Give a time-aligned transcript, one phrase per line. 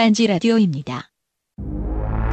[0.00, 1.10] 딴지 라디오입니다.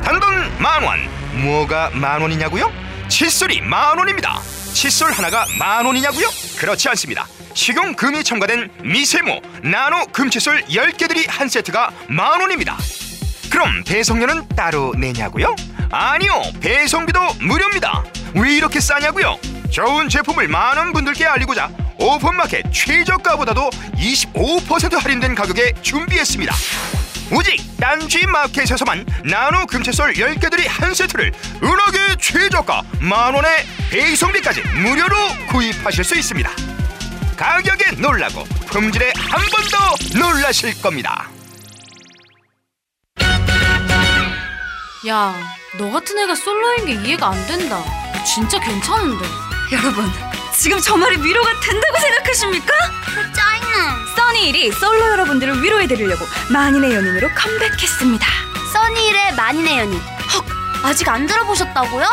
[0.02, 1.00] 단돈 만 원.
[1.44, 2.72] 뭐가 만 원이냐고요?
[3.10, 4.40] 칫솔이 만 원입니다.
[4.72, 6.30] 칫솔 하나가 만 원이냐고요?
[6.58, 7.28] 그렇지 않습니다.
[7.54, 12.78] 식용 금이 첨가된 미세모 나노 금칫솔 10개들이 한 세트가 만 원입니다.
[13.52, 15.54] 그럼 배송료는 따로 내냐고요?
[15.92, 16.42] 아니요.
[16.62, 18.06] 배송비도 무료입니다.
[18.36, 19.38] 왜 이렇게 싸냐고요?
[19.72, 26.56] 좋은 제품을 많은 분들께 알리고자 오픈마켓 최저가보다도 25% 할인된 가격에 준비했습니다.
[27.32, 31.32] 오직 딴지 마켓에서만 나노 금채솔 10개들이 한 세트를
[31.62, 35.16] 은하계 최저가 만원에 배송비까지 무료로
[35.50, 36.50] 구입하실 수 있습니다
[37.36, 41.30] 가격에 놀라고 품질에 한 번 더 놀라실 겁니다
[45.08, 45.34] 야,
[45.78, 47.82] 너 같은 애가 솔로인 게 이해가 안 된다.
[48.26, 49.26] 진짜 괜찮은데.
[49.72, 50.06] 여러분,
[50.60, 52.74] 지금 저 말이 위로가 된다고 생각하십니까?
[53.34, 54.06] 짜증나.
[54.16, 58.28] 써니일이 솔로 여러분들을 위로해드리려고 만인의 연인으로 컴백했습니다.
[58.74, 60.00] 써니일의 만인의 연인.
[60.34, 60.46] 헉,
[60.84, 62.06] 아직 안 들어보셨다고요?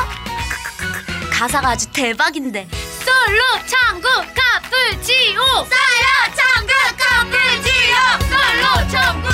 [0.76, 2.68] 크크크크, 가사가 아주 대박인데.
[3.04, 5.40] 솔로 창구 카프지오.
[5.42, 7.96] 솔로 창구 카프지오.
[8.28, 9.28] 솔로 창구.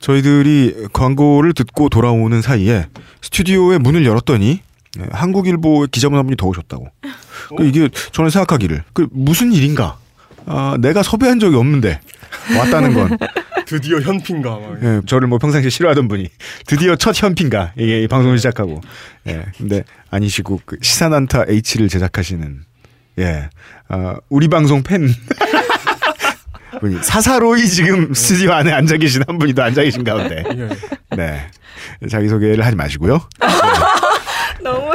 [0.00, 2.86] 저희들이 광고를 듣고 돌아오는 사이에
[3.22, 4.62] 스튜디오의 문을 열었더니
[4.96, 6.88] 네, 한국일보의 기자분 한 분이 더 오셨다고.
[7.56, 9.98] 그 이게 저는 생각하기를 그 무슨 일인가?
[10.46, 12.00] 아, 내가 섭외한 적이 없는데
[12.56, 13.18] 왔다는 건
[13.66, 14.78] 드디어 현핀가 막.
[14.82, 16.28] 예, 저를 뭐 평상시에 싫어하던 분이
[16.66, 18.80] 드디어 첫 현핀가 이게 이 방송을 시작하고
[19.26, 22.60] 예, 근데 아니시고 그 시사난타 H를 제작하시는
[23.18, 23.48] 예,
[23.88, 25.08] 아, 우리 방송 팬
[26.80, 31.16] 분이 사사로이 지금 스튜디오 안에 앉아 계신 한 분이 더 앉아 계신 가운데 예.
[31.16, 31.46] 네
[32.08, 33.20] 자기 소개를 하지 마시고요.
[34.62, 34.90] 너무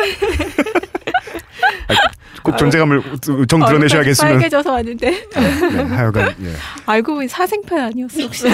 [2.44, 3.04] 꼭 존재감을
[3.48, 6.54] 정 드러내셔야겠으면 빨개져서 왔는데 네, 하여간 예,
[6.88, 8.46] 알고 보니 사생팬 아니었어 혹시?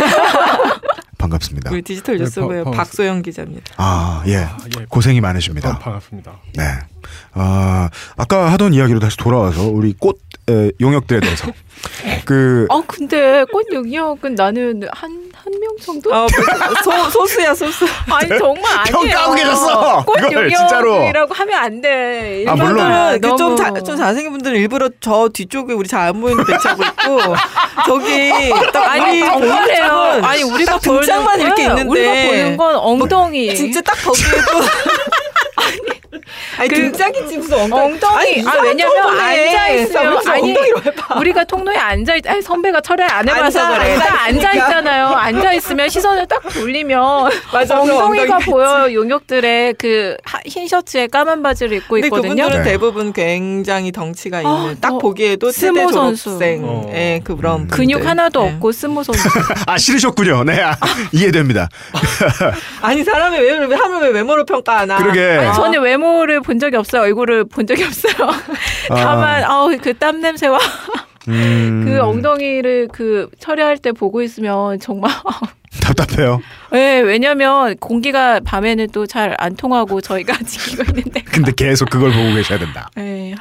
[1.18, 1.72] 반갑습니다.
[1.72, 3.74] 우리 디지털 뉴스부의 네, 바- 박소영 기자입니다.
[3.78, 4.86] 아 예, 아, 예.
[4.90, 5.80] 고생이 반- 많으십니다.
[5.80, 6.32] 반갑습니다.
[6.56, 6.64] 네.
[7.34, 10.20] 아, 아까 하던 이야기로 다시 돌아와서 우리 꽃
[10.50, 11.48] 에, 용역들에 대해서
[12.26, 16.14] 그 아 근데 꽃 용역은 나는 한 한 명 정도?
[16.14, 16.28] 아,
[16.84, 17.86] 소, 소수야, 소수.
[18.12, 19.00] 아니 정말 아니에요.
[19.00, 20.04] 평가하고 계셨어!
[20.06, 20.22] 꽃.
[20.34, 22.44] 용역이라고 하면 안 돼.
[22.48, 22.78] 아, 물론.
[22.80, 26.84] 일반인은 그 좀, 자, 좀 잘생긴 분들은 일부러 저 뒤쪽에 우리 잘 안 보이는 배치하고
[26.84, 27.20] 있고,
[27.86, 28.32] 저기,
[28.74, 29.22] 딱 아니.
[29.22, 31.90] 보는 아니 우리가 딱 등장만 보는 이렇게 건- 있는데.
[31.90, 33.56] 우리가 보는 건 엉덩이.
[33.56, 34.68] 진짜 딱 거기에도.
[35.56, 35.78] 아니,
[36.68, 37.82] 그- 등짝이지, 무슨 엉덩이.
[37.94, 38.16] 엉덩이.
[38.18, 39.20] 아니, 아 왜냐면.
[39.20, 40.56] 앉아 있으면 아니.
[41.20, 42.28] 우리가 통로에 앉아 있.
[42.28, 43.96] 아니 선배가 철회 안 해봐서 앉아, 그래.
[43.98, 44.54] 딱 앉아 앉아.
[44.54, 45.06] 있잖아요.
[45.08, 48.94] 앉아 있으면 시선을 딱 돌리면 맞아, 엉덩이가 엉덩이 보여.
[48.94, 52.36] 용역들의 그 흰 셔츠에 까만 바지를 입고 근데 있거든요.
[52.36, 52.72] 그분들은 네.
[52.72, 56.24] 대부분 굉장히 덩치가 있는 아, 딱저 보기에도 스모 세대 선수.
[56.26, 56.90] 졸업생 어.
[56.94, 57.68] 예, 그런 음.
[57.68, 58.06] 근육.
[58.06, 58.50] 하나도 예.
[58.54, 59.28] 없고 스모 선수.
[59.68, 60.44] 아 싫으셨군요.
[60.46, 60.76] 네, 아,
[61.12, 61.68] 이해됩니다.
[62.82, 65.22] 아니 왜 왜- 하면 왜 외모로 평가하나 그러게.
[65.38, 67.02] 아니, 저는 외모 를본 적이 없어요.
[67.04, 68.14] 얼굴을 본 적이 없어요.
[68.90, 70.60] 다만 아우 그 땀 냄새와
[71.30, 75.12] 음, 그 엉덩이를 그 처리할 때 보고 있으면 정말
[75.82, 76.42] 답답해요.
[76.72, 81.22] 네, 왜냐면 공기가 밤에는 또 잘 안 통하고 저희가 지키고 있는데.
[81.24, 82.90] 근데 계속 그걸 보고 계셔야 된다.
[82.96, 83.36] 네.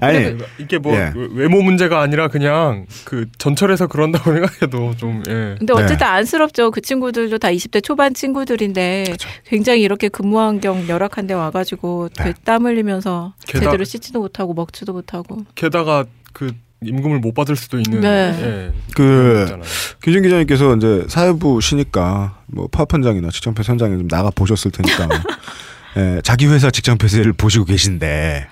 [0.00, 1.12] 아니, 그러니까 이게 뭐 예.
[1.32, 5.54] 외모 문제가 아니라 그냥 그 전철에서 그런다고 생각해도 좀 예.
[5.58, 5.82] 근데 네.
[5.82, 6.70] 어쨌든 안쓰럽죠.
[6.70, 12.32] 그 친구들도 다 20대 초반 친구들인데 굉장히 이렇게 근무 환경 열악한 데 와가지고 네.
[12.32, 15.44] 그땀 흘리면서 게다- 제대로 씻지도 못하고 먹지도 못하고.
[15.54, 16.52] 게다가 그
[16.82, 18.08] 임금을 못 받을 수도 있는 네.
[18.42, 18.72] 예.
[18.94, 19.58] 그.
[20.02, 25.08] 규진 기자님께서 이제 사회부 시니까 뭐 파업 현장이나 직장 폐쇄 현장에 좀 나가 보셨을 테니까
[25.96, 28.46] 예, 자기 회사 직장 폐쇄를 보시고 계신데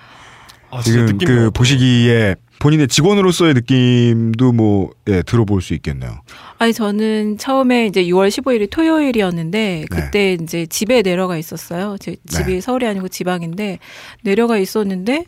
[0.74, 1.50] 아, 지금 그 나고.
[1.52, 6.20] 보시기에 본인의 직원으로서의 느낌도 뭐 예, 들어볼 수 있겠네요.
[6.58, 11.96] 아니 저는 처음에 이제 6월 15일이 토요일이었는데 그때 이제 집에 내려가 있었어요.
[12.00, 12.60] 제 집이 네.
[12.60, 13.78] 서울이 아니고 지방인데
[14.22, 15.26] 내려가 있었는데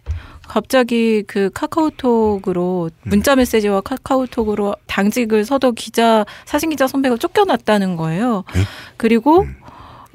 [0.49, 3.09] 갑자기 그 카카오톡으로 음.
[3.09, 8.45] 문자 메시지와 카카오톡으로 당직을 서도 기자 사진 기자 선배가 쫓겨났다는 거예요.
[8.57, 8.61] 에?
[8.97, 9.57] 그리고 음.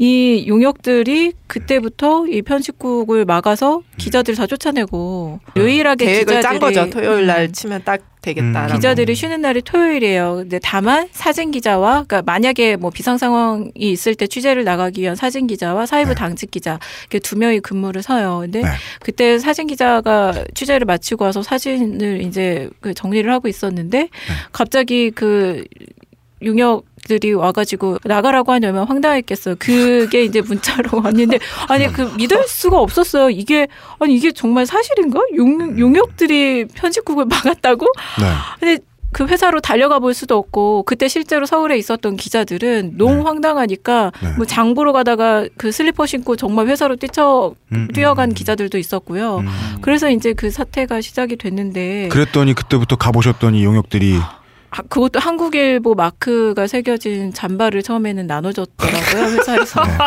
[0.01, 6.89] 이 용역들이 그때부터 이 편집국을 막아서 기자들 다 쫓아내고 유일하게 계획을 기자들이 짠 거죠.
[6.89, 7.51] 토요일 날 음.
[7.51, 8.73] 치면 딱 되겠다라고.
[8.73, 10.37] 기자들이 쉬는 날이 토요일이에요.
[10.37, 15.45] 근데 다만 사진 기자와 그러니까 만약에 뭐 비상 상황이 있을 때 취재를 나가기 위한 사진
[15.45, 16.15] 기자와 사회부 네.
[16.15, 18.39] 당직 기자 이렇게 두 명이 근무를 서요.
[18.41, 18.69] 근데 네.
[19.01, 24.09] 그때 사진 기자가 취재를 마치고 와서 사진을 이제 그 정리를 하고 있었는데 네.
[24.51, 25.63] 갑자기 그
[26.43, 29.55] 용역들이 와가지고 나가라고 하냐면 황당했겠어요.
[29.59, 33.29] 그게 이제 문자로 왔는데 아니 그 믿을 수가 없었어요.
[33.29, 33.67] 이게
[33.99, 35.19] 아니 이게 정말 사실인가?
[35.35, 37.85] 용 용역들이 편집국을 막았다고?
[38.19, 38.25] 네.
[38.59, 38.83] 근데
[39.13, 43.21] 그 회사로 달려가 볼 수도 없고 그때 실제로 서울에 있었던 기자들은 너무 네.
[43.23, 44.31] 황당하니까 네.
[44.37, 48.33] 뭐 장 보러 가다가 그 슬리퍼 신고 정말 회사로 뛰쳐 음, 뛰어간 음.
[48.33, 49.39] 기자들도 있었고요.
[49.39, 49.47] 음.
[49.81, 54.39] 그래서 이제 그 사태가 시작이 됐는데 그랬더니 그때부터 가보셨더니 용역들이 아,
[54.71, 59.97] 그것도 한국일보 마크가 새겨진 잠바를 처음에는 나눠줬더라고요 회사에서 네.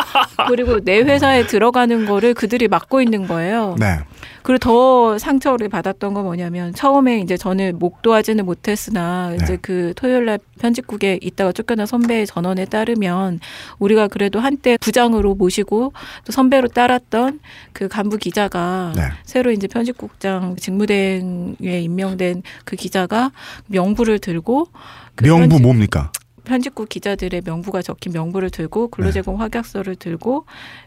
[0.47, 3.75] 그리고 내 회사에 들어가는 거를 그들이 막고 있는 거예요.
[3.79, 3.99] 네.
[4.45, 9.37] 그리고 더 상처를 받았던 건 뭐냐면 처음에 이제 저는 목도하지는 못했으나 네.
[9.41, 13.39] 이제 그 토요일 날 편집국에 있다가 쫓겨난 선배의 전원에 따르면
[13.79, 15.93] 우리가 그래도 한때 부장으로 모시고
[16.25, 17.39] 또 선배로 따랐던
[17.73, 19.01] 그 간부 기자가 네.
[19.23, 23.31] 새로 이제 편집국장 직무대행에 임명된 그 기자가
[23.65, 24.67] 명부를 들고
[25.15, 26.11] 그 명부 편집- 뭡니까?
[26.45, 28.89] 편집국 기자들의 명부가 적힌 명부를 들고 네.
[28.91, 30.45] 근로제공 확약서를 들고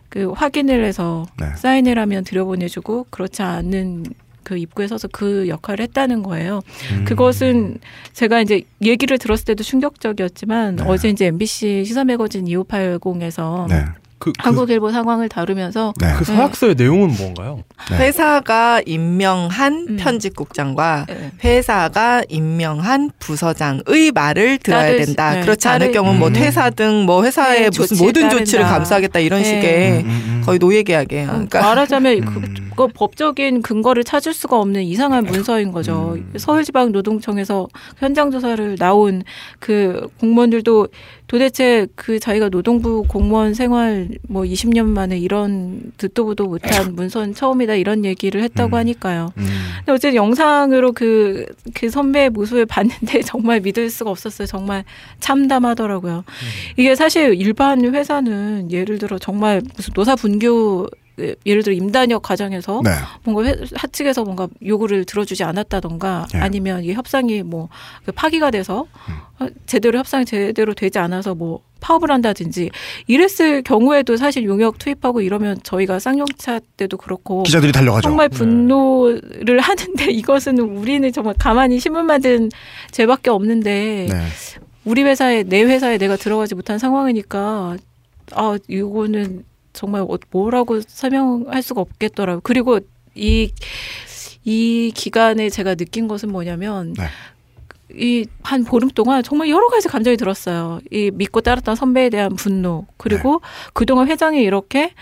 [0.08, 1.54] 그 확인을 해서 네.
[1.56, 4.04] 사인을 하면 들여보내주고 그렇지 않은
[4.42, 6.62] 그 입구에 서서 그 역할을 했다는 거예요.
[6.92, 7.04] 음.
[7.04, 7.78] 그것은
[8.14, 10.84] 제가 이제 얘기를 들었을 때도 충격적이었지만 네.
[10.86, 13.84] 어제 이제 MBC 시사 매거진 2580에서 네.
[14.18, 16.12] 그, 그, 한국일보 상황을 다루면서 네.
[16.18, 17.62] 그 서약서의 내용은 뭔가요?
[17.90, 17.98] 네.
[17.98, 19.96] 회사가 임명한 음.
[19.98, 21.30] 편집국장과 네.
[21.44, 25.34] 회사가 임명한 부서장의 말을 들어야 따를- 된다.
[25.34, 26.32] 네, 그렇지 않을 경우는 뭐 음.
[26.32, 28.38] 퇴사 등 뭐 회사의 네, 무슨 모든 따른다.
[28.38, 29.44] 조치를 감수하겠다 이런 네.
[29.44, 30.42] 식의 음, 음.
[30.44, 31.26] 거의 노예 계약이에요.
[31.28, 32.70] 그러니까 말하자면 그, 음.
[32.76, 36.14] 그 법적인 근거를 찾을 수가 없는 이상한 문서인 거죠.
[36.16, 36.32] 음.
[36.36, 37.68] 서울지방 노동청에서
[37.98, 39.22] 현장 조사를 나온
[39.58, 40.88] 그 공무원들도
[41.28, 47.74] 도대체 그 자기가 노동부 공무원 생활 뭐 20년 만에 이런 듣도 보도 못한 문서는 처음이다
[47.74, 48.78] 이런 얘기를 했다고 음.
[48.78, 49.32] 하니까요.
[49.36, 49.46] 음.
[49.78, 54.46] 근데 어쨌든 영상으로 그, 그 선배의 모습을 봤는데 정말 믿을 수가 없었어요.
[54.46, 54.84] 정말
[55.20, 56.24] 참담하더라고요.
[56.76, 60.88] 이게 사실 일반 회사는 예를 들어 정말 무슨 노사 분규
[61.46, 62.90] 예를 들어 임단역 과정에서 네.
[63.24, 66.38] 뭔가 회, 하측에서 뭔가 요구를 들어주지 않았다던가 예.
[66.38, 69.14] 아니면 이 협상이 뭐그 파기가 돼서 음.
[69.40, 72.70] 어, 제대로 협상이 제대로 되지 않아서 뭐 파업을 한다든지
[73.06, 78.08] 이랬을 경우에도 사실 용역 투입하고 이러면 저희가 쌍용차 때도 그렇고 기자들이 달려가죠.
[78.08, 78.36] 정말 네.
[78.36, 82.50] 분노를 하는데 이것은 우리는 정말 가만히 신문만 든
[82.90, 84.24] 죄밖에 없는데 네.
[84.84, 87.76] 우리 회사에 내 회사에 내가 들어가지 못한 상황이니까
[88.32, 89.44] 아 이거는
[89.78, 92.40] 정말 어- 뭐라고 설명할 수가 없겠더라고요.
[92.42, 92.80] 그리고
[93.14, 93.50] 이
[94.44, 97.04] 이 기간에 제가 느낀 것은 뭐냐면 네.
[97.94, 100.80] 이한 보름 동안 정말 여러 가지 감정이 들었어요.
[100.90, 103.42] 이 믿고 따랐던 선배에 대한 분노 그리고
[103.74, 104.94] 그동안 회장이 이렇게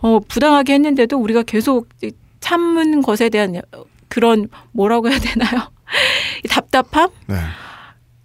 [0.00, 3.60] 어 부당하게 했는데도 우리가 계속 이 참은 것에 대한
[4.08, 5.70] 그런 뭐라고 해야 되나요?
[6.44, 7.36] 이 답답함 네.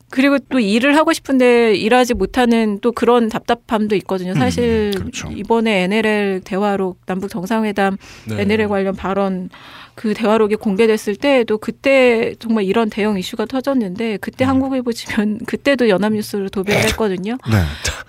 [0.09, 4.33] 그리고 또 일을 하고 싶은데 일하지 못하는 또 그런 답답함도 있거든요.
[4.33, 5.29] 사실 음, 그렇죠.
[5.31, 7.97] 이번에 NLL 대화록 남북 정상회담
[8.29, 8.41] 네.
[8.41, 9.49] NLL 관련 발언
[9.97, 14.49] 그 대화록이 공개됐을 때도 그때 정말 이런 대형 이슈가 터졌는데 그때 음.
[14.49, 17.37] 한국일보 지면 그때도 연합뉴스를 도배를 했거든요.
[17.51, 17.63] 네.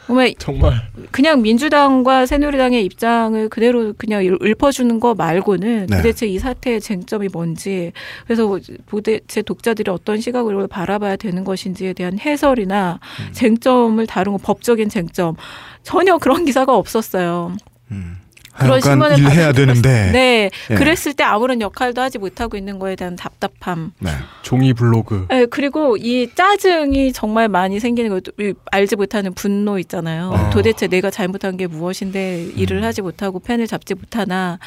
[0.06, 5.96] 정말 정말 그냥 민주당과 새누리당의 입장을 그대로 그냥 일- 읊어주는 거 말고는 네.
[5.96, 7.93] 도대체 이 사태의 쟁점이 뭔지
[8.26, 13.32] 그래서 도대체 독자들이 어떤 시각으로 바라봐야 되는 것인지에 대한 해설이나 음.
[13.32, 15.37] 쟁점을 다룬 거 법적인 쟁점
[15.82, 17.56] 전혀 그런 기사가 없었어요.
[17.93, 18.19] 음.
[18.58, 20.10] 그런 신문을 일해야 되는데.
[20.12, 20.75] 네, 예.
[20.75, 23.93] 그랬을 때 아무런 역할도 하지 못하고 있는 거에 대한 답답함.
[24.00, 24.10] 네.
[24.43, 25.26] 종이 블로그.
[25.28, 30.31] 네, 그리고 이 짜증이 정말 많이 생기는 거, 이 알지 못하는 분노 있잖아요.
[30.34, 30.50] 어.
[30.50, 32.52] 도대체 내가 잘못한 게 무엇인데 음.
[32.56, 34.59] 일을 하지 못하고 펜을 잡지 못하나.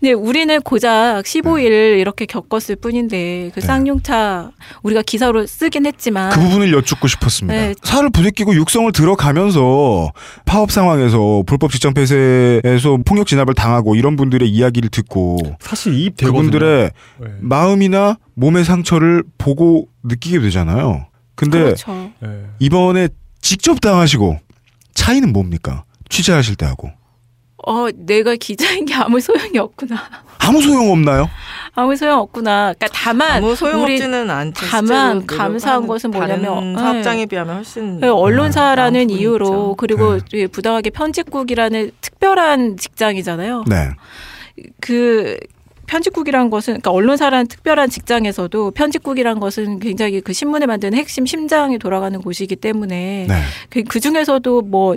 [0.00, 3.66] 근데 우리는 고작 15일 이렇게 겪었을 뿐인데 그 네.
[3.66, 4.50] 쌍용차
[4.82, 7.54] 우리가 기사로 쓰긴 했지만 그 부분을 여쭙고 싶었습니다.
[7.54, 7.74] 네.
[7.82, 10.12] 살을 부대끼고 육성을 들어가면서
[10.44, 16.42] 파업 상황에서 불법 직장 폐쇄에서 폭력 진압을 당하고 이런 분들의 이야기를 듣고 사실 이입 되거든요.
[16.42, 17.28] 그분들의 네.
[17.40, 21.06] 마음이나 몸의 상처를 보고 느끼게 되잖아요.
[21.34, 22.10] 근데 그렇죠.
[22.20, 22.46] 네.
[22.58, 23.08] 이번에
[23.40, 24.38] 직접 당하시고
[24.94, 25.84] 차이는 뭡니까?
[26.08, 26.90] 취재하실 때하고
[27.68, 30.02] 어, 내가 기자인 게 아무 소용이 없구나.
[30.38, 31.28] 아무 소용 없나요?
[31.74, 32.72] 아무 소용 없구나.
[32.72, 34.66] 그러니까 다만 아무 우리 소용 없지는 않죠.
[34.66, 37.26] 다만 감사한 것은 뭐냐면, 사업장에 네.
[37.26, 39.74] 비하면 훨씬 네, 언론사라는 이유로 있죠.
[39.76, 40.20] 그리고 네.
[40.32, 43.64] 예, 부당하게 편집국이라는 특별한 직장이잖아요.
[43.68, 43.90] 네.
[44.80, 45.36] 그
[45.88, 52.18] 편집국이란 것은 그러니까 언론사라는 특별한 직장에서도 편집국이란 것은 굉장히 그 신문을 만드는 핵심 심장이 돌아가는
[52.20, 53.34] 곳이기 때문에 네.
[53.68, 54.96] 그, 그 중에서도 뭐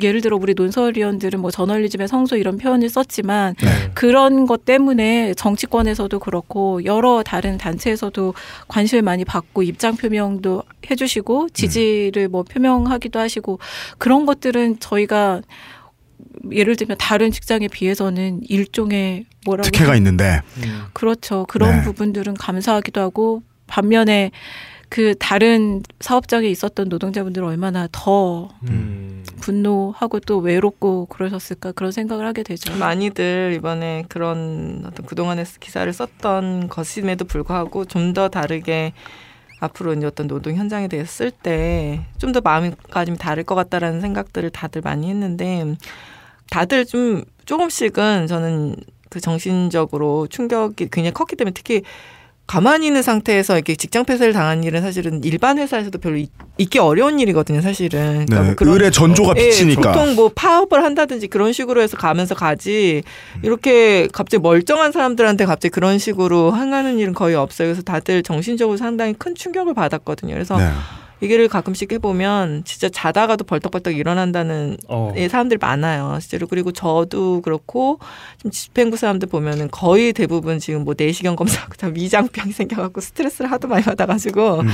[0.00, 3.90] 예를 들어 우리 논설위원들은 뭐 저널리즘의 성소 이런 표현을 썼지만 네.
[3.94, 8.34] 그런 것 때문에 정치권에서도 그렇고 여러 다른 단체에서도
[8.68, 13.58] 관심을 많이 받고 입장 표명도 해주시고 지지를 뭐 표명하기도 하시고
[13.98, 15.42] 그런 것들은 저희가
[16.52, 20.40] 예를 들면 다른 직장에 비해서는 일종의 뭐라고 특혜가 있는데
[20.92, 21.82] 그렇죠 그런 네.
[21.84, 24.30] 부분들은 감사하기도 하고 반면에
[24.90, 29.22] 그 다른 사업장에 있었던 노동자분들은 얼마나 더 음.
[29.40, 32.74] 분노하고 또 외롭고 그러셨을까 그런 생각을 하게 되죠.
[32.78, 38.92] 많이들 이번에 그런 어떤 그동안의 기사를 썼던 것임에도 불구하고 좀 더 다르게
[39.60, 44.80] 앞으로 이제 어떤 노동 현장에 대해서 쓸때 좀 더 마음가짐이 다를 것 같다라는 생각들을 다들
[44.82, 45.74] 많이 했는데
[46.50, 48.76] 다들 좀 조금씩은 저는
[49.10, 51.82] 그 정신적으로 충격이 굉장히 컸기 때문에 특히
[52.48, 56.30] 가만히 있는 상태에서 이렇게 직장 폐쇄를 당한 일은 사실은 일반 회사에서도 별로 있,
[56.70, 58.24] 기 어려운 일이거든요, 사실은.
[58.24, 59.92] 그러니까 네, 뭐 그런 을의 전조가 예, 비치니까.
[59.92, 63.02] 보통 뭐 파업을 한다든지 그런 식으로 해서 가면서 가지
[63.42, 67.68] 이렇게 갑자기 멀쩡한 사람들한테 갑자기 그런 식으로 행하는 일은 거의 없어요.
[67.68, 70.32] 그래서 다들 정신적으로 상당히 큰 충격을 받았거든요.
[70.32, 70.70] 그래서 네.
[71.22, 75.12] 얘기를 가끔씩 해보면 진짜 자다가도 벌떡벌떡 일어난다는 어.
[75.16, 76.18] 예, 사람들이 많아요.
[76.20, 77.98] 실제로 그리고 저도 그렇고
[78.40, 83.68] 좀 집행부 사람들 보면은 거의 대부분 지금 뭐 내시경 검사하고 다 위장병이 생겨갖고 스트레스를 하도
[83.68, 84.68] 많이 받아가지고 음.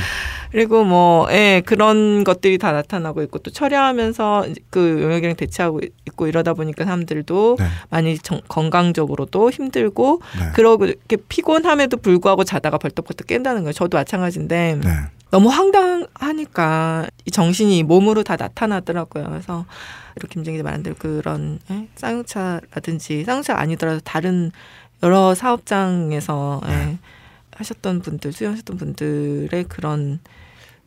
[0.50, 6.54] 그리고 뭐 예, 그런 것들이 다 나타나고 있고 또 처리하면서 그 용역이랑 대체하고 있고 이러다
[6.54, 7.66] 보니까 사람들도 네.
[7.90, 10.50] 많이 정, 건강적으로도 힘들고 네.
[10.54, 13.72] 그러고 이렇게 피곤함에도 불구하고 자다가 벌떡벌떡 깬다는 거예요.
[13.72, 14.90] 저도 마찬가지인데 네.
[15.34, 19.24] 너무 황당하니까 이 정신이 몸으로 다 나타나더라고요.
[19.30, 19.66] 그래서
[20.14, 21.88] 이렇게 김정희 말한 대로 그런 예?
[21.96, 24.52] 쌍용차라든지 쌍용차 아니더라도 다른
[25.02, 26.98] 여러 사업장에서 예,
[27.50, 30.20] 하셨던 분들 수행하셨던 분들의 그런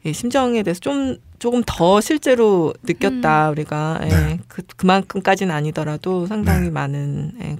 [0.06, 4.40] 예, 심정에 대해서 좀 조금 더 실제로 느꼈다 우리가 예, 네.
[4.48, 6.70] 그, 그만큼까지는 아니더라도 상당히 네.
[6.70, 7.58] 많은 예,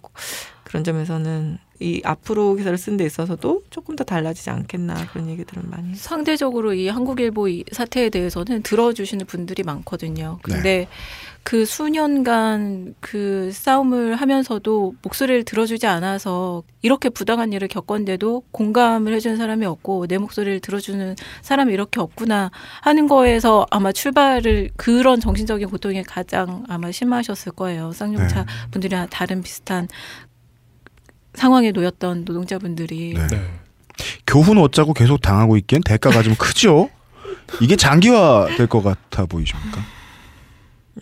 [0.64, 5.96] 그런 점에서는 이 앞으로 기사를 쓰는 데 있어서도 조금 더 달라지지 않겠나 그런 얘기들은 많이.
[5.96, 10.40] 상대적으로 이 한국일보 이 사태에 대해서는 들어주시는 분들이 많거든요.
[10.42, 10.88] 근데
[11.48, 19.66] 그 수년간 그 싸움을 하면서도 목소리를 들어주지 않아서 이렇게 부당한 일을 겪었는데도 공감을 해주는 사람이
[19.66, 26.66] 없고 내 목소리를 들어주는 사람이 이렇게 없구나 하는 거에서 아마 출발을 그런 정신적인 고통이 가장
[26.68, 27.94] 아마 심하셨을 거예요.
[27.94, 29.88] 쌍용차 분들이나 다른 비슷한
[31.38, 33.28] 상황에 놓였던 노동자분들이 네.
[33.28, 33.42] 네.
[34.26, 36.90] 교훈 얻자고 계속 당하고 있기엔 대가가 좀 크죠.
[37.62, 39.82] 이게 장기화 될 것 같아 보이십니까?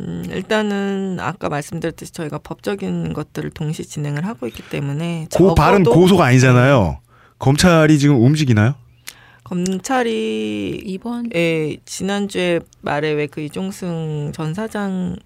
[0.01, 6.25] 음, 일단은 아까 말씀드렸듯이 저희가 법적인 것들을 동시 진행을 하고 있기 때문에 고 발은 고소가
[6.25, 7.00] 아니잖아요.
[7.39, 8.75] 검찰이 지금 움직이나요?
[9.46, 15.18] 검찰이 이번 예, 지난주에 말에 왜 그 이종승 전 사장을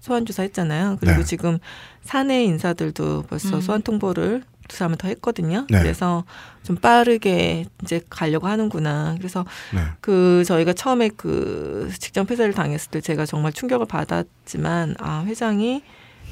[0.00, 0.96] 소환 조사했잖아요.
[1.00, 1.24] 그리고 네.
[1.24, 1.58] 지금
[2.06, 3.60] 사내 인사들도 벌써 음.
[3.60, 5.66] 소환 통보를 두 사람을 더 했거든요.
[5.70, 5.80] 네.
[5.80, 6.24] 그래서
[6.62, 9.14] 좀 빠르게 이제 가려고 하는구나.
[9.18, 9.80] 그래서 네.
[10.00, 15.82] 그 저희가 처음에 그 직장 폐쇄를 당했을 때 제가 정말 충격을 받았지만 아 회장이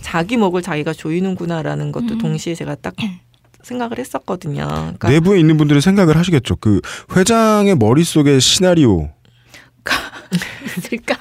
[0.01, 2.19] 자기 목을 자기가 조이는구나라는 것도 음.
[2.19, 2.95] 동시에 제가 딱
[3.63, 4.67] 생각을 했었거든요.
[4.67, 6.57] 그러니까 내부에 있는 분들은 생각을 하시겠죠.
[6.57, 6.81] 그
[7.17, 9.11] 회장의 머릿속의 시나리오.
[10.79, 11.17] 있을까?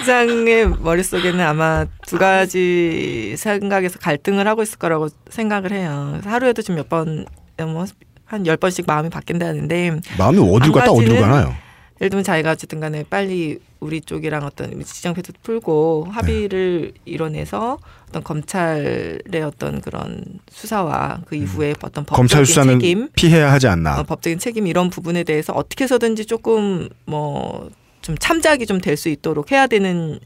[0.00, 6.20] 회장의 머릿속에는 아마 두 가지 생각에서 갈등을 하고 있을 거라고 생각을 해요.
[6.24, 7.26] 하루에도 지금 몇 번,
[7.58, 7.84] 뭐,
[8.26, 11.54] 한 열 번씩 마음이 바뀐다는데, 마음이 어디로 갔다 한 어디로 가나요?
[12.00, 19.20] 예를 들면 자기가 어쨌든 간에 빨리 우리 쪽이랑 어떤 지정패도 풀고 합의를 이뤄내서 어떤 검찰의
[19.46, 24.00] 어떤 그런 수사와 그 이후에 어떤 법적인 검찰 수사는 책임, 피해야 하지 않나.
[24.00, 27.70] 어, 법적인 책임 이런 부분에 대해서 어떻게 해서든지 조금 뭐
[28.04, 30.20] 좀 참작이 좀 될 수 있도록 해야 되는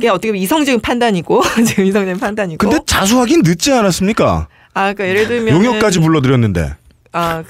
[0.00, 4.48] 게 어떻게 보면 이성적인 판단이고 지금 이성적인 판단이고 근데 자수하긴 늦지 않았습니까?
[4.74, 6.74] 아 그러니까 예를 들면 용역까지 불러드렸는데.
[7.14, 7.42] 아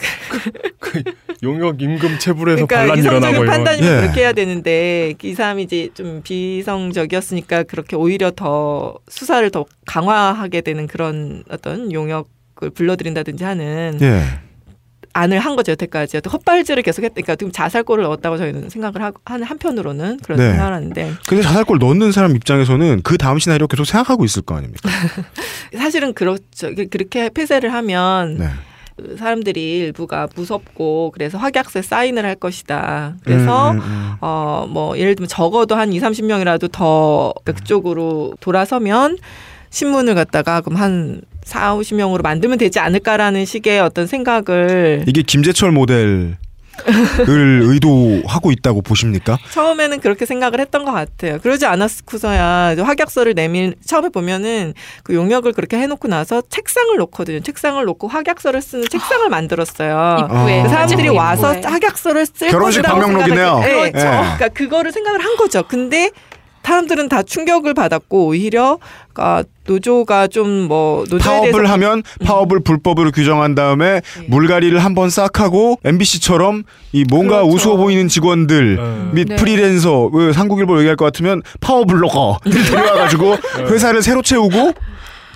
[0.79, 1.03] 그-
[1.45, 3.47] 용역 임금 체불에서 그러니까 반란 일어나고 이런.
[3.47, 4.01] 판단이면 예.
[4.01, 10.87] 그렇게 해야 되는데 이 사람이 이제 좀 비성적이었으니까 그렇게 오히려 더 수사를 더 강화하게 되는
[10.87, 14.23] 그런 어떤 용역을 불러들인다든지 하는 예.
[15.13, 20.39] 안을 한 거죠 여태까지 헛발질을 계속했 그러니까 지금 자살골을 얻었다고 저희는 생각을 하는 한편으로는 그런
[20.39, 20.51] 네.
[20.51, 24.89] 생각을 하는데 근데 자살골 넣는 사람 입장에서는 그 다음 시나리오 계속 생각하고 있을 거 아닙니까?
[25.77, 28.49] 사실은 그렇죠 이게 그렇게 폐쇄를 하면 네.
[28.97, 34.13] 그 사람들이 일부가 무섭고 그래서 확약서에 사인을 할 것이다 그래서 음, 음, 음.
[34.21, 39.19] 어, 뭐, 예를 들면 적어도 한 2, 30명이라도 더 그쪽으로 돌아서면
[39.71, 46.37] 신문을 갖다가 그럼 한 4, 50명으로 만들면 되지 않을까라는 식의 어떤 생각을 이게 김재철 모델
[47.29, 49.39] 을 의도하고 있다고 보십니까?
[49.51, 51.39] 처음에는 그렇게 생각을 했던 것 같아요.
[51.39, 54.73] 그러지 않았고서야 확약서를 내밀, 처음에 보면은
[55.03, 57.41] 그 용역을 그렇게 해놓고 나서 책상을 놓거든요.
[57.41, 60.17] 책상을 놓고 확약서를 쓰는 책상을 만들었어요.
[60.21, 60.63] 입구에 어.
[60.63, 61.17] 그 사람들이 입구에.
[61.17, 63.61] 와서 확약서를 쓸 결혼식 것이라고 방명록이네요.
[63.65, 63.69] 예.
[63.91, 63.93] 그렇죠.
[63.93, 65.63] 그러니까 그거를 생각을 한 거죠.
[65.69, 66.11] 근데
[66.65, 68.79] 사람들은 다 충격을 받았고 오히려
[69.13, 75.79] 그러니까 노조가 좀 뭐 파업을 대해서 하면 파업을 불법으로 규정한 다음에 물갈이를 한번 싹 하고
[75.85, 77.55] MBC처럼 이 뭔가 그렇죠.
[77.55, 79.11] 우스워 보이는 직원들 네.
[79.13, 79.37] 및 네.
[79.37, 83.37] 프리랜서 그 한국일보 얘기할 것 같으면 파워블로거 데려와가지고
[83.69, 84.73] 회사를 새로 채우고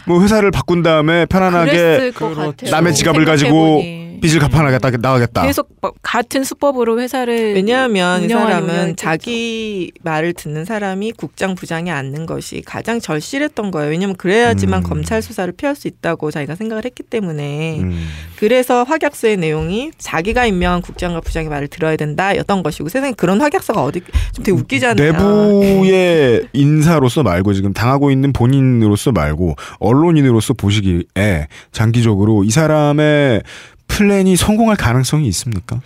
[0.07, 2.55] 뭐 회사를 바꾼 다음에 편안하게 그렇죠.
[2.71, 3.83] 남의 지갑을 가지고.
[4.21, 5.47] 빚을 갚아나겠다 나가겠다.
[5.47, 8.97] 계속 막 같은 수법으로 회사를 왜냐하면 이 사람은 했겠죠.
[8.97, 13.91] 자기 말을 듣는 사람이 국장 부장에 앉는 것이 가장 절실했던 거예요.
[13.91, 14.83] 왜냐하면 그래야지만 음.
[14.83, 18.09] 검찰 수사를 피할 수 있다고 자기가 생각을 했기 때문에 음.
[18.37, 24.01] 그래서 확약서의 내용이 자기가 임명한 국장과 부장의 말을 들어야 된다였던 것이고 세상에 그런 확약서가 어디
[24.33, 25.13] 좀 되게 웃기잖아요.
[25.13, 33.43] 내부의 인사로서 말고 지금 당하고 있는 본인으로서 말고 언론인으로서 보시기에 장기적으로 이 사람의
[33.89, 35.81] 플랜이 성공할 가능성이 있습니까?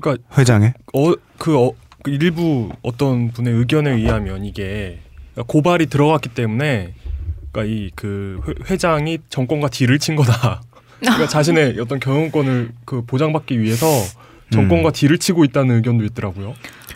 [0.00, 0.74] 그러니까 회장에?
[0.94, 5.00] 어, 그, 어, 그 일부 어떤 분의 의견에 의하면 이게
[5.46, 6.94] 고발이 들어갔기 때문에
[7.52, 10.62] 그러니까 이 그 회장이 정권과 딜을 친 거다.
[11.00, 13.86] 그러니까 자신의 어떤 경영권을 그 보장받기 위해서
[14.50, 14.92] 정권과 음.
[14.92, 16.54] 딜을 치고 있다는 의견도 있더라고요.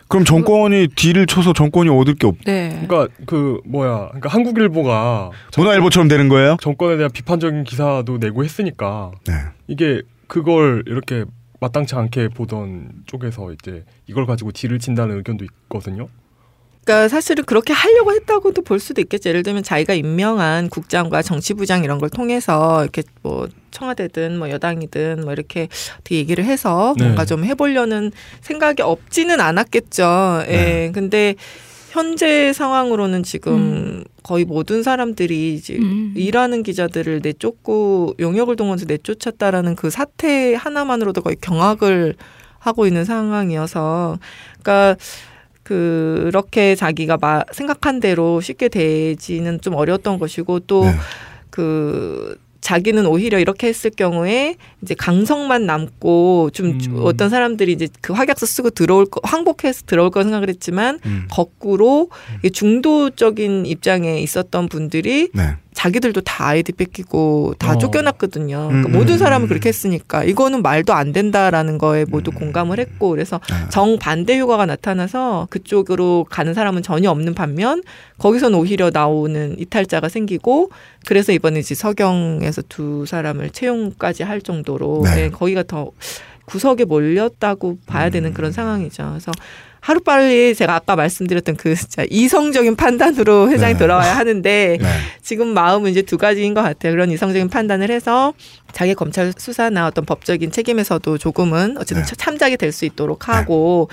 [0.09, 2.37] 그럼 정권이 딜을 쳐서 정권이 얻을 게 없.
[2.45, 2.69] 네.
[2.87, 6.57] 그러니까 그 뭐야, 그러니까 한국일보가 문화일보처럼 되는 거예요?
[6.61, 9.35] 정권에 대한 비판적인 기사도 내고 했으니까 네.
[9.67, 11.25] 이게 그걸 이렇게
[11.61, 16.09] 마땅치 않게 보던 쪽에서 이제 이걸 가지고 딜을 친다는 의견도 있거든요.
[16.87, 19.29] 그러니까 사실은 그렇게 하려고 했다고도 볼 수도 있겠죠.
[19.31, 25.33] 예를 들면 자기가 임명한 국장과 정치부장 이런 걸 통해서 이렇게 뭐 청와대든 뭐 여당이든 뭐
[25.33, 27.05] 이렇게 어떻게 얘기를 해서 네.
[27.05, 30.45] 뭔가 좀 해보려는 생각이 없지는 않았겠죠.
[30.47, 30.51] 예.
[30.51, 30.93] 네.
[30.93, 31.35] 근데
[31.97, 36.13] 현재 상황으로는 지금 거의 모든 사람들이 이제 음.
[36.15, 42.17] 일하는 기자들을 내쫓고 용역을 동원해서 내쫓았다라는 그 사태 하나만으로도 거의 경악을
[42.59, 44.19] 하고 있는 상황이어서
[44.63, 44.97] 그러니까
[45.63, 50.93] 그렇게 자기가 마, 생각한 대로 쉽게 되지는 좀 어려웠던 것이고 또 네.
[52.57, 57.01] 그 자기는 오히려 이렇게 했을 경우에 이제 강성만 남고 좀 음.
[57.03, 61.27] 어떤 사람들이 이제 그 확약서 쓰고 들어올 거 항복해서 들어올 거 생각을 했지만 음.
[61.31, 62.11] 거꾸로
[62.45, 65.57] 이 중도적인 입장에 있었던 분들이 네.
[65.87, 67.79] 자기들도 다 아이디 뺏기고 다 어.
[67.79, 68.69] 쫓겨났거든요.
[68.69, 69.49] 그러니까 음, 모든 음, 사람은 음.
[69.49, 72.39] 그렇게 했으니까 이거는 말도 안 된다라는 거에 모두 음.
[72.39, 73.69] 공감을 했고 그래서 아.
[73.69, 77.83] 정반대 효과가 나타나서 그쪽으로 가는 사람은 전혀 없는 반면
[78.19, 80.71] 거기서는 오히려 나오는 이탈자가 생기고
[81.07, 85.15] 그래서 이번에 이제 서경에서 두 사람을 채용까지 할 정도로 네.
[85.15, 85.93] 네, 거기가 더
[86.47, 88.35] 구석에 몰렸다고 봐야 되는 음.
[88.35, 89.05] 그런 상황이죠.
[89.11, 89.33] 그래서
[89.87, 93.79] 하루빨리 제가 아까 말씀드렸던 그 진짜 이성적인 판단으로 회장이 네.
[93.79, 94.89] 돌아와야 하는데 네.
[95.23, 96.91] 지금 마음은 이제 두 가지인 것 같아요.
[96.91, 98.35] 그런 이성적인 판단을 해서
[98.73, 102.17] 자기 검찰 수사나 어떤 법적인 책임에서도 조금은 어쨌든 네.
[102.17, 103.89] 참작이 될 수 있도록 하고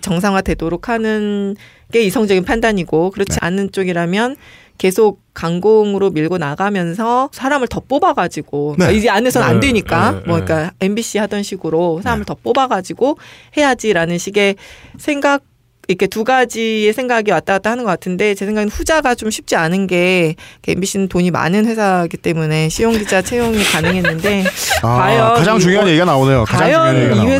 [0.00, 1.56] 정상화되도록 하는
[1.92, 3.46] 게 이성적인 판단이고 그렇지 네.
[3.46, 4.36] 않은 쪽이라면
[4.84, 8.92] 계속 강공으로 밀고 나가면서 사람을 더 뽑아가지고 네.
[8.92, 10.44] 이제 안에서는 안 네, 되니까 네, 뭐 네.
[10.44, 12.26] 그러니까 MBC 하던 식으로 사람을 네.
[12.26, 13.16] 더 뽑아가지고
[13.56, 14.56] 해야지라는 식의
[14.98, 15.40] 생각
[15.88, 19.86] 이렇게 두 가지의 생각이 왔다 갔다 하는 것 같은데 제 생각엔 후자가 좀 쉽지 않은
[19.86, 20.34] 게
[20.68, 24.44] MBC는 돈이 많은 회사이기 때문에 시용 기자 채용이 가능했는데
[24.84, 26.44] 아, 과연 가장 이- 중요한 얘기가 나오네요.
[26.46, 27.30] 과연 이 나오네요.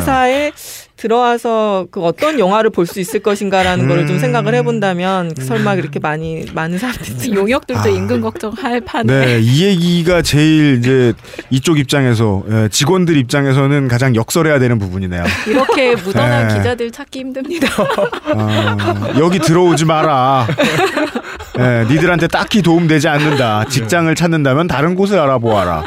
[1.09, 4.19] 들어와서 그 어떤 영화를 볼 수 있을 것인가라는 거를 좀 음.
[4.19, 7.87] 생각을 해본다면 설마 그렇게 많이 많은 사람들이 용역들도 아.
[7.87, 11.13] 임금 걱정할 판에 네, 이 얘기가 제일 이제
[11.49, 15.23] 이쪽 입장에서 예, 직원들 입장에서는 가장 역설해야 되는 부분이네요.
[15.47, 16.57] 이렇게 무던한 네.
[16.57, 17.67] 기자들 찾기 힘듭니다.
[18.35, 20.47] 아, 여기 들어오지 마라.
[21.59, 23.65] 예, 니들한테 딱히 도움되지 않는다.
[23.69, 25.83] 직장을 찾는다면 다른 곳을 알아보아라.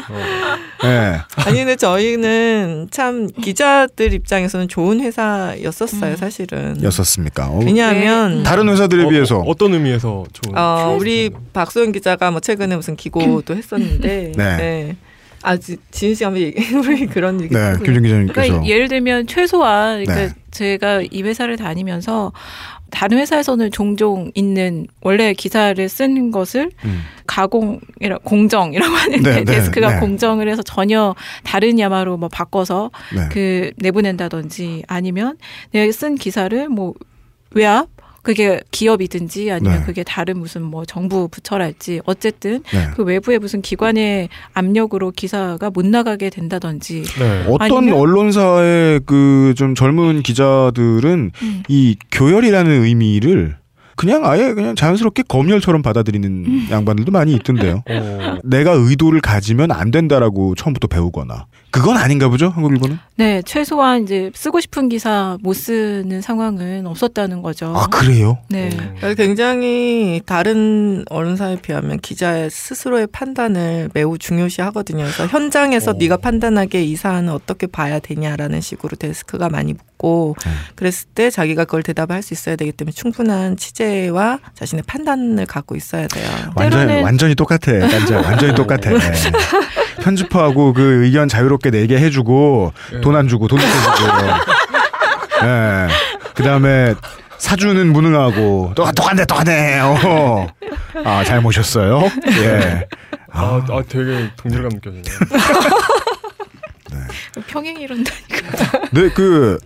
[0.85, 1.19] 예.
[1.35, 7.47] 아니 근데 저희는 참 기자들 입장에서는 좋은 회사였었어요 사실은 였었습니까?
[7.49, 10.57] 어, 왜냐하면 다른 회사들에 어, 비해서 어, 떤 의미에서 좋은?
[10.57, 14.57] 어, 우리 박소영 기자가 뭐 최근에 무슨 기고도 했었는데 네.
[14.57, 14.95] 네.
[15.41, 17.73] 아 지- 지은 씨 한번 얘기 우리 그런 얘기 네.
[17.83, 20.41] 김준 기자님께서 그러니까 예를 들면 최소한 그러니까 네.
[20.51, 22.33] 제가 이 회사를 다니면서
[22.91, 27.01] 다른 회사에서는 종종 있는 원래 기사를 쓴 것을 음.
[27.27, 29.99] 가공이라 공정이라고 하는데 네, 네, 데스크가 네.
[29.99, 33.29] 공정을 해서 전혀 다른 야마로 뭐 바꿔서 네.
[33.31, 35.37] 그 내보낸다든지 아니면
[35.71, 36.93] 내가 쓴 기사를 뭐
[37.51, 37.87] 외압
[38.23, 39.85] 그게 기업이든지 아니면 네.
[39.85, 42.89] 그게 다른 무슨 뭐 정부 부처랄지 어쨌든 네.
[42.95, 47.45] 그 외부의 무슨 기관의 압력으로 기사가 못 나가게 된다든지 네.
[47.47, 51.63] 어떤 언론사의 그 좀 젊은 기자들은 음.
[51.67, 53.57] 이 교열이라는 의미를
[53.95, 56.67] 그냥 아예 그냥 자연스럽게 검열처럼 받아들이는 음.
[56.71, 57.83] 양반들도 많이 있던데요.
[57.89, 62.97] 어, 내가 의도를 가지면 안 된다라고 처음부터 배우거나 그건 아닌가 보죠 한국일보는.
[63.15, 67.73] 네, 최소한 이제 쓰고 싶은 기사 못 쓰는 상황은 없었다는 거죠.
[67.75, 68.39] 아 그래요?
[68.49, 68.69] 네.
[68.97, 75.03] 그래서 굉장히 다른 언론사에 비하면 기자의 스스로의 판단을 매우 중요시 하거든요.
[75.03, 75.93] 그래서 현장에서 어.
[75.99, 80.51] 네가 판단하기에 이 사안을 어떻게 봐야 되냐라는 식으로 데스크가 많이 묻고 네.
[80.75, 86.07] 그랬을 때 자기가 그걸 대답할 수 있어야 되기 때문에 충분한 취재와 자신의 판단을 갖고 있어야
[86.07, 86.27] 돼요.
[86.55, 87.59] 완전 때로는- 완전히 똑같아.
[87.79, 88.89] 딴지야 완전히 똑같아.
[89.97, 90.03] 네.
[90.03, 93.01] 편집하고 그 의견 자유롭게 내게 해주고 예.
[93.01, 93.87] 돈안 주고 돈 떼주고.
[95.43, 95.87] 예.
[96.33, 96.95] 그 다음에
[97.37, 99.79] 사주는 무능하고 또 똑같네 똑같네.
[99.79, 100.47] 어.
[101.05, 102.03] 아잘 모셨어요.
[102.27, 102.87] 예.
[103.31, 105.19] 아, 아 되게 동질감 느껴지네요.
[107.47, 108.11] 평행 이론다.
[108.91, 109.59] 네, 그,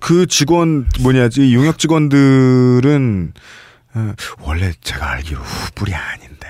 [0.00, 3.32] 그 직원, 뭐냐지, 용역 직원들은,
[3.94, 6.48] 어, 원래 제가 알기로 후불이 아닌데.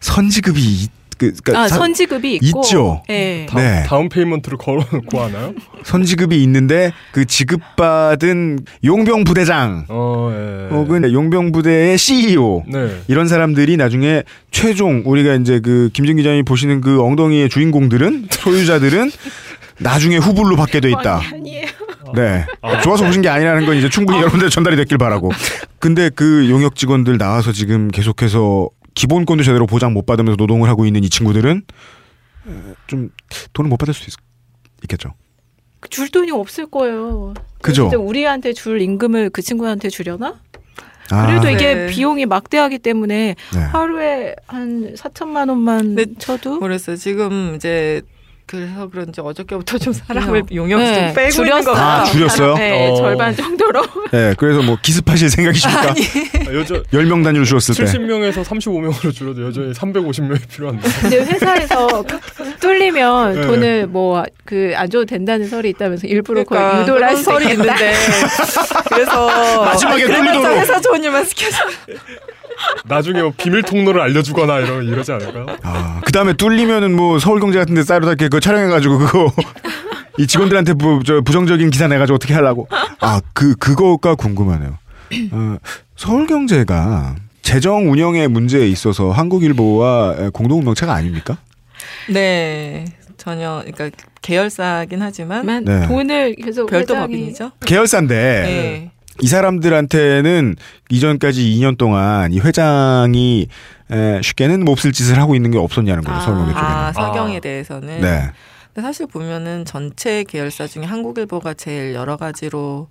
[0.00, 0.88] 선지급이,
[1.26, 2.60] 있- 그, 그니까, 아, 선지급이 있고.
[2.64, 3.02] 있죠.
[3.08, 3.46] 네.
[3.48, 3.82] 다, 네.
[3.86, 5.52] down payment를 걸어놓고 하나요?
[5.84, 10.74] 선지급이 있는데, 그 지급받은 용병 부대장, 어, 예.
[10.74, 13.00] 혹은 용병 부대의 CEO, 네.
[13.08, 19.10] 이런 사람들이 나중에 최종, 우리가 이제 그, 김진 기자님 보시는 그 엉덩이의 주인공들은, 소유자들은,
[19.78, 21.22] 나중에 후불로 받게 돼 있다.
[21.32, 21.66] 아니에요.
[22.14, 22.44] 네.
[22.60, 22.80] 아.
[22.80, 25.30] 좋아서 보신 게 아니라는 건 이제 충분히 여러분들 전달이 됐길 바라고.
[25.78, 28.68] 근데 그 용역 직원들 나와서 지금 계속해서
[29.00, 31.62] 기본권도 제대로 보장 못 받으면서 노동을 하고 있는 이 친구들은
[32.44, 33.08] 어, 좀
[33.54, 34.12] 돈을 못 받을 수 있,
[34.82, 35.14] 있겠죠.
[35.88, 37.32] 줄 돈이 없을 거예요.
[37.62, 37.88] 그죠?
[37.98, 40.38] 우리한테 줄 임금을 그 친구한테 주려나?
[41.10, 41.52] 아, 그래도 네.
[41.54, 43.58] 이게 비용이 막대하기 때문에 네.
[43.58, 48.02] 하루에 한 4천만 원만 네, 쳐도 그래서 지금 이제
[48.50, 51.76] 그래서 그런지 어저께부터 좀 사람을 용역 네, 좀 빼고 있는 것 줄였어요.
[51.76, 52.12] 아, 같아요.
[52.12, 52.54] 줄였어요?
[52.56, 52.96] 네, 어.
[52.96, 53.80] 절반 정도로.
[54.10, 55.82] 네, 그래서 뭐 기습하실 생각이십니까?
[55.90, 57.84] 아, 여전 10명 단위로 줄었을 때.
[57.84, 60.88] 70명에서 35명으로 줄어도 여전히 350명이 필요한데.
[61.00, 62.04] 근데 회사에서
[62.60, 63.46] 뚫리면 네.
[63.46, 67.50] 돈을 뭐 그 안 줘도 된다는 설이 있다면서 일부러 그러니까 그걸 유도를 할 설이.
[67.52, 67.92] 있는데
[68.88, 70.44] 그래서 마지막에 뚫리도록.
[70.58, 71.58] 회사 좋은 일만 시켜서
[72.86, 75.46] 나중에 뭐 비밀 통로를 알려주거나 이러, 이러지 않을까요?
[75.62, 79.32] 아, 그 다음에 뚫리면은 뭐 서울경제 같은 데 싸르다 이렇게 그거 촬영해가지고 그거
[80.18, 82.68] 이 직원들한테 부, 저 부정적인 기사 내가지고 어떻게 하려고.
[83.00, 84.76] 아, 그, 그거가 궁금하네요.
[85.32, 85.56] 어,
[85.96, 91.38] 서울경제가 재정 운영의 문제에 있어서 한국일보와 공동 운명체가 아닙니까?
[92.08, 92.84] 네
[93.16, 93.90] 전혀 그러니까
[94.22, 95.86] 계열사긴 하지만 만 네.
[95.88, 97.50] 돈을 계속 별도 회장이- 법인이죠.
[97.64, 98.90] 계열사인데 네.
[99.20, 100.56] 이 사람들한테는
[100.90, 103.48] 이전까지 2년 동안 이 회장이
[103.90, 106.18] 에, 쉽게는 몹쓸 짓을 하고 있는 게 없었냐는 거예요.
[106.18, 106.22] 아.
[106.22, 106.68] 서울경제 쪽에는.
[106.68, 107.40] 아 서경에 아.
[107.40, 108.30] 대해서는 네.
[108.72, 112.88] 근데 사실 보면은 전체 계열사 중에 한국일보가 제일 여러 가지로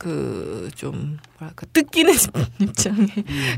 [0.00, 2.14] 그 좀 뭐랄까 뜯기는
[2.60, 3.06] 입장에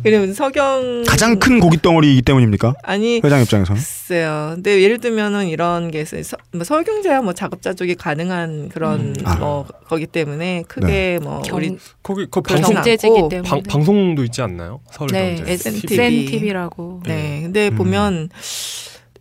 [0.03, 2.75] 그러면 서경 가장 큰 고깃 덩어리이기 때문입니까?
[2.83, 3.81] 아니 회장 입장에서는.
[3.81, 4.53] 글쎄요.
[4.55, 6.23] 근데 예를 들면은 이런 게 있어요.
[6.25, 9.15] 서, 뭐 서울경제야 뭐 작업자족이 가능한 그런 음.
[9.25, 9.37] 아.
[9.37, 13.63] 뭐 거기 때문에 크게 뭐 경- 우리 거기 그 그렇진 방송 경제지기 않고 때문에 방,
[13.63, 14.81] 방송도 있지 않나요?
[14.87, 15.53] 네, 서울경제.
[15.53, 15.95] SNTV.
[15.95, 17.03] SNTV라고.
[17.07, 17.41] 네.
[17.43, 17.77] 근데 음.
[17.77, 18.29] 보면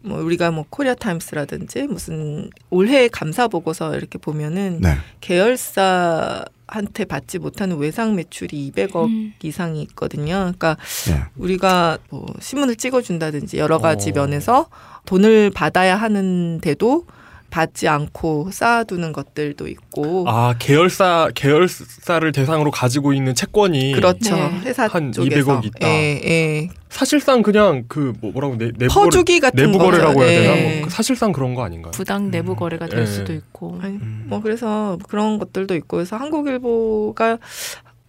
[0.04, 4.96] 뭐 우리가 뭐 코리아 타임스라든지 무슨 올해 감사 보고서 이렇게 보면은 네.
[5.20, 9.34] 계열사 한테 받지 못하는 외상 매출이 200억 음.
[9.44, 10.36] 이상이 있거든요.
[10.36, 11.22] 그러니까 네.
[11.36, 14.14] 우리가 뭐 신문을 찍어준다든지 여러 가지 어.
[14.14, 14.68] 면에서
[15.06, 17.06] 돈을 받아야 하는데도
[17.52, 24.62] 받지 않고 쌓아두는 것들도 있고 아 계열사 계열사를 대상으로 가지고 있는 채권이 그렇죠 네.
[24.64, 25.88] 회사 한 쪽에서 200억 있다.
[25.88, 26.70] 예, 예.
[26.90, 29.92] 사실상 그냥 그 뭐, 뭐라고 내, 내부 퍼주기 같은 거래, 내부 거죠.
[29.92, 30.58] 거래라고 해야 되나?
[30.58, 30.76] 예.
[30.80, 31.92] 뭐, 그 사실상 그런 거 아닌가요?
[31.92, 33.06] 부당 내부 거래가 될 예.
[33.06, 33.80] 수도 있고.
[33.82, 37.38] 아니, 뭐 그래서 그런 것들도 있고 그래서 한국일보가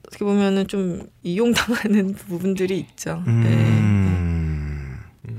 [0.06, 3.22] 어떻게 보면은 좀 이용당하는 부분들이 있죠.
[3.26, 4.98] 음.
[5.28, 5.34] 예.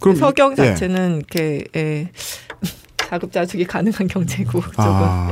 [0.00, 0.56] 그럼 서경 예.
[0.56, 2.10] 자체는 이렇게 예.
[3.08, 5.30] 자급자족이 가능한 경제고 쪽은 아,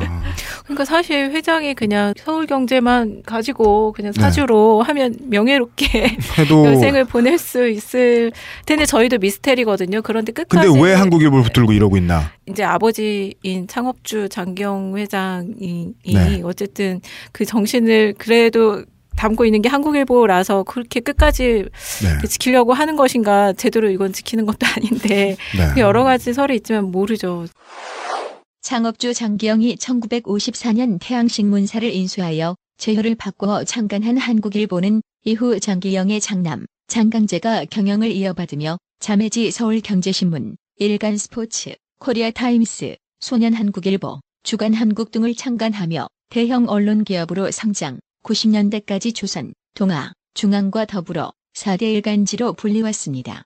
[0.65, 4.21] 그러니까 사실 회장이 그냥 서울 경제만 가지고 그냥 네.
[4.21, 8.33] 사주로 하면 명예롭게 해도 여생을 보낼 수 있을
[8.65, 10.01] 텐데 저희도 미스테리거든요.
[10.03, 12.31] 그런데 끝까지 근데 왜 한국일보를 붙들고 이러고 있나?
[12.49, 16.41] 이제 아버지인 창업주 장경 회장이 네.
[16.45, 17.01] 어쨌든
[17.33, 18.85] 그 정신을 그래도
[19.17, 21.65] 담고 있는 게 한국일보라서 그렇게 끝까지
[22.03, 22.29] 네.
[22.29, 25.81] 지키려고 하는 것인가 제대로 이건 지키는 것도 아닌데 네.
[25.81, 27.47] 여러 가지 설이 있지만 모르죠.
[28.63, 38.79] 창업주 장기영이 1954년 태양신문사를 인수하여 제호를 바꿔 창간한 한국일보는 이후 장기영의 장남 장강재가 경영을 이어받으며
[39.01, 50.13] 자매지 서울경제신문, 일간스포츠, 코리아타임스, 소년한국일보, 주간한국 등을 창간하며 대형 언론 기업으로 성장, 90년대까지 조선, 동아,
[50.35, 53.45] 중앙과 더불어 4대 일간지로 불리웠습니다.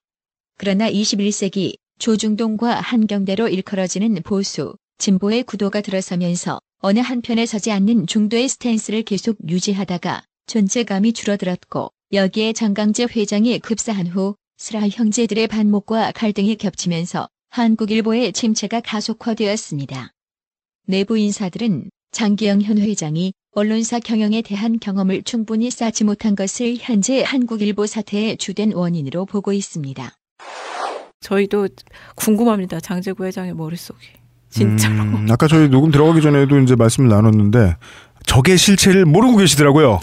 [0.57, 9.03] 그러나 21세기 조중동과 한경대로 일컬어지는 보수, 진보의 구도가 들어서면서 어느 한편에 서지 않는 중도의 스탠스를
[9.03, 18.33] 계속 유지하다가 존재감이 줄어들었고 여기에 장강재 회장이 급사한 후 스라 형제들의 반목과 갈등이 겹치면서 한국일보의
[18.33, 20.11] 침체가 가속화되었습니다.
[20.87, 27.87] 내부 인사들은 장기영 현 회장이 언론사 경영에 대한 경험을 충분히 쌓지 못한 것을 현재 한국일보
[27.87, 30.13] 사태의 주된 원인으로 보고 있습니다.
[31.21, 31.69] 저희도
[32.15, 32.79] 궁금합니다.
[32.81, 34.07] 장재구 회장의 머릿속이.
[34.51, 34.95] 진짜로.
[34.95, 37.77] 음, 아까 저희 녹음 들어가기 전에도 이제 말씀을 나눴는데
[38.27, 40.01] 적의 실체를 모르고 계시더라고요.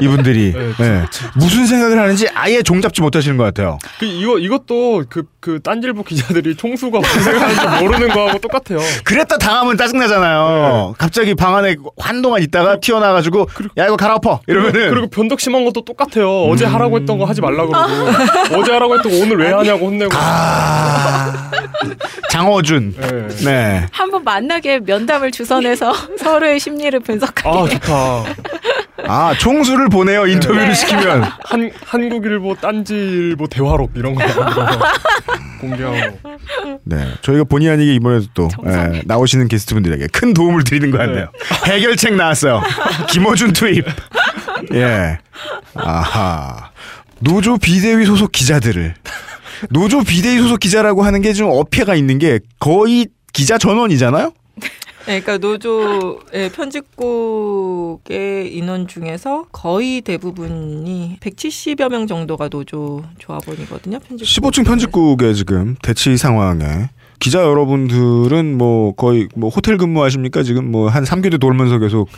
[0.00, 1.04] 이분들이 네, 네.
[1.36, 3.78] 무슨 생각을 하는지 아예 종잡지 못하시는 것 같아요.
[3.98, 8.78] 그 이거 이것도 그그 딴질보 기자들이 총수가 무슨 생각하는지 모르는 거하고 똑같아요.
[9.04, 10.94] 그랬다 당하면 짜증나잖아요.
[10.98, 13.48] 갑자기 방 안에 한동안 있다가 튀어나와가지고
[13.78, 16.44] 야 이거 갈아엎어 이러면은 그리고 변덕 심한 것도 똑같아요.
[16.44, 20.10] 어제 하라고 했던 거 하지 말라 그러고 어제 하라고 했던 거 오늘 왜 하냐고 혼내고.
[20.14, 21.50] 아
[22.30, 23.28] 장어준 네.
[23.44, 23.86] 네.
[23.92, 27.48] 한번 만나게 면담을 주선해서 서로의 심리를 분석하게.
[27.48, 28.24] 아 좋다.
[29.06, 30.74] 아 총수를 보내요 인터뷰를 네.
[30.74, 34.22] 시키면 한 한국일보, 딴지일보 대화록 이런 거
[35.60, 36.18] 공개하고.
[36.84, 41.28] 네 저희가 본의 아니게 이번에도 또 예, 나오시는 게스트분들에게 큰 도움을 드리는 것 같네요.
[41.66, 42.62] 해결책 나왔어요.
[43.08, 43.84] 김어준 투입.
[44.74, 45.18] 예.
[45.74, 46.70] 아하.
[47.20, 48.94] 노조 비대위 소속 기자들을
[49.70, 54.32] 노조 비대위 소속 기자라고 하는 게 좀 어폐가 있는 게 거의 기자 전원이잖아요.
[55.06, 63.98] 네, 그러니까 노조의 편집국의 인원 중에서 거의 대부분이 170여 명 정도가 노조 조합원이거든요.
[64.00, 64.52] 편집국.
[64.52, 70.42] 15층 편집국의 지금 대치 상황에 기자 여러분들은 뭐 거의 뭐 호텔 근무하십니까?
[70.42, 72.08] 지금 뭐 한 3교대 돌면서 계속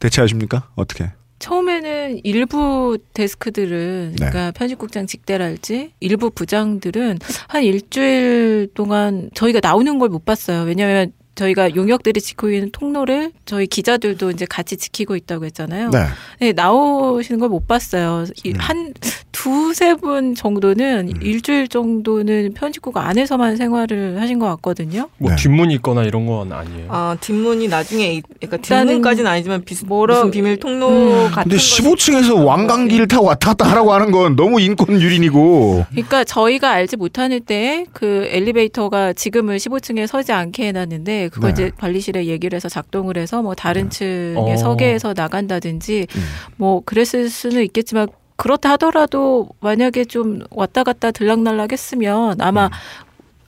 [0.00, 0.68] 대체하십니까?
[0.76, 1.10] 어떻게?
[1.38, 4.30] 처음에는 일부 데스크들은 네.
[4.30, 7.18] 그러니까 편집국장 직대랄지 일부 부장들은
[7.48, 10.62] 한 일주일 동안 저희가 나오는 걸 못 봤어요.
[10.64, 15.90] 왜냐하면 저희가 용역들이 지키고 있는 통로를 저희 기자들도 이제 같이 지키고 있다고 했잖아요.
[15.90, 15.98] 네.
[16.40, 18.24] 네, 나오시는 걸 못 봤어요.
[18.42, 18.54] 이- 음.
[18.58, 18.92] 한
[19.30, 25.08] 두세 분 정도는 일주일 정도는 편집국 안에서만 생활을 하신 것 같거든요.
[25.18, 25.36] 뭐 네.
[25.36, 26.86] 뒷문이 있거나 이런 건 아니에요.
[26.88, 31.30] 아 뒷문이 나중에 이- 그러니까 뒷문까지는 아니지만 비, 뭐라- 무슨 비밀 통로 음.
[31.30, 35.84] 같은 근데 것이 15층에서 왕관기를 타고 왔다 갔다 하라고 하는 건 너무 인권 유린이고.
[35.90, 41.64] 그러니까 저희가 알지 못하는 때에 그 엘리베이터가 지금은 15층에 서지 않게 해놨는데 그걸 네.
[41.64, 44.56] 이제 관리실에 얘기를 해서 작동을 해서 뭐 다른 층에 어.
[44.56, 46.20] 서게해서 나간다든지 음.
[46.56, 52.70] 뭐 그랬을 수는 있겠지만 그렇다 하더라도 만약에 좀 왔다 갔다 들락날락 했으면 아마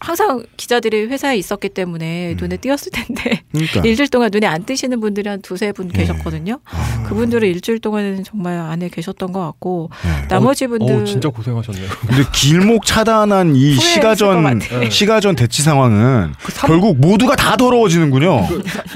[0.00, 2.36] 항상 기자들이 회사에 있었기 때문에 음.
[2.40, 3.80] 눈에 띄었을 텐데 그러니까.
[3.84, 5.98] 일주일 동안 눈에 안 띄시는 분들이 한 두세 분 예.
[5.98, 6.60] 계셨거든요.
[6.64, 7.04] 아.
[7.08, 10.28] 그분들은 일주일 동안에는 정말 안에 계셨던 것 같고 네.
[10.28, 11.88] 나머지 분들 어 진짜 고생하셨네요.
[12.06, 14.90] 근데 길목 차단한 이 시가전 것 같아.
[14.90, 18.46] 시가전 대치 상황은 그 삼- 결국 모두가 다 더러워지는군요.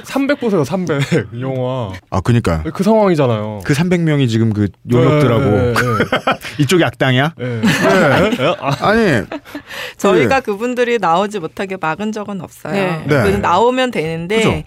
[0.04, 1.02] 300 보세요, 300
[1.40, 1.92] 영화.
[2.10, 3.60] 아 그니까 그 상황이잖아요.
[3.64, 7.34] 그 300명이 지금 그 용역들하고 네, 네, 이쪽이 악당이야?
[7.38, 8.30] 네, 네.
[8.36, 8.54] 네?
[8.60, 9.22] 아, 아니
[9.96, 12.72] 저희가 그분들이 나오지 못하게 막은 적은 없어요.
[12.72, 13.04] 네.
[13.06, 13.38] 네.
[13.38, 14.50] 나오면 되는데 그죠.
[14.50, 14.64] 네.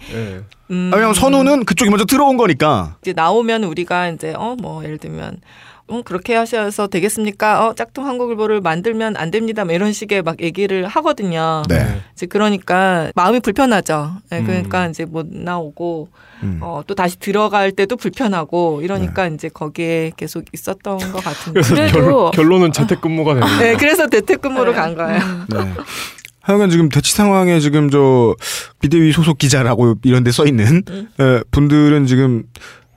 [0.72, 2.96] 음, 아, 왜냐면 선우는 그쪽이 먼저 들어온 거니까.
[3.02, 5.38] 이제 나오면 우리가 이제 어 뭐 예를 들면
[5.88, 7.68] 어 그렇게 하셔서 되겠습니까?
[7.68, 9.66] 어 짝퉁 한국일보를 만들면 안 됩니다.
[9.66, 11.62] 뭐 이런 식의 막 얘기를 하거든요.
[11.70, 12.02] 네.
[12.14, 14.14] 이제 그러니까 마음이 불편하죠.
[14.32, 14.46] 네, 음.
[14.48, 16.10] 그러니까 이제 못 나오고
[16.42, 16.60] 음.
[16.62, 21.62] 어, 또 다시 들어갈 때도 불편하고 이러니까 이제 거기에 계속 있었던 것 같은데.
[21.62, 23.60] 그래서 그래도- 결, 결론은 재택근무가 됩니다.
[23.60, 25.20] 네, 그래서 재택근무로 간 거예요.
[25.50, 25.74] 네.
[26.42, 28.36] 하여간 지금 대치 상황에 지금 저
[28.80, 31.10] 비대위 소속 기자라고 이런 데 써 있는 음.
[31.20, 32.44] 에, 분들은 지금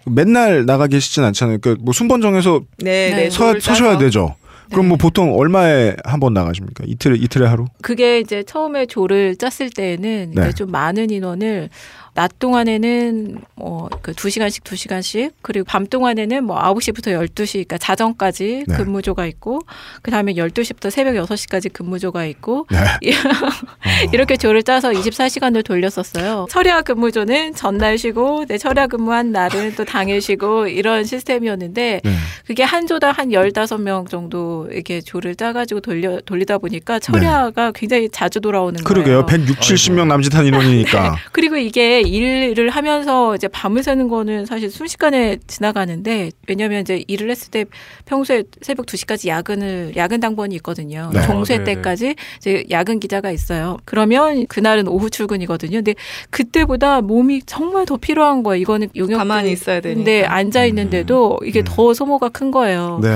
[0.09, 1.59] 맨날 나가 계시진 않잖아요.
[1.59, 3.17] 그러니까 뭐 순번 정해서 네, 네.
[3.25, 3.31] 네.
[3.31, 3.99] 서, 서셔야.
[3.99, 4.35] 되죠.
[4.71, 6.85] 그럼 뭐 보통 얼마에 한 번 나가십니까?
[6.87, 7.65] 이틀에 이틀에 하루?
[7.81, 10.43] 그게 이제 처음에 조를 짰을 때는 네.
[10.43, 11.71] 이제 좀 많은 인원을
[12.19, 18.77] 낮 동안에는 뭐그 2시간씩 2시간씩 그리고 밤 동안에는 뭐 9시부터 12시 그러니까 자정까지 네.
[18.77, 19.61] 근무조가 있고
[20.03, 22.79] 그다음에 12시부터 새벽 6시까지 근무조가 있고 네.
[24.13, 26.49] 이렇게 조를 짜서 24시간을 돌렸었어요.
[26.51, 32.15] 철야 근무조는 전날 쉬고 내 철야 근무한 날은 또 당일 쉬고 이런 시스템이었는데 네.
[32.49, 38.09] 그게 한 조당 한 15명 정도 이렇게 조를 짜 가지고 돌려, 돌리다 보니까 철야가 굉장히
[38.11, 39.25] 자주 돌아오는 그러게요.
[39.25, 39.27] 거예요.
[39.27, 41.17] 160, 70명 남짓한 인원이니까.
[41.31, 47.51] 그리고 이게 일을 하면서 이제 밤을 새는 거는 사실 순식간에 지나가는데 왜냐면 이제 일을 했을
[47.51, 47.65] 때
[48.07, 51.11] 평소에 새벽 2시까지 야근을 야근 당번이 있거든요.
[51.13, 51.23] 네.
[51.23, 51.75] 종쇄 아, 네네.
[51.75, 53.77] 때까지 이제 야근 기자가 있어요.
[53.85, 55.79] 그러면 그날은 오후 출근이거든요.
[55.79, 55.95] 근데
[56.31, 58.61] 그때보다 몸이 정말 더 필요한 거예요.
[58.61, 59.99] 이거는 용역 가만히 있어야 되니까.
[59.99, 61.65] 근데 앉아 있는데도 이게 음.
[61.67, 63.01] 더 소모가 큰 거예요.
[63.03, 63.09] 네.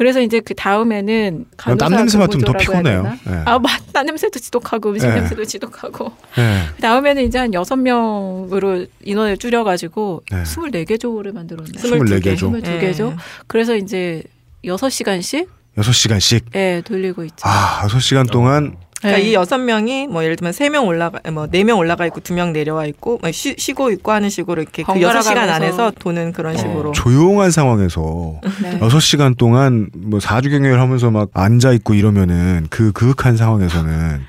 [0.00, 3.18] 그래서 이제 그 다음에는 간호사 땀 냄새 맡으면 더 근무조라고 해야 피곤해요.
[3.28, 3.42] 예.
[3.44, 3.82] 아, 맞.
[3.92, 5.10] 땀 냄새도 지독하고 음식 예.
[5.10, 6.10] 냄새도 지독하고.
[6.36, 6.62] 네.
[6.74, 10.42] 그 다음에는 이제 한 여섯 명으로 인원을 줄여가지고 네.
[10.44, 11.74] 24개 조를 만들었네요.
[11.74, 12.50] 24개 조.
[12.50, 13.12] 22개 조.
[13.46, 14.22] 그래서 이제
[14.64, 16.44] 여섯 시간씩 6시간씩.
[16.54, 17.36] 예, 돌리고 있죠.
[17.42, 19.30] 아, 6시간 동안 그러니까 네.
[19.30, 22.34] 이 여섯 명이 뭐 예를 들면 세 명 올라가 뭐 네 명 올라가 있고 두
[22.34, 25.48] 명 내려와 있고 뭐 쉬, 쉬고 있고 하는 식으로 이렇게 그 여섯 시간.
[25.48, 28.78] 안에서 도는 그런 식으로 조용한 상황에서 네.
[28.78, 34.20] 6시간 동안 뭐 사주 경영을 하면서 막 앉아 있고 이러면은 그 그윽한 상황에서는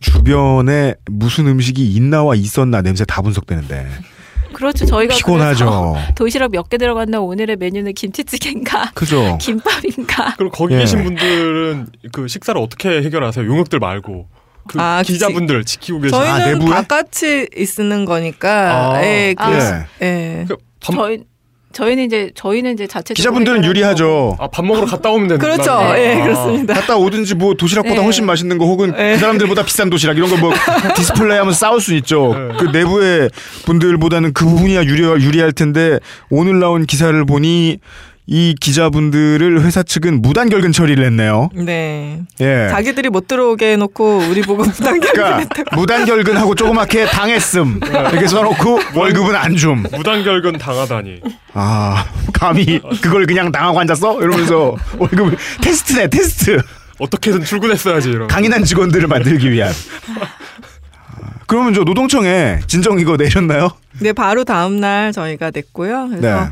[0.00, 3.86] 주변에 무슨 음식이 있나와 있었나 냄새 다 분석되는데
[4.52, 4.86] 그렇죠.
[4.86, 5.64] 저희가 피곤하죠.
[5.94, 9.36] 그래서 도시락 몇 개 들어갔나 오늘의 메뉴는 김치찌개인가 그죠?
[9.42, 10.78] 김밥인가 그럼 거기 예.
[10.78, 13.46] 계신 분들은 그 식사를 어떻게 해결하세요?
[13.46, 14.26] 용역들 말고
[14.68, 16.70] 그 아, 기자분들 지키고 계신 아, 저희는 내부에?
[16.74, 19.04] 바깥이 있는 거니까 아.
[19.04, 19.86] 예, 그, 아.
[20.02, 20.44] 예.
[20.48, 21.24] 그 밥, 저희
[21.72, 24.36] 저희는 이제 저희는 이제 자체 기자분들은 유리하죠.
[24.38, 25.78] 아, 밥 먹으러 갔다 오면 되는 그렇죠.
[25.94, 26.18] 네.
[26.18, 26.74] 예, 그렇습니다.
[26.74, 28.02] 갔다 오든지 뭐 도시락보다 네.
[28.02, 29.14] 훨씬 맛있는 거 혹은 네.
[29.14, 30.52] 그 사람들보다 비싼 도시락 이런 거 뭐
[30.96, 32.34] 디스플레이 하면서 싸울 수 있죠.
[32.34, 32.56] 네.
[32.58, 33.30] 그 내부의
[33.64, 35.98] 분들보다는 그 부분이야 유리, 유리할 텐데
[36.30, 37.78] 오늘 나온 기사를 보니
[38.26, 41.50] 이 기자분들을 회사 측은 무단결근 처리를 했네요.
[41.54, 42.20] 네.
[42.40, 42.68] 예.
[42.70, 45.12] 자기들이 못 들어오게 해놓고 우리 보고 부담겨.
[45.12, 49.82] 그러니까 무단결근하고 조그맣게 당했음 이렇게 써놓고 월급은 안 줌.
[49.92, 51.20] 무단결근 당하다니.
[51.54, 54.22] 아 감히 그걸 그냥 당하고 앉았어?
[54.22, 56.62] 이러면서 월급을 테스트네 테스트.
[56.98, 58.28] 어떻게든 출근했어야지 이런.
[58.28, 59.72] 강인한 직원들을 만들기 위한.
[61.20, 63.70] 아, 그러면 저 노동청에 진정 이거 내셨나요?
[63.98, 66.08] 네, 바로 다음 날 저희가 냈고요.
[66.10, 66.50] 그래서 네.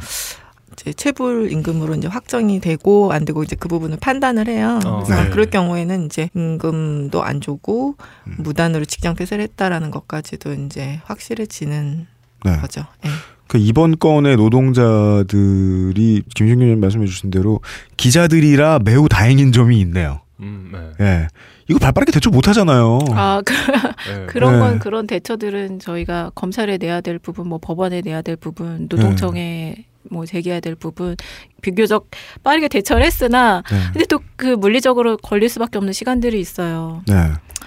[0.81, 4.79] 이제 체불 임금으로 이제 확정이 되고 안 되고 이제 그 부분을 판단을 해요.
[4.85, 5.31] 어, 그래서 네.
[5.31, 8.37] 그럴 경우에는 이제 임금도 안 주고 음.
[8.39, 12.07] 무단으로 직장 폐쇄를 했다라는 것까지도 이제 확실해지는
[12.45, 12.57] 네.
[12.59, 12.85] 거죠.
[13.05, 13.11] 예.
[13.47, 17.61] 그 이번 건의 노동자들이 김신규 님 말씀해 주신 대로
[17.97, 20.21] 기자들이라 매우 다행인 점이 있네요.
[20.41, 21.05] 음, 네.
[21.05, 21.29] 예.
[21.69, 23.01] 이거 발빠르게 대처 못 하잖아요.
[23.11, 24.27] 아 그, 네.
[24.27, 24.59] 그런 네.
[24.61, 30.25] 건 그런 대처들은 저희가 검찰에 내야 될 부분, 뭐 법원에 내야 될 부분, 노동청에 뭐
[30.27, 31.17] 제기해야 될 부분
[31.63, 32.09] 비교적
[32.43, 33.79] 빠르게 대처를 했으나 네.
[33.93, 37.03] 근데 또 그 물리적으로 걸릴 수밖에 없는 시간들이 있어요.
[37.07, 37.15] 네.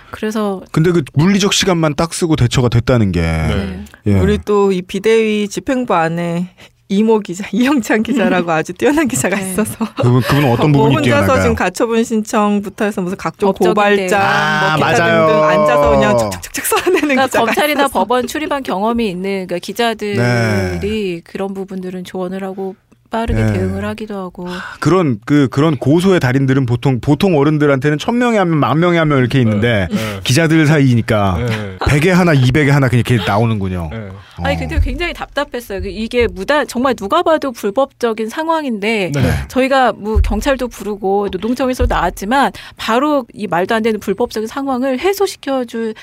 [0.09, 3.85] 그래서 근데 그 물리적 시간만 딱 쓰고 대처가 됐다는 게 네.
[4.07, 4.19] 예.
[4.19, 6.55] 우리 또 이 비대위 집행부 안에
[6.89, 9.51] 이모 기자, 이영찬 기자라고 아주 뛰어난 기자가 네.
[9.51, 11.41] 있어서 그분 그분은 어떤 뭐 부분이 혼자서 뛰어나가요?
[11.41, 14.21] 지금 가처분 신청부터 해서 무슨 각종 고발장.
[14.21, 15.27] 아, 뭐 기타 맞아요.
[15.27, 17.99] 등등 앉아서 그냥 척척척 써내는 그러니까 기자가 검찰이나 있어서.
[17.99, 21.21] 법원 출입한 경험이 있는 그러니까 기자들이 네.
[21.23, 22.75] 그런 부분들은 조언을 하고
[23.13, 23.53] 빠르게 네.
[23.53, 24.47] 대응을 하기도 하고
[24.79, 29.39] 그런 그 그런 고소의 달인들은 보통 보통 어른들한테는 천 명에 하면 만 명에 하면 이렇게
[29.39, 29.97] 있는데 네.
[30.23, 31.77] 기자들 사이니까 네.
[31.77, 33.89] 100에 하나 200에 하나 그냥 이렇게 나오는군요.
[33.91, 34.09] 네.
[34.37, 34.59] 아니 어.
[34.59, 35.83] 근데 굉장히 답답했어요.
[35.83, 39.21] 그 이게 무단 정말 누가 봐도 불법적인 상황인데 네.
[39.47, 45.93] 저희가 뭐 경찰도 부르고 노동청에서 나왔지만 바로 이 말도 안 되는 불법적인 상황을 해소시켜 줄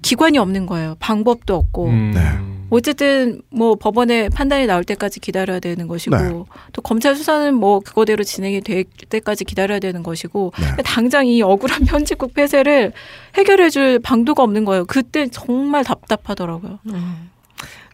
[0.00, 0.96] 기관이 없는 거예요.
[0.98, 1.88] 방법도 없고.
[1.88, 2.12] 음.
[2.14, 2.53] 네.
[2.70, 6.44] 어쨌든 뭐 법원의 판단이 나올 때까지 기다려야 되는 것이고 네.
[6.72, 10.66] 또 검찰 수사는 뭐 그거대로 진행이 될 때까지 기다려야 되는 것이고 네.
[10.68, 12.92] 근데 당장 이 억울한 현직국 폐쇄를
[13.36, 14.84] 해결해줄 방도가 없는 거예요.
[14.84, 16.78] 그때 정말 답답하더라고요.
[16.86, 17.30] 음.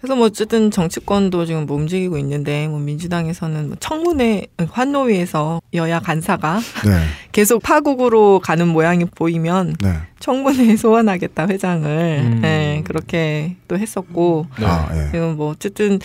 [0.01, 6.61] 그래서 뭐 어쨌든 정치권도 지금 뭐 움직이고 있는데 뭐 민주당에서는 뭐 청문회 환노위에서 여야 간사가
[6.87, 7.05] 네.
[7.33, 9.95] 계속 파국으로 가는 모양이 보이면 네.
[10.21, 12.43] 청문회에 소환하겠다 회장을 음.
[12.45, 14.67] 예, 그렇게 또 했었고 네.
[14.67, 15.11] 아, 예.
[15.13, 15.99] 지금 뭐 어쨌든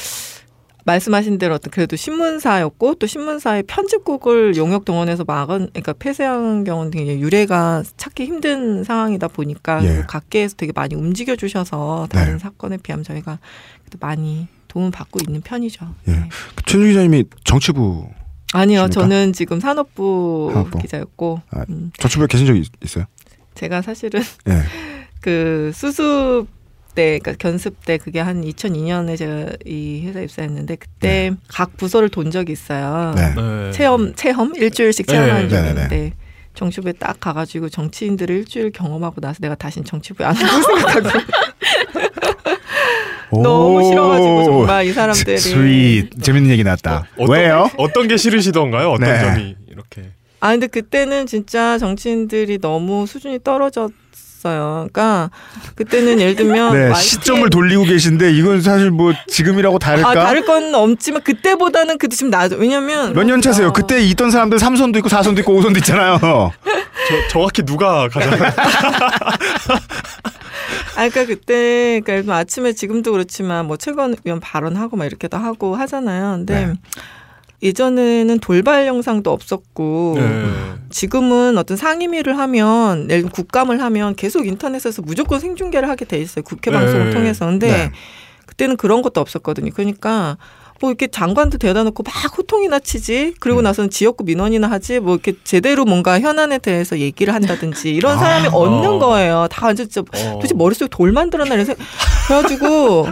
[0.86, 7.20] 말씀하신 대로 어떤 그래도 신문사였고 또 신문사의 편집국을 용역 동원해서 막은 그러니까 폐쇄한 경우는 되게
[7.20, 10.04] 유례가 찾기 힘든 상황이다 보니까 예.
[10.08, 12.40] 각계에서 되게 많이 움직여 주셔서 다른 네.
[12.40, 13.40] 사건에 비하면 저희가
[13.82, 15.88] 그래도 많이 도움을 받고 있는 편이죠.
[16.08, 16.12] 예.
[16.12, 16.30] 네.
[16.56, 18.08] 그 최준 기자님이 정치부
[18.54, 19.02] 아니요, 십니까?
[19.02, 20.78] 저는 지금 산업부, 산업부.
[20.80, 21.66] 기자였고 아.
[21.70, 23.06] 음, 정치부에 계신 적이 있- 있어요?
[23.56, 24.62] 제가 사실은 예.
[25.20, 26.46] 그 수습
[26.96, 32.10] 때, 그러니까 견습 때 그게 한 2002년에 제가 이 회사 에 입사했는데 그때 각 부서를
[32.10, 33.14] 돈 적이 있어요.
[33.16, 33.34] 네.
[33.36, 33.72] 네.
[33.72, 36.14] 체험 체험 일주일씩 네, 체험하는 네, 네, 있는데
[36.56, 41.20] 정치부에 딱 가가지고 정치인들을 일주일 경험하고 나서 내가 다신 정치부에 안 가고 생각하고
[43.44, 47.08] 너무 싫어가지고 정말 이 사람들이 스윗 재밌는 얘기 나왔다.
[47.18, 47.70] 어떤- 왜요?
[47.78, 48.90] 어떤 게 싫으시던가요?
[48.92, 49.20] 어떤 네.
[49.20, 50.12] 점이 이렇게?
[50.40, 54.88] 아 근데 그때는 진짜 정치인들이 너무 수준이 떨어졌어요.
[54.92, 55.30] 그러니까
[55.76, 60.10] 그때는 예를 들면 네, 시점을 돌리고 계신데 이건 사실 뭐 지금이라고 다를까?
[60.10, 62.56] 아 다를 건 없지만 그때보다는 그래도 좀 낫죠.
[62.58, 63.74] 왜냐면 몇 년 차세요?
[63.74, 66.20] 그때 있던 사람들 3선도 있고 4선도 있고 5선도 있잖아요.
[67.08, 68.32] 저, 정확히 누가 가장
[70.98, 76.38] 아, 그러니까 그때, 그러니까 아침에 지금도 그렇지만 뭐 최근 의원 발언하고 막 이렇게도 하고 하잖아요.
[76.38, 76.74] 근데 네.
[77.62, 80.46] 예전에는 돌발 영상도 없었고 네.
[80.90, 86.44] 지금은 어떤 상임위를 하면 예를 국감을 하면 계속 인터넷에서 무조건 생중계를 하게 돼 있어요.
[86.44, 86.78] 국회 네.
[86.78, 87.46] 방송을 통해서.
[87.46, 87.92] 근데 네.
[88.46, 89.72] 그때는 그런 것도 없었거든요.
[89.74, 90.38] 그러니까
[90.82, 93.36] 뭐 이렇게 장관도 대다 놓고 막 호통이나 치지.
[93.40, 93.64] 그리고 음.
[93.64, 95.00] 나서는 지역구 민원이나 하지.
[95.00, 98.52] 뭐 이렇게 제대로 뭔가 현안에 대해서 얘기를 한다든지 이런 사람이 아.
[98.52, 99.00] 없는 어.
[99.00, 99.48] 거예요.
[99.50, 100.34] 다 완전 진짜 어.
[100.34, 101.74] 도대체 머릿속에 돌 만들었나 이래서
[102.28, 103.08] 그래가지고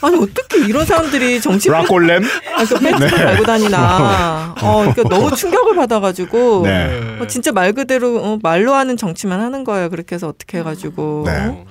[0.00, 2.22] 아니 어떻게 이런 사람들이 정치 락골렘?
[2.56, 4.54] 아니, 그 팬츠를 달고 다니나.
[4.62, 6.62] 어, 그러니까 너무 충격을 받아가지고.
[6.64, 7.18] 네.
[7.20, 9.90] 어, 진짜 말 그대로 어, 말로 하는 정치만 하는 거예요.
[9.90, 11.24] 그렇게 해서 어떻게 해가지고.
[11.26, 11.64] 네.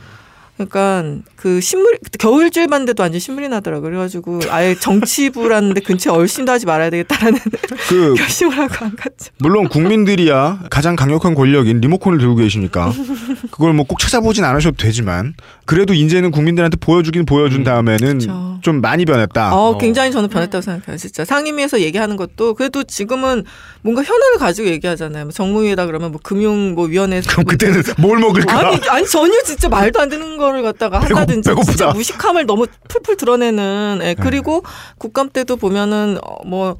[0.58, 0.66] 어?
[0.66, 1.03] 그러니까
[1.36, 3.86] 그 신물 그때 겨울줄 봤는데도 완전 신물이 나더라고.
[3.86, 7.39] 요 그래가지고 아예 정치부라는데 근처에 얼씬도 하지 말아야 되겠다라는
[7.89, 9.32] 그 결심을 하고 안 갔죠.
[9.39, 12.91] 물론 국민들이야 가장 강력한 권력인 리모컨을 들고 계시니까
[13.51, 15.36] 그걸 뭐 꼭 찾아보진 않으셔도 되지만
[15.66, 18.60] 그래도 이제는 국민들한테 보여주긴 보여준 다음에는 그쵸.
[18.62, 19.56] 좀 많이 변했다.
[19.56, 20.97] 어, 굉장히 저는 변했다고 생각해요.
[20.97, 23.43] 진짜 상임위에서 얘기하는 것도 그래도 지금은
[23.84, 25.26] 뭔가 현안을 가지고 얘기하잖아요.
[25.26, 28.58] 뭐 정무위에다 그러면 뭐 금융 뭐 위원회에서 그럼 그때는 뭘 먹을까?
[28.58, 31.71] 아니, 아니 전혀 진짜 말도 안 되는 거를 갖다가 배고- 한다든지 배고프다.
[31.71, 34.63] 진짜 무식함을 너무 풀풀 드러내는 예, 그리고
[34.97, 36.79] 국감 때도 보면은 어, 뭐다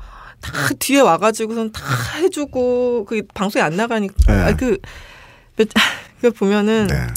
[0.80, 1.82] 뒤에 와가지고선 다
[2.18, 4.34] 해주고 그 방송에 안 나가니까 네.
[4.34, 4.78] 아, 그,
[5.58, 5.68] 몇-
[6.22, 7.08] 그 보면은 네.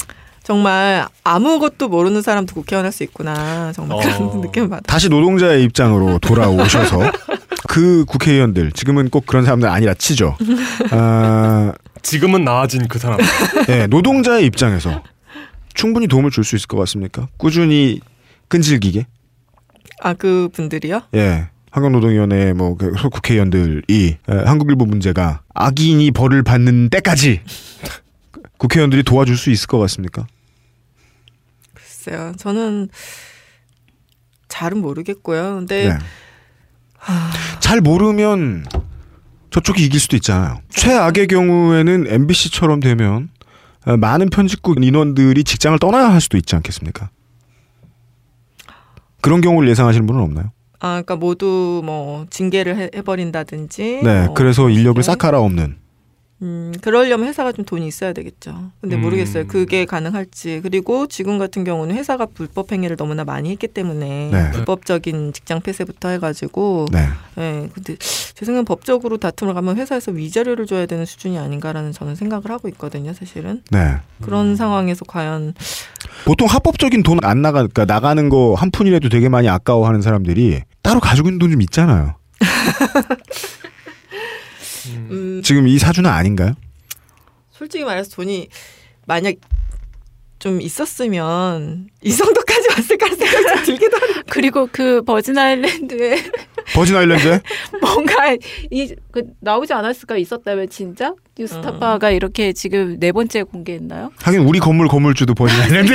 [0.43, 4.35] 정말 아무것도 모르는 사람도 국회의원 할 수 있구나 정말 그런 어.
[4.35, 4.81] 느낌을 받아.
[4.87, 6.99] 다시 노동자의 입장으로 돌아오셔서
[7.69, 10.35] 그 국회의원들 지금은 꼭 그런 사람들 아니라 치죠.
[10.89, 11.71] 아,
[12.01, 13.19] 지금은 나아진 그 사람.
[13.67, 15.03] 네, 노동자의 입장에서
[15.73, 17.27] 충분히 도움을 줄 수 있을 것 같습니까?
[17.37, 17.99] 꾸준히
[18.47, 19.05] 끈질기게.
[20.01, 21.01] 아 그 분들이요?
[21.15, 21.49] 예.
[21.71, 23.83] 환경노동위원회 뭐그 국회의원들이
[24.27, 27.41] 에, 한국일보 문제가 악인이 벌을 받는 때까지
[28.57, 30.25] 국회의원들이 도와줄 수 있을 것 같습니까?
[31.73, 32.89] 글쎄요, 저는
[34.47, 35.57] 잘은 모르겠고요.
[35.57, 35.97] 근데 네.
[37.59, 38.65] 잘 모르면
[39.51, 40.61] 저쪽이 이길 수도 있잖아요.
[40.69, 43.38] 최악의 경우에는 MBC처럼 되면 어,
[43.85, 47.09] 많은 편집국 인원들이 직장을 떠나야 할 수도 있지 않겠습니까?
[49.21, 50.51] 그런 경우를 예상하시는 분은 없나요?
[50.79, 54.01] 아, 그러니까 모두 뭐 징계를 해, 해버린다든지.
[54.03, 55.01] 네, 뭐 그래서 인력을.
[55.03, 55.77] 싹 갈아엎는.
[56.41, 58.71] 음, 그러려면 회사가 좀 돈이 있어야 되겠죠.
[58.79, 59.01] 근데 음.
[59.01, 59.45] 모르겠어요.
[59.47, 60.61] 그게 가능할지.
[60.63, 64.51] 그리고 지금 같은 경우는 회사가 불법 행위를 너무나 많이 했기 때문에 네.
[64.51, 66.87] 불법적인 직장 폐쇄부터 해가지고.
[66.93, 67.07] 네.
[67.35, 67.69] 네.
[67.73, 72.69] 근데 제 생각엔 법적으로 다툼을 가면 회사에서 위자료를 줘야 되는 수준이 아닌가라는 저는 생각을 하고
[72.69, 73.11] 있거든요.
[73.13, 73.97] 사실은 네.
[74.21, 75.53] 그런 상황에서 과연
[76.23, 81.01] 보통 합법적인 돈 안 나가, 그러니까 나가는 거 한 푼이라도 되게 많이 아까워하는 사람들이 따로
[81.01, 82.15] 가지고 있는 돈 좀 있잖아요.
[84.87, 86.53] 음, 지금 이 사주는 아닌가요?
[87.51, 88.47] 솔직히 말해서 돈이
[89.05, 89.35] 만약
[90.39, 94.23] 좀 있었으면 이 정도까지 왔을까 생각이 좀 들기도 하네요.
[94.29, 96.15] 그리고 그 버진 아일랜드에
[96.73, 97.41] 버진 아일랜드에?
[97.81, 98.33] 뭔가
[98.71, 104.11] 이 그 나오지 않았을까 있었다면 진짜 뉴스타파가 이렇게 지금 네 번째 공개했나요?
[104.21, 105.93] 하긴 우리 건물 건물주도 버진 아일랜드.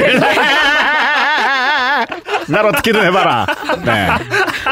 [2.48, 3.46] 날 어떻게든 해봐라.
[3.84, 4.08] 네.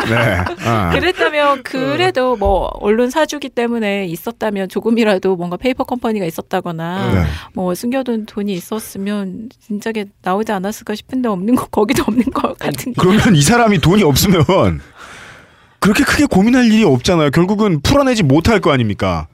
[0.09, 0.39] 네.
[0.67, 0.91] 어.
[0.93, 7.25] 그랬다면 그래도 뭐 언론 사주기 때문에 있었다면 조금이라도 뭔가 페이퍼 컴퍼니가 있었다거나 네.
[7.55, 13.03] 뭐 숨겨둔 돈이 있었으면 진작에 나오지 않았을까 싶은데 없는 거 거기도 없는 것 같은 거.
[13.03, 14.81] 그러면 이 사람이 돈이 없으면
[15.79, 17.31] 그렇게 크게 고민할 일이 없잖아요.
[17.31, 19.27] 결국은 풀어내지 못할 거 아닙니까?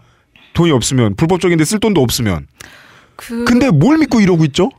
[0.55, 2.47] 돈이 없으면 불법적인데 쓸 돈도 없으면.
[3.16, 4.70] 그 근데 뭘 믿고 이러고 있죠?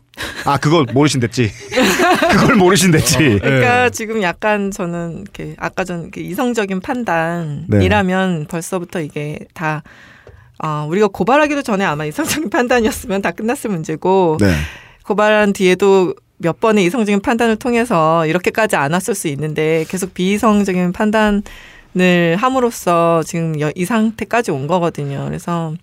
[0.45, 1.51] 아 그걸 모르신댔지.
[2.31, 3.17] 그걸 모르신댔지.
[3.41, 3.89] 그러니까 네.
[3.91, 9.83] 지금 약간 저는 이렇게 아까 전그 이성적인 판단이라면 벌써부터 이게 다
[10.61, 14.53] 아, 우리가 고발하기도 전에 아마 이성적인 판단이었으면 다 끝났을 문제고 네.
[15.05, 21.41] 고발한 뒤에도 몇 번의 이성적인 판단을 통해서 이렇게까지 안 왔을 수 있는데 계속 비이성적인 판단을
[22.37, 25.25] 함으로써 지금 여- 이 상태까지 온 거거든요.
[25.25, 25.73] 그래서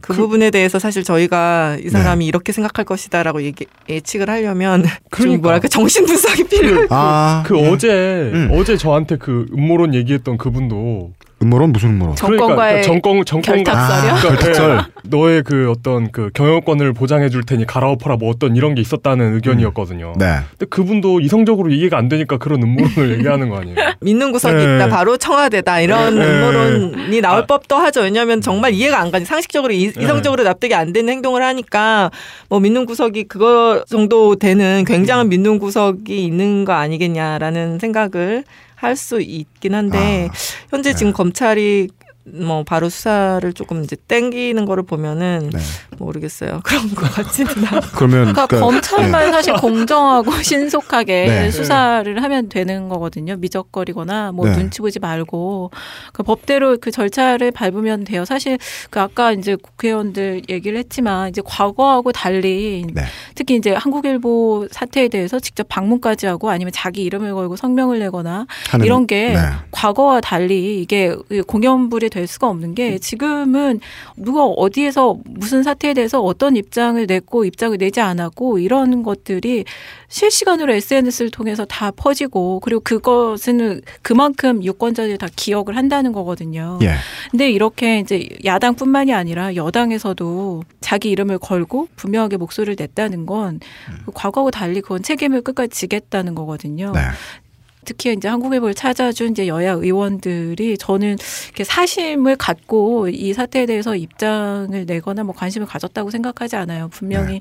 [0.00, 5.22] 그, 부분에 대해서 사실 저희가 이 사람이 이렇게 생각할 것이다라고 얘기, 예측을 하려면 그러니까.
[5.22, 6.86] 좀 뭐랄까 정신 분석이 필요해요.
[6.90, 7.68] 아그 예.
[7.68, 8.50] 어제 음.
[8.52, 11.12] 어제 저한테 그 음모론 얘기했던 그분도
[11.42, 12.16] 음모론 무슨 음모론?
[12.16, 14.12] 정권과의 정권 정권과 결탁설이요?
[14.12, 14.76] 아, 그러니까, 결탁설.
[14.76, 19.34] 예, 너의 그 어떤 그 경영권을 보장해 줄 테니 갈아엎어라 뭐 어떤 이런 게 있었다는
[19.36, 20.12] 의견이었거든요.
[20.18, 20.26] 네.
[20.50, 23.76] 근데 그분도 이성적으로 이해가 안 되니까 그런 음모론을 얘기하는 거 아니에요?
[24.00, 24.76] 믿는 구석이 네.
[24.76, 24.88] 있다.
[24.88, 25.80] 바로 청와대다.
[25.80, 26.26] 이런 네.
[26.26, 27.46] 음모론이 나올 아.
[27.46, 28.02] 법도 하죠.
[28.02, 29.24] 왜냐하면 정말 이해가 안 가지.
[29.24, 30.04] 상식적으로 이, 네.
[30.04, 32.10] 이성적으로 납득이 안 되는 행동을 하니까
[32.50, 38.44] 뭐 믿는 구석이 그거 정도 되는 굉장한 믿는 구석이 있는 거 아니겠냐라는 생각을
[38.80, 40.34] 할 수 있긴 한데 아,
[40.70, 40.96] 현재 네.
[40.96, 41.88] 지금 검찰이
[42.34, 45.60] 뭐 바로 수사를 조금 이제 땡기는 거를 보면은 네.
[45.98, 46.60] 모르겠어요.
[46.64, 47.86] 그런 것 같지는 않고.
[47.94, 49.32] 그러면 그러니까 그러니까, 검찰만 예.
[49.32, 51.50] 사실 공정하고 신속하게 네.
[51.50, 53.36] 수사를 하면 되는 거거든요.
[53.36, 54.56] 미적거리거나 뭐 네.
[54.56, 55.70] 눈치 보지 말고
[56.12, 58.24] 그 법대로 그 절차를 밟으면 돼요.
[58.24, 58.58] 사실
[58.90, 63.02] 그 아까 이제 국회의원들 얘기를 했지만 이제 과거하고 달리 네.
[63.34, 68.46] 특히 이제 한국일보 사태에 대해서 직접 방문까지 하고 아니면 자기 이름을 걸고 성명을 내거나
[68.82, 69.40] 이런 게 네.
[69.70, 71.14] 과거와 달리 이게
[71.46, 73.80] 공연불이 될 수가 없는 게 지금은
[74.16, 79.64] 누가 어디에서 무슨 사태에 대해서 어떤 입장을 냈고 입장을 내지 않았고 이런 것들이
[80.08, 86.78] 실시간으로 SNS를 통해서 다 퍼지고 그리고 그것은 그만큼 유권자들이 다 기억을 한다는 거거든요.
[86.82, 86.94] 예.
[87.30, 94.82] 근데 이렇게 이제 야당뿐만이 아니라 여당에서도 자기 이름을 걸고 분명하게 목소리를 냈다는 건그 과거하고 달리
[94.82, 96.92] 그건 책임을 끝까지 지겠다는 거거든요.
[96.92, 97.00] 네.
[97.84, 101.16] 특히 이제 한국일보를 찾아준 이제 여야 의원들이 저는
[101.46, 106.88] 이렇게 사심을 갖고 이 사태에 대해서 입장을 내거나 뭐 관심을 가졌다고 생각하지 않아요.
[106.88, 107.40] 분명히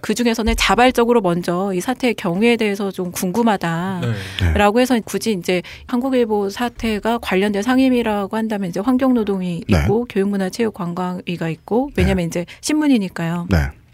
[0.00, 4.00] 그 중에서는 자발적으로 먼저 이 사태의 경위에 대해서 좀 궁금하다.
[4.40, 4.52] 네.
[4.54, 9.78] 라고 해서 굳이 이제 한국일보 사태가 관련된 상임위라고 한다면 이제 환경노동위 네.
[9.82, 13.46] 있고 교육문화체육관광위가 있고 왜냐면 이제 신문이니까요.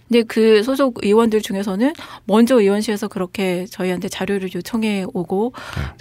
[0.08, 0.22] 네.
[0.22, 1.92] 근데 그 소속 의원들 중에서는
[2.24, 5.52] 먼저 의원실에서 그렇게 저희한테 자료를 요청해 오고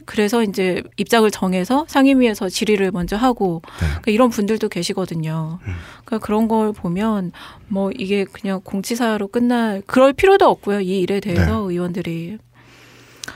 [0.06, 5.60] 그래서 이제 입장을 정해서 상임위에서 질의를 먼저 하고 그러니까 이런 분들도 계시거든요.
[6.06, 7.32] 그러니까 그런 걸 보면
[7.68, 10.82] 뭐 이게 그냥 공치사로 끝날 그럴 필요도 없고요.
[10.82, 12.38] 이 일에 대해서 의원들이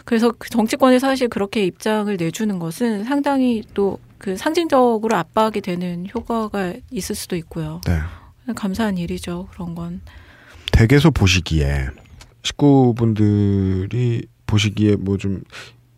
[0.03, 6.73] 그래서 그 정치권이 사실 그렇게 입장을 내주는 것은 상당히 또 그 상징적으로 압박이 되는 효과가
[6.91, 7.81] 있을 수도 있고요.
[7.85, 7.99] 네.
[8.53, 9.47] 감사한 일이죠.
[9.51, 10.01] 그런 건.
[10.77, 11.87] 댁에서 보시기에
[12.43, 15.43] 식구분들이 보시기에 뭐 좀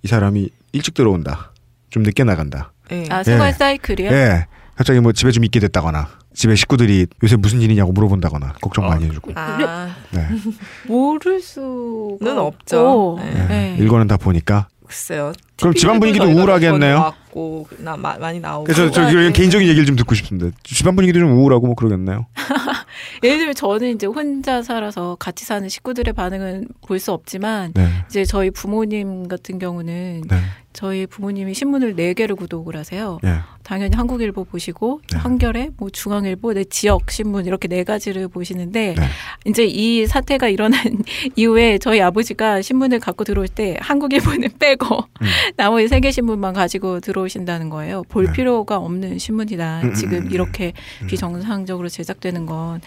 [0.02, 1.52] 이 사람이 일찍 들어온다.
[1.90, 2.72] 좀 늦게 나간다.
[2.92, 3.04] 예.
[3.10, 3.52] 아 생활 예.
[3.52, 4.10] 사이클이요?
[4.12, 4.48] 예.
[4.76, 9.34] 갑자기 뭐 집에 좀 있게 됐다거나 집에 식구들이 요새 무슨 일이냐고 물어본다거나 걱정 많이 해주고.
[9.36, 10.26] 아, 네.
[10.88, 13.18] 모를 수가 는 없죠.
[13.20, 13.34] 네.
[13.34, 13.48] 네.
[13.48, 13.76] 네.
[13.80, 14.70] 일거는 다 보니까.
[14.86, 15.34] 글쎄요.
[15.58, 17.14] 그럼 집안 분위기도 우울하겠네요.
[17.30, 18.66] 왔고 나 마, 많이 나오고.
[18.66, 19.32] 그래서 저 네.
[19.32, 20.56] 개인적인 얘기를 좀 듣고 싶습니다.
[20.64, 22.26] 집안 분위기도 좀 우울하고 뭐 그러겠네요.
[23.24, 27.88] 예를 들면 저는 이제 혼자 살아서 같이 사는 식구들의 반응은 볼 수 없지만 네.
[28.10, 30.36] 이제 저희 부모님 같은 경우는 네.
[30.74, 33.20] 저희 부모님이 신문을 네 개를 구독을 하세요.
[33.24, 33.38] 예.
[33.64, 35.18] 당연히 한국일보 보시고 네.
[35.18, 39.04] 한겨레, 뭐 중앙일보, 내 지역 신문 이렇게 네 가지를 보시는데 네.
[39.46, 40.80] 이제 이 사태가 일어난
[41.38, 45.28] 이후에 저희 아버지가 신문을 갖고 들어올 때 한국일보는 빼고 음.
[45.56, 48.04] 나머지 세 개 신문만 가지고 들어 오신다는 거예요.
[48.10, 48.34] 볼 네.
[48.34, 49.82] 필요가 없는 신문이다.
[49.82, 50.74] 음, 음, 지금 음, 이렇게
[51.08, 52.82] 비정상적으로 제작되는 건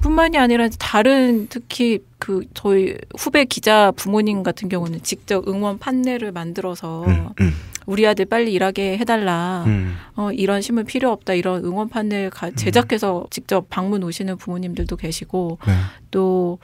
[0.00, 7.04] 뿐만이 아니라 다른 특히 그 저희 후배 기자 부모님 같은 경우는 직접 응원 판넬을 만들어서
[7.04, 7.52] 음, 음,
[7.86, 9.64] 우리 아들 빨리 일하게 해달라.
[9.66, 9.96] 음.
[10.16, 11.34] 어, 이런 신문 필요 없다.
[11.34, 15.72] 이런 응원 판넬 가- 제작해서 직접 방문 오시는 부모님들도 계시고 네.
[16.10, 16.58] 또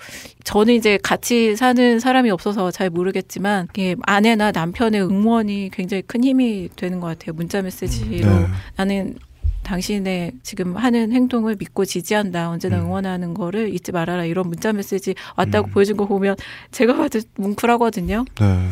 [0.44, 6.68] 저는 이제 같이 사는 사람이 없어서 잘 모르겠지만 이게 아내나 남편의 응원이 굉장히 큰 힘이
[6.76, 7.34] 되는 것 같아요.
[7.34, 8.46] 문자 메시지로 네.
[8.76, 9.16] 나는
[9.62, 12.50] 당신의 지금 하는 행동을 믿고 지지한다.
[12.50, 12.86] 언제나 음.
[12.86, 14.24] 응원하는 거를 잊지 말아라.
[14.24, 16.36] 이런 문자 메시지 왔다고 보여준 거 보면
[16.70, 18.24] 제가 봐도 뭉클하거든요.
[18.40, 18.68] 네.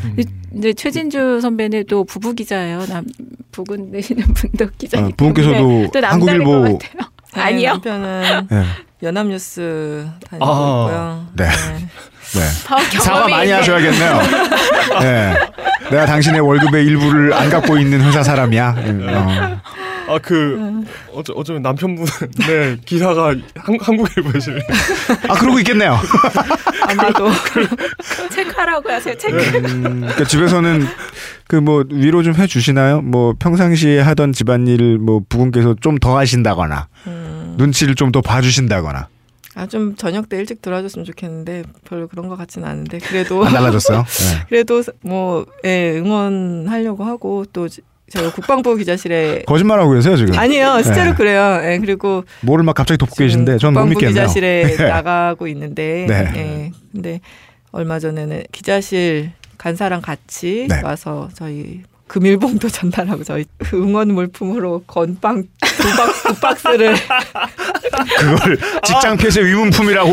[0.57, 2.87] 이제 최진주 선배는 또 부부 기자예요.
[2.87, 3.05] 남
[3.53, 6.79] 부군 내시는 분도 기자이기 아, 또 남다를 한국일보-.
[7.35, 7.71] 네, 아니요.
[7.73, 8.65] 남편은 네.
[9.03, 10.87] 연합뉴스 다니고 아.
[10.89, 11.27] 있고요.
[11.37, 11.45] 네.
[12.35, 12.41] 네.
[12.69, 13.51] 아, 사과 많이.
[13.51, 14.19] 하셔야겠네요.
[15.01, 15.35] 네.
[15.91, 18.71] 내가 당신의 월급의 일부를 안 갖고 있는 회사 사람이야.
[18.73, 19.61] 음, 어.
[20.09, 24.61] 아 그 어쩌 어쩌면 남편분의 기사가 한, 한국일보에 실려.
[25.29, 25.97] 아 그러고 있겠네요.
[26.89, 27.29] 아마도
[28.31, 29.17] 체크하라고 하세요.
[29.17, 29.37] 체크.
[29.37, 30.87] 음, 그러니까 집에서는
[31.47, 33.01] 그 뭐 위로 좀 해주시나요?
[33.03, 39.09] 뭐 평상시에 하던 집안일을 뭐 부군께서 좀 더 하신다거나 음, 눈치를 좀 더 봐주신다거나
[39.55, 44.05] 아 좀 저녁 때 일찍 들어와줬으면 좋겠는데 별로 그런 것 같지는 않은데 그래도 안 달라졌어요.
[44.07, 44.45] 네.
[44.49, 47.81] 그래도 뭐 예, 응원하려고 하고 또 지-
[48.11, 50.39] 저희 국방부 기자실에 거짓말하고 계세요 지금.
[50.39, 51.17] 아니요 실제로 네.
[51.17, 51.61] 그래요.
[51.65, 54.09] 예, 그리고 뭐를 막 갑자기 지금 계신데 전못 국방부.
[54.09, 54.89] 기자실에 네.
[54.89, 56.33] 나가고 있는데 네.
[56.37, 57.21] 예, 근데
[57.71, 60.81] 얼마 전에는 기자실 간사랑 같이 네.
[60.83, 63.45] 와서 저희 금일봉도 전달하고 저희
[63.75, 66.95] 응원 물품으로 건빵 두, 박, 두 박스를
[68.19, 70.11] 그걸 직장 폐쇄 위문품이라고.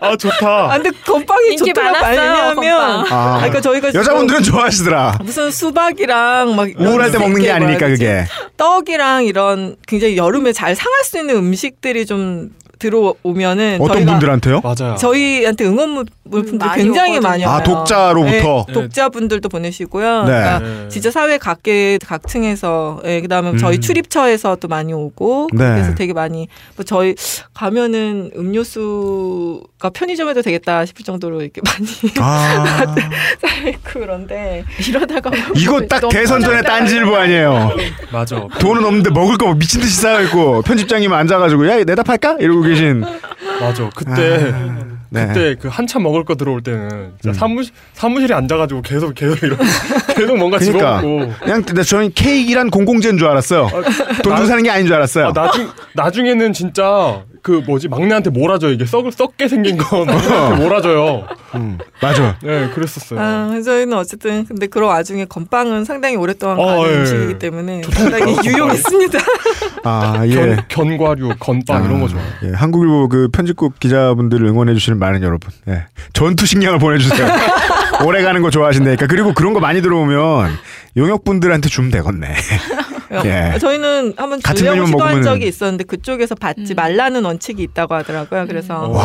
[0.00, 0.72] 아 좋다.
[0.72, 1.56] 아, 근데 건빵이.
[1.74, 3.06] 많았어요, 왜냐면 건빵.
[3.10, 5.18] 아, 그러니까 저희가 여자분들은 좋아하시더라.
[5.22, 8.24] 무슨 수박이랑 막 우울할 때 먹는 게 아니니까 그게.
[8.56, 14.60] 떡이랑 이런 굉장히 여름에 잘 상할 수 있는 음식들이 좀 들어오면은 어떤 저희가 분들한테요?
[14.60, 14.96] 맞아요.
[14.96, 17.20] 저희한테 응원 물- 물품들 많이 굉장히.
[17.20, 17.62] 많이 아 와요.
[17.64, 18.64] 독자로부터.
[18.68, 20.24] 네, 독자분들도 보내시고요.
[20.24, 20.26] 네.
[20.26, 20.88] 그러니까 네.
[20.88, 23.58] 진짜 사회 각계 각층에서 예, 그다음에 음.
[23.58, 25.58] 저희 출입처에서도 많이 오고 네.
[25.58, 27.14] 그래서 되게 많이 뭐 저희
[27.54, 31.86] 가면은 음료수가 편의점에도 되겠다 싶을 정도로 이렇게 많이
[32.20, 32.94] 아,
[33.68, 36.62] 있고 그런데 이러다가 이거 딱 대선 전에.
[36.62, 37.70] 딴지일보 아니에요.
[38.10, 38.36] 맞아.
[38.60, 43.04] 돈은 없는데 먹을 거 미친 듯이 쌓여있고 편집장님 앉아가지고 야 내다 팔까 이러고 계신.
[43.60, 43.90] 맞아.
[43.94, 44.52] 그때
[45.08, 45.26] 네.
[45.28, 47.32] 그때 그 한참 먹을 거 들어올 때는 진짜 음.
[47.32, 49.58] 사무실 사무실에 앉아가지고 계속 계속 이런
[50.16, 51.32] 계속 뭔가 그러니까 집어먹고.
[51.42, 53.68] 그냥 근데 저는 케이크란 공공재인 줄 알았어요.
[54.22, 55.28] 돈 주고 사는 게 아닌 줄 알았어요.
[55.28, 61.28] 아, 나중 나중에는 진짜 그 뭐지 막내한테 몰아줘 이게 썩을 썩게 생긴 거 막내한테 몰아줘요.
[61.54, 62.36] 음, 맞아.
[62.42, 63.20] 네, 그랬었어요.
[63.20, 66.96] 아, 저희는 어쨌든 근데 그런 와중에 건빵은 상당히 오랫동안 어, 가는 예.
[66.96, 69.18] 음식이기 때문에 상당히 유용했습니다.
[69.84, 70.34] 아 예.
[70.34, 72.26] 견, 견과류, 건빵 이런 거 좋아요.
[72.42, 77.28] 예, 한국일보 그 편집국 기자분들을 응원해 주시는 많은 여러분, 예, 전투 식량을 보내주세요.
[78.04, 79.06] 오래 가는 거 좋아하신다니까.
[79.06, 80.50] 그리고 그런 거 많이 들어오면
[80.96, 82.34] 용역 분들한테 주면 되겠네.
[83.24, 83.58] 예.
[83.58, 88.46] 저희는 한번 주려고 시도한 적이 있었는데 그쪽에서 받지 말라는 원칙이 있다고 하더라고요.
[88.46, 89.04] 그래서 와,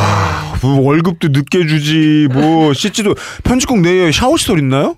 [0.62, 4.95] 뭐 월급도 늦게 주지, 뭐 씻지도 편집국 내에 샤워시설 있나요?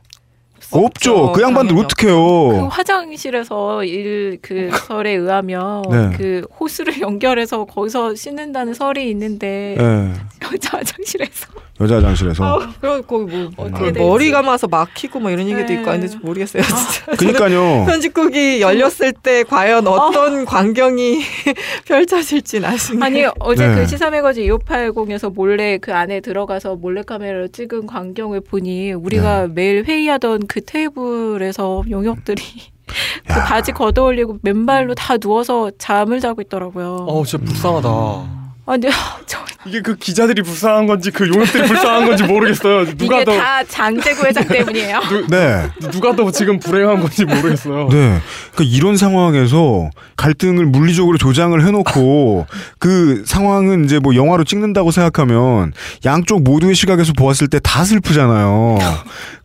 [0.75, 1.33] 없죠.
[1.33, 2.67] 그 양반들 당연히 그 어떡해요.
[2.69, 6.17] 화장실에서 일 그 설에 의하면 네.
[6.17, 10.13] 그 호스를 연결해서 거기서 씻는다는 설이 있는데 예,
[10.51, 11.47] 여자 화장실에서
[11.83, 12.59] 여자 화장실에서.
[12.79, 13.99] 그럼 거기 뭐 어떻게 그.
[13.99, 15.73] 머리 감아서 막히고 뭐 이런 얘기도 네.
[15.75, 16.63] 있고 하는데 좀 모르겠어요.
[16.63, 17.05] 진짜.
[17.17, 17.85] 그니까요.
[17.85, 21.21] 편집국이 열렸을 때 과연 어떤 광경이
[21.85, 23.75] 펼쳐질지 나중에 아니 어제 네.
[23.75, 29.53] 그 시사매거진 2580에서 몰래 그 안에 들어가서 몰래 카메라로 찍은 광경을 보니 우리가 네.
[29.53, 32.41] 매일 회의하던 그 테이블에서 용역들이
[33.27, 33.43] 그 야.
[33.45, 37.05] 바지 걷어올리고 맨발로 다 누워서 잠을 자고 있더라고요.
[37.07, 38.42] 어, 진짜 불쌍하다.
[38.65, 38.89] 아, 근데
[39.25, 42.85] 저 이게 그 기자들이 불쌍한 건지 그 용역들이 불쌍한 건지 모르겠어요.
[42.97, 44.99] 누가 이게 더 다 장재구 회장 때문이에요.
[45.29, 45.69] 네.
[45.91, 47.87] 누가 더 지금 불행한 건지 모르겠어요.
[47.89, 48.19] 네.
[48.53, 52.45] 그러니까 이런 상황에서 갈등을 물리적으로 조장을 해놓고
[52.77, 55.71] 그 상황은 이제 뭐 영화로 찍는다고 생각하면
[56.05, 58.77] 양쪽 모두의 시각에서 보았을 때 다 슬프잖아요.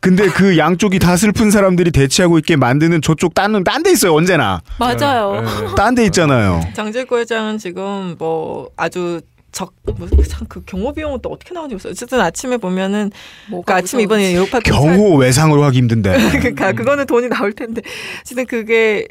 [0.00, 4.60] 근데 그 양쪽이 다 슬픈 사람들이 대치하고 있게 만드는 저쪽 딴은 딴데 있어요, 언제나.
[4.78, 5.40] 맞아요.
[5.40, 5.48] 네.
[5.76, 6.60] 딴데 있잖아요.
[6.74, 9.20] 장재구 회장은 지금 뭐 아주
[9.50, 11.90] 적참그 경호 비용은 또 어떻게 나오는지 모르겠어요.
[11.90, 13.10] 어쨌든 아침에 보면은
[13.50, 14.32] 뭐가 그러니까 아침에 이번에.
[14.34, 16.12] 에어팟 경호 외상으로 하기 힘든데.
[16.38, 17.80] 그러니까 그거는 돈이 나올 텐데
[18.20, 19.08] 어쨌든 그게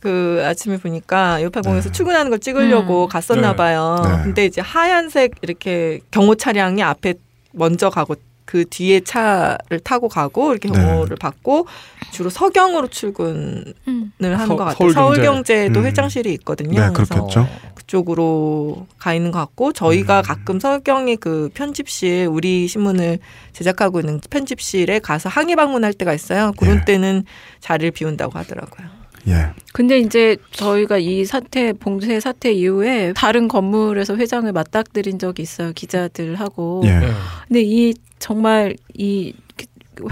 [0.00, 1.92] 그 아침에 보니까 요파 공에서 네.
[1.92, 3.08] 출근하는 걸 찍으려고 음.
[3.08, 3.56] 갔었나 네.
[3.56, 4.02] 봐요.
[4.02, 4.22] 네.
[4.24, 7.14] 근데 이제 하얀색 이렇게 경호 차량이 앞에
[7.52, 10.78] 먼저 가고 그 뒤에 차를 타고 가고 이렇게 네.
[10.78, 11.66] 경호를 받고
[12.12, 14.12] 주로 서경으로 출근을 음.
[14.20, 14.90] 하는 서- 것 같아요.
[14.92, 15.22] 서울경제.
[15.22, 15.86] 서울경제 도 음.
[15.86, 16.80] 회장실이 있거든요.
[16.80, 17.48] 네, 그래서 그렇겠죠.
[17.74, 20.22] 그쪽으로 가 있는 것 같고 저희가 음.
[20.22, 23.18] 가끔 서경의 그 편집실 우리 신문을
[23.52, 26.52] 제작하고 있는 편집실에 가서 항의 방문할 때가 있어요.
[26.58, 26.84] 그런 예.
[26.84, 27.24] 때는
[27.60, 28.86] 자리를 비운다고 하더라고요.
[29.28, 29.50] 예.
[29.72, 36.82] 근데 이제 저희가 이 사태 봉쇄 사태 이후에 다른 건물에서 회장을 맞닥뜨린 적이 있어요 기자들하고.
[36.84, 36.98] 예.
[36.98, 37.12] 네.
[37.48, 39.34] 근데 이 정말 이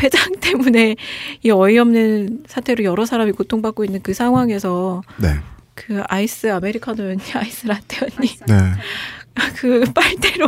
[0.03, 0.97] 회장 때문에
[1.43, 5.37] 이 어이없는 사태로 여러 사람이 고통받고 있는 그 상황에서 네.
[5.75, 8.55] 그 아이스 아메리카노였니 아이스 라떼였니 네.
[9.57, 10.47] 그 빨대로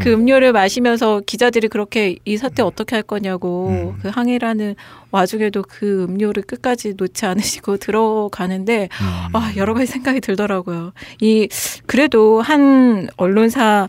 [0.00, 3.98] 그 음료를 마시면서 기자들이 그렇게 이 사태 어떻게 할 거냐고 음.
[4.00, 4.76] 그 항의라는
[5.10, 9.36] 와중에도 그 음료를 끝까지 놓지 않으시고 들어가는데 음.
[9.36, 10.92] 아 여러 가지 생각이 들더라고요.
[11.20, 11.48] 이
[11.86, 13.88] 그래도 한 언론사를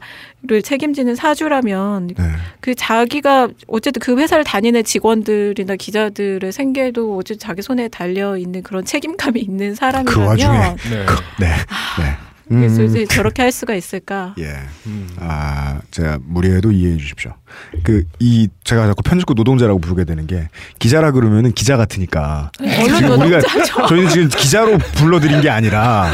[0.64, 2.24] 책임지는 사주라면 네.
[2.62, 8.86] 그 자기가 어쨌든 그 회사를 다니는 직원들이나 기자들의 생계도 어쨌든 자기 손에 달려 있는 그런
[8.86, 11.06] 책임감이 있는 그 사람이라면 와중에 네.
[11.40, 11.48] 네.
[12.00, 12.25] 네.
[12.48, 12.86] 그래서 음.
[12.86, 14.36] 이제 저렇게 할 수가 있을까?
[14.40, 14.54] 예.
[14.86, 15.10] 음.
[15.20, 17.34] 아, 제가 무리해도 이해해 주십시오.
[17.84, 22.52] 그, 이, 제가 자꾸 편집국 노동자라고 부르게 되는 게, 기자라 그러면은 기자 같으니까.
[22.60, 23.40] 언론 지금 우리가.
[23.88, 26.12] 저희는 지금 기자로 불러드린 게 아니라,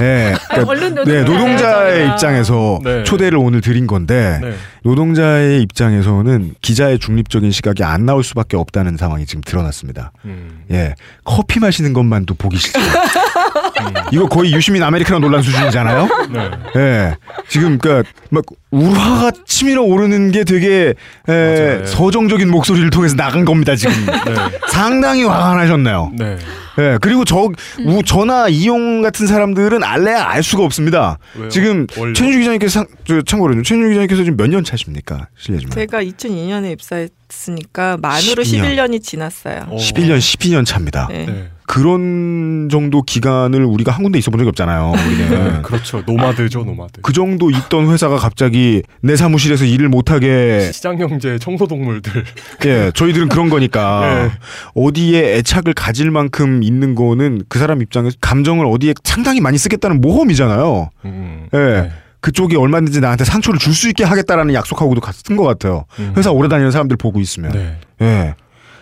[0.00, 0.34] 예.
[0.48, 2.12] 그러니까 언론 네, 노동자예요, 노동자의 저희가.
[2.14, 3.04] 입장에서 네.
[3.04, 4.54] 초대를 오늘 드린 건데, 네.
[4.82, 10.12] 노동자의 입장에서는 기자의 중립적인 시각이 안 나올 수밖에 없다는 상황이 지금 드러났습니다.
[10.24, 10.64] 음.
[10.70, 10.94] 예.
[11.24, 12.78] 커피 마시는 것만도 보기 싫죠.
[13.88, 13.94] 음.
[14.12, 16.08] 이거 거의 유시민 아메리카노 논란 수준이잖아요?
[16.32, 16.50] 네.
[16.76, 17.16] 예.
[17.48, 20.94] 지금 그러니까 막 우화가 치밀어 오르는 게 되게
[21.28, 21.86] 에, 맞아요.
[21.86, 23.94] 서정적인 목소리를 통해서 나간 겁니다, 지금.
[24.06, 24.34] 네.
[24.68, 26.12] 상당히 화가 나셨네요.
[26.16, 26.36] 네.
[26.78, 27.48] 예, 그리고 저,
[27.80, 31.18] 우, 저나 이용 같은 사람들은 알래야 알 수가 없습니다.
[31.34, 31.48] 왜요?
[31.48, 31.86] 지금?
[31.88, 35.26] 최준주 기자님께서, 상, 저, 참고로, 최준주 기자님께서 지금 몇 년 차십니까?
[35.36, 35.74] 실례지만.
[35.74, 38.66] 제가 2002년에 입사했으니까 만으로 12 년.
[38.90, 39.66] 11년 이 지났어요.
[39.68, 39.76] 어.
[39.76, 41.08] 11년, 12년 차입니다.
[41.10, 41.26] 네.
[41.26, 41.50] 네.
[41.70, 44.92] 그런 정도 기간을 우리가 한 군데 있어 본 적이 없잖아요.
[45.06, 45.62] 우리는.
[45.62, 46.02] 그렇죠.
[46.04, 47.00] 노마드죠, 노마드.
[47.00, 52.24] 그 정도 있던 회사가 갑자기 내 사무실에서 일을 못하게 시장 경제 청소 동물들.
[52.66, 54.00] 예 저희들은 그런 거니까
[54.34, 54.38] 네.
[54.74, 60.90] 어디에 애착을 가질 만큼 있는 거는 그 사람 입장에서 감정을 어디에 상당히 많이 쓰겠다는 모험이잖아요.
[61.04, 61.46] 음.
[61.54, 61.92] 예 네.
[62.20, 65.84] 그쪽이 얼마든지 나한테 상처를 줄 수 있게 하겠다라는 약속하고도 같은 것 같아요.
[66.00, 66.14] 음.
[66.16, 67.78] 회사 오래 다니는 사람들 보고 있으면 네.
[68.02, 68.34] 예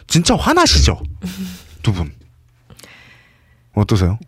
[0.06, 0.98] 진짜 화나시죠
[1.82, 2.10] 두 분
[3.78, 4.18] 어떠세요?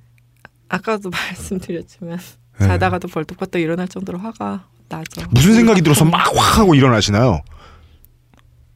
[0.68, 2.18] 아까도 말씀드렸지만
[2.58, 2.66] 네.
[2.66, 5.22] 자다가도 벌떡벌떡 일어날 정도로 화가 나죠.
[5.30, 7.40] 무슨 생각이 들어서 막 확 하고 일어나시나요?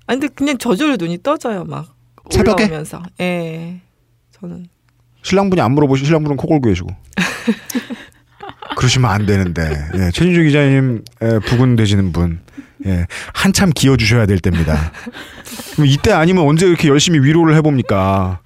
[0.07, 1.95] 아니 근데 그냥 저절로 눈이 떠져요 막
[2.31, 2.64] 새벽에?
[2.64, 3.03] 올라오면서.
[3.20, 3.81] 예.
[4.41, 4.66] 저는
[5.22, 6.89] 신랑분이 안 물어보시고 신랑분은 코 골고 계시고.
[8.77, 9.62] 그러시면 안 되는데.
[9.95, 12.41] 예, 최진주 기자님 예, 부근 되시는 분.
[12.87, 14.93] 예, 한참 기어 주셔야 될 때입니다.
[15.87, 18.41] 이때 아니면 언제 이렇게 열심히 위로를 해봅니까?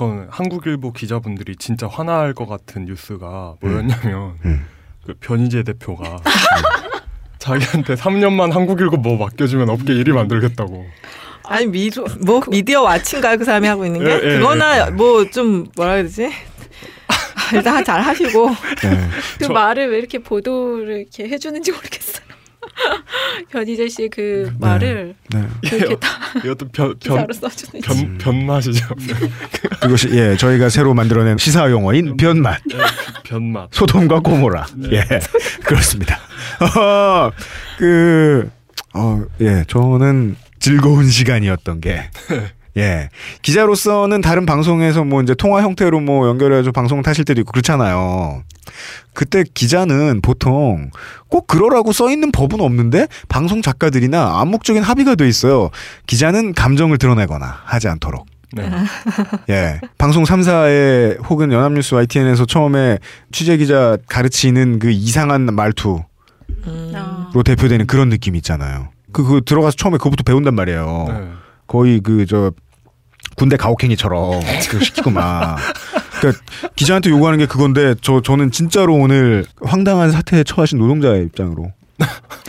[0.00, 4.66] 저는 한국일보 기자분들이 진짜 화날 것 같은 뉴스가 뭐였냐면 음.
[5.04, 6.16] 그 변희재 대표가
[7.38, 10.86] 자기한테 3년만 한국일보 뭐 맡겨주면 업계 1위 만들겠다고.
[11.44, 11.90] 아니 미,
[12.24, 16.30] 뭐 미디어 와치인가요 그 사람이 하고 있는 게 예, 예, 그거나 뭐좀 뭐라 해야 되지
[17.52, 18.48] 일단 잘 하시고
[18.84, 19.08] 예.
[19.38, 22.29] 그 저- 말을 왜 이렇게 보도를 이렇게 해주는지 모르겠어요.
[23.50, 25.46] 변희재 씨그 말을 네.
[25.62, 26.08] 이렇게 다
[26.44, 27.26] 이것도 변, 변.
[27.82, 28.94] 변, 변맛이죠.
[29.80, 32.60] 그것이 예, 저희가 새로 만들어낸 시사 용어인 변맛.
[32.66, 32.76] 네,
[33.24, 33.68] 변맛.
[33.72, 34.66] 소돔과 꼬모라.
[34.92, 35.04] 예,
[35.64, 36.18] 그렇습니다.
[36.60, 37.30] 어,
[37.78, 38.50] 그,
[38.94, 42.10] 어, 예, 저는 즐거운 시간이었던 게,
[42.76, 43.08] 예,
[43.42, 48.42] 기자로서는 다른 방송에서 뭐 이제 통화 형태로 뭐 연결해서 방송 타실 때도 있고 그렇잖아요.
[49.12, 50.90] 그때 기자는 보통
[51.28, 55.70] 꼭 그러라고 써 있는 법은 없는데 방송 작가들이나 암묵적인 합의가 돼 있어요.
[56.06, 58.26] 기자는 감정을 드러내거나 하지 않도록.
[58.52, 58.68] 네.
[59.48, 59.80] 예.
[59.96, 62.98] 방송 3사에 혹은 연합뉴스 YTN에서 처음에
[63.30, 66.04] 취재 기자 가르치는 그 이상한 말투로
[66.66, 66.92] 음.
[66.94, 67.30] 아.
[67.44, 68.88] 대표되는 그런 느낌 있잖아요.
[69.12, 71.06] 그, 그 들어가서 처음에 그거부터 배운단 말이에요.
[71.08, 71.28] 네.
[71.70, 72.50] 거의 그, 저,
[73.36, 75.56] 군대 가혹행위처럼 그거 시키고 막.
[76.18, 76.42] 그러니까
[76.74, 81.72] 기자한테 요구하는 게 그건데 저 저는 진짜로 오늘 황당한 사태에 처하신 노동자의 입장으로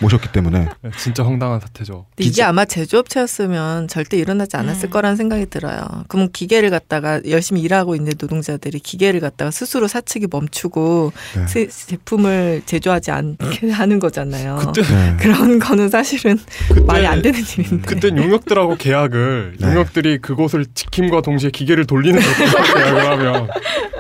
[0.02, 2.06] 모셨기 때문에 네, 진짜 황당한 사태죠.
[2.18, 4.90] 이게 기자- 아마 제조업체였으면 절대 일어나지 않았을 음.
[4.90, 5.86] 거라는 생각이 들어요.
[6.08, 11.48] 그러면 기계를 갖다가 열심히 일하고 있는 노동자들이 기계를 갖다가 스스로 사측이 멈추고 네.
[11.48, 14.58] 새- 제품을 제조하지 않게 하는 거잖아요.
[14.60, 15.18] 그때 네.
[15.20, 17.86] 그런 거는 사실은 그때 말이 안 되는 일인데.
[17.86, 19.68] 그때 용역들하고 계약을 네.
[19.68, 22.20] 용역들이 그곳을 지킴과 동시에 기계를 돌리는
[22.76, 23.50] 계약을 하면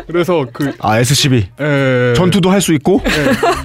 [0.07, 3.01] 그래서 그아 SCB 에, 전투도 할 수 있고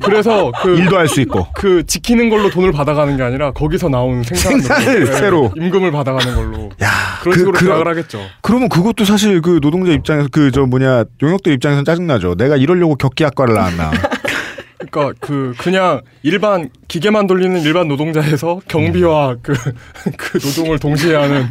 [0.05, 4.23] 그래서 그 일도 할 수 있고 그 지키는 걸로 돈을 받아가는 게 아니라 거기서 나온
[4.23, 5.53] 생산으로 생산을 예, 새로.
[5.57, 6.89] 임금을 받아가는 걸로 야
[7.21, 8.21] 그런 그- 식으로 그런- 계약을 하겠죠.
[8.43, 12.35] 그러면 그것도 사실 그 노동자 입장에서 그 저 뭐냐 용역들 입장에서는 짜증나죠.
[12.37, 13.91] 내가 이러려고 격기학과를 나왔나.
[14.91, 19.53] 그러니까 그 그냥 일반 기계만 돌리는 일반 노동자에서 경비와 그
[20.17, 21.49] 그 노동을 동시에 하는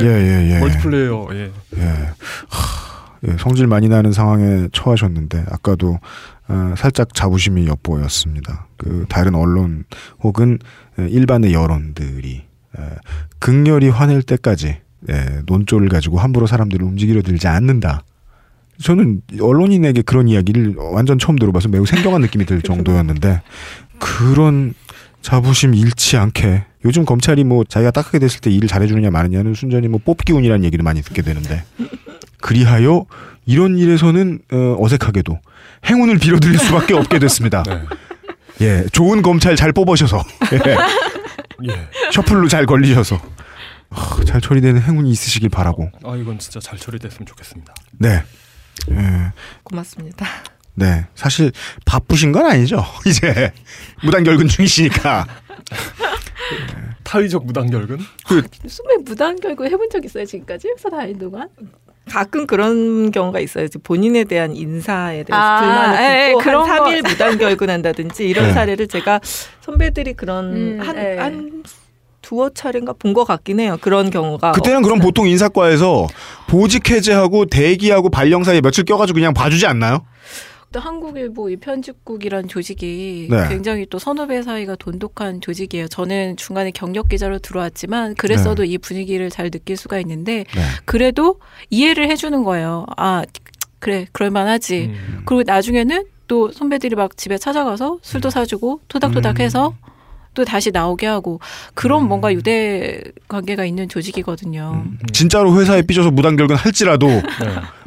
[0.00, 0.06] 예, 예,
[0.50, 0.58] 예, 예.
[0.60, 1.50] 멀티플레이어 예.
[1.78, 1.82] 예.
[2.48, 5.98] 하, 예, 성질 많이 나는 상황에 처하셨는데 아까도
[6.48, 8.66] 어, 살짝 자부심이 엿보였습니다.
[8.76, 9.84] 그 다른 언론
[10.22, 10.58] 혹은
[10.98, 12.44] 에, 일반의 여론들이
[12.78, 12.82] 에,
[13.38, 14.78] 극렬히 화낼 때까지
[15.08, 18.02] 예, 논조를 가지고 함부로 사람들을 움직이려 들지 않는다.
[18.82, 23.42] 저는 언론인에게 그런 이야기를 완전 처음 들어봐서 매우 생경한 느낌이 들 정도였는데
[23.98, 24.74] 그런
[25.22, 30.00] 자부심 잃지 않게 요즘 검찰이 뭐 자기가 딱하게 됐을 때 일을 잘해주느냐 마느냐는 순전히 뭐
[30.04, 31.64] 뽑기 운이라는 얘기를 많이 듣게 되는데
[32.40, 33.06] 그리하여
[33.46, 35.38] 이런 일에서는 어, 어색하게도
[35.84, 37.62] 행운을 빌어드릴 수밖에 없게 됐습니다.
[37.68, 37.82] 네.
[38.60, 41.88] 예, 좋은 검찰 잘 뽑으셔서 예, 예.
[42.12, 43.20] 셔플로 잘 걸리셔서
[43.90, 45.90] 하, 잘 처리되는 행운이 있으시길 바라고.
[46.04, 47.74] 아 이건 진짜 잘 처리됐으면 좋겠습니다.
[47.98, 48.22] 네.
[48.90, 49.32] 예,
[49.62, 50.26] 고맙습니다.
[50.74, 51.06] 네.
[51.14, 51.52] 사실
[51.84, 52.84] 바쁘신 건 아니죠.
[53.06, 53.52] 이제
[54.02, 55.26] 무단결근 중이시니까.
[57.02, 57.98] 타의적 무단결근?
[58.66, 61.48] 숨에 무단 결국 해본 적 있어요 지금까지 회사 다니는 동안?
[62.10, 63.66] 가끔 그런 경우가 있어요.
[63.82, 66.84] 본인에 대한 인사에 대해서 아, 불만을 예, 품고 그런 한 거.
[66.84, 68.52] 3일 무단 결근한다든지 이런 네.
[68.52, 69.20] 사례를 제가
[69.60, 71.16] 선배들이 그런 음, 한, 예.
[71.18, 71.62] 한
[72.22, 73.76] 두어 차례인가 본 것 같긴 해요.
[73.80, 74.52] 그런 경우가.
[74.52, 76.06] 그때는 그럼 보통 인사과에서
[76.48, 80.04] 보직 해제하고 대기하고 발령 사이에 며칠 껴가지고 그냥 봐주지 않나요?
[80.76, 83.48] 또 한국일보 이 편집국이란 조직이 네.
[83.48, 85.88] 굉장히 또 선후배 사이가 돈독한 조직이에요.
[85.88, 90.62] 저는 중간에 경력 기자로 들어왔지만 그랬어도 이 분위기를 잘 느낄 수가 있는데 네.
[90.84, 92.84] 그래도 이해를 해주는 거예요.
[92.98, 93.24] 아
[93.78, 94.90] 그래 그럴만하지.
[94.92, 95.22] 음.
[95.24, 99.74] 그리고 나중에는 또 선배들이 막 집에 찾아가서 술도 사주고 토닥토닥해서
[100.36, 101.40] 또 다시 나오게 하고
[101.74, 104.84] 그런 뭔가 유대 관계가 있는 조직이거든요.
[105.12, 107.22] 진짜로 회사에 삐져서 무단결근 할지라도 네.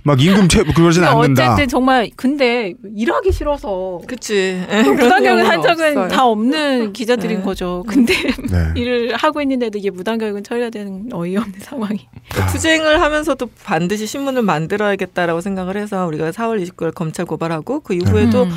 [0.03, 1.53] 막 임금 채 그러진 근데 않는다.
[1.53, 4.59] 어쨌든 정말 근데 일하기 싫어서 그치.
[4.67, 6.07] 무단결근 한 적은 없어요.
[6.07, 7.43] 다 없는 기자들인 네.
[7.43, 7.83] 거죠.
[7.87, 8.73] 근데 네.
[8.81, 12.07] 일을 하고 있는데도 이게 무단결근 처리해야 되는 어이없는 상황이.
[12.41, 12.47] 아.
[12.47, 18.51] 투쟁을 하면서도 반드시 신문을 만들어야겠다라고 생각을 해서 우리가 4월 29일 검찰 고발하고 그 이후에도 음.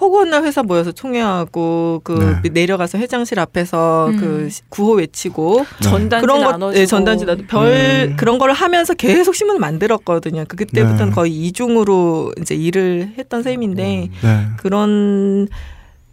[0.00, 2.48] 허구나 회사 모여서 총회하고 그 네.
[2.50, 4.16] 내려가서 회장실 앞에서 음.
[4.16, 8.16] 그 구호 외치고 전단지 그런 것, 나눠주고 네, 전단지 나도 별 음.
[8.16, 10.44] 그런 거를 하면서 계속 신문을 만들었거든요.
[10.46, 11.12] 그 그때부터는 네.
[11.12, 14.46] 거의 이중으로 이제 일을 했던 셈인데 네.
[14.58, 15.48] 그런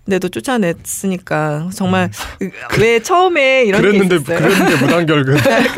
[0.09, 2.11] 데도 쫓아냈으니까 정말
[2.79, 4.19] 왜 처음에 이런 그랬는데.
[4.19, 5.35] 그랬는데 무단결근.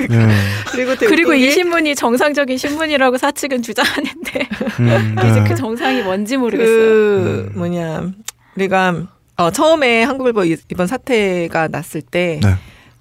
[0.09, 0.29] 네.
[0.71, 4.47] 그리고 그리고 이게 신문이 정상적인 신문이라고 사측은 주장하는데
[4.81, 5.47] 음, 이제 네.
[5.47, 6.75] 그 정상이 뭔지 모르겠어요.
[6.75, 8.11] 그 뭐냐
[8.55, 9.03] 우리가
[9.37, 12.55] 어, 처음에 한국일보 이- 이번 사태가 났을 때 네.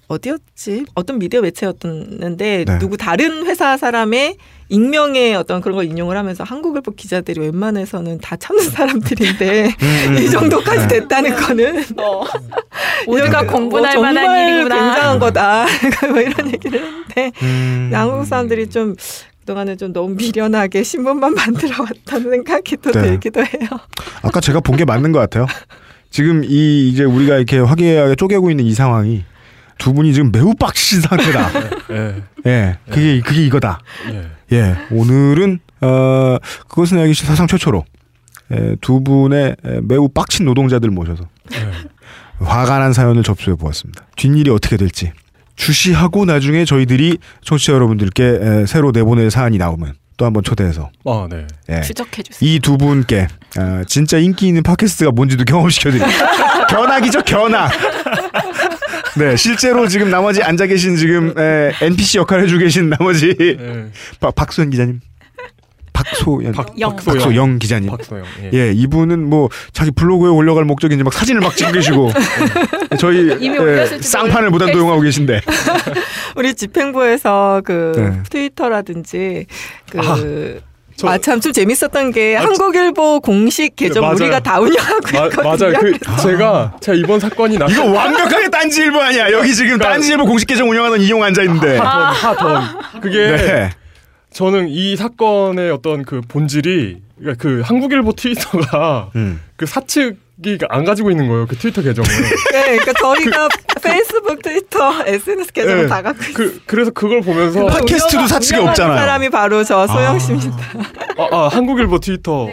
[0.09, 2.79] 어디였지 어떤 미디어 매체였는데 네.
[2.79, 4.37] 누구 다른 회사 사람의
[4.69, 9.75] 익명의 어떤 그런 걸 인용을 하면서 한국일보 기자들이 웬만해서는 다 참는 사람들인데
[10.09, 11.01] 음, 이 정도까지 네.
[11.01, 11.85] 됐다는 거는
[13.07, 14.75] 모두가 이런- 공분할 어, 만한 정말 일이구나.
[14.77, 15.67] 굉장한 거다
[16.11, 17.91] 뭐 이런 얘기를 했는데 음.
[17.93, 18.97] 한국 사람들이 좀
[19.41, 23.03] 그동안에 좀 너무 미련하게 신문만 만들어 왔다는 생각이 또 네.
[23.03, 23.69] 들기도 해요.
[24.23, 25.47] 아까 제가 본 게 맞는 것 같아요.
[26.11, 29.25] 지금 이 이제 우리가 이렇게 화기애애하게 쪼개고 있는 이 상황이
[29.79, 31.51] 두 분이 지금 매우 빡친 상태다.
[31.91, 32.15] 예.
[32.47, 33.79] 예, 그게 그게 이거다.
[34.53, 34.57] 예.
[34.57, 36.37] 예, 오늘은 어
[36.69, 37.85] 그것은 알기 싫 사상 최초로
[38.53, 42.45] 예, 두 분의 에, 매우 빡친 노동자들 모셔서 예.
[42.45, 44.05] 화가 난 사연을 접수해 보았습니다.
[44.17, 45.13] 뒷일이 어떻게 될지
[45.57, 51.47] 주시하고 나중에 저희들이 청취자 여러분들께 에, 새로 내보낼 사안이 나오면 또 한번 초대해서 아, 네.
[51.71, 52.49] 예, 추적해 주세요.
[52.51, 53.27] 이 두 분께
[53.57, 56.67] 아, 진짜 인기 있는 팟캐스트가 뭔지도 경험시켜 드립니다.
[56.69, 57.71] 견학이죠, 견학.
[59.19, 63.87] 네, 실제로 지금 나머지 앉아 계신 지금 에, NPC 역할 해주고 계신 나머지 예.
[64.21, 65.01] 박- 박소연 기자님,
[65.93, 66.91] 박소연, 박, 영.
[66.95, 67.19] 박소영.
[67.19, 67.91] 박소영 기자님.
[67.91, 68.25] 박소영.
[68.43, 68.51] 예.
[68.53, 72.11] 예, 이분은 뭐 자기 블로그에 올려갈 목적인지 막 사진을 막 찍고 계시고
[73.01, 75.41] 저희 이미 예, 쌍판을 무단 도용하고 계신데
[76.37, 78.23] 우리 집행부에서 그 네.
[78.29, 79.47] 트위터라든지
[79.91, 80.67] 그 아, 저-
[81.05, 84.15] 아 참 좀 재밌었던 게 아, 한국일보 공식 계정 네, 맞아요.
[84.17, 85.43] 우리가 다 운영하고 마, 있거든요.
[85.67, 85.79] 맞아요.
[85.81, 89.31] 그 제가 제가 이번 사건이 나 이거 완벽하게 딴지일보 아니야?
[89.33, 91.77] 여기 지금 딴지일보 공식 계정 운영하던 이용 앉아 있는데.
[91.77, 93.71] 하던 하던 그게 네.
[94.33, 99.41] 저는 이 사건의 어떤 그 본질이 그러니까 그 한국일보 트위터가 음.
[99.57, 101.47] 그 사측 이안 가지고 있는 거예요.
[101.47, 102.09] 그 트위터 계정을.
[102.53, 103.49] 네, 그러니까 저희가
[103.83, 105.87] 페이스북, 트위터, SNS 계정을 네.
[105.87, 106.35] 다 갖고 있어요.
[106.35, 108.99] 그 그래서 그걸 보면서 그 팟캐스트도 운영하는 없잖아요.
[108.99, 110.57] 사람이 바로 저 소영 씨입니다.
[111.19, 112.49] 아, 아, 한국일보 트위터.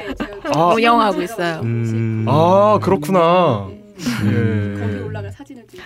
[0.53, 1.59] 아, 운영하고 있어요.
[1.63, 2.25] 음.
[2.27, 3.67] 아 그렇구나.
[3.99, 4.77] 음.
[4.79, 4.83] 예.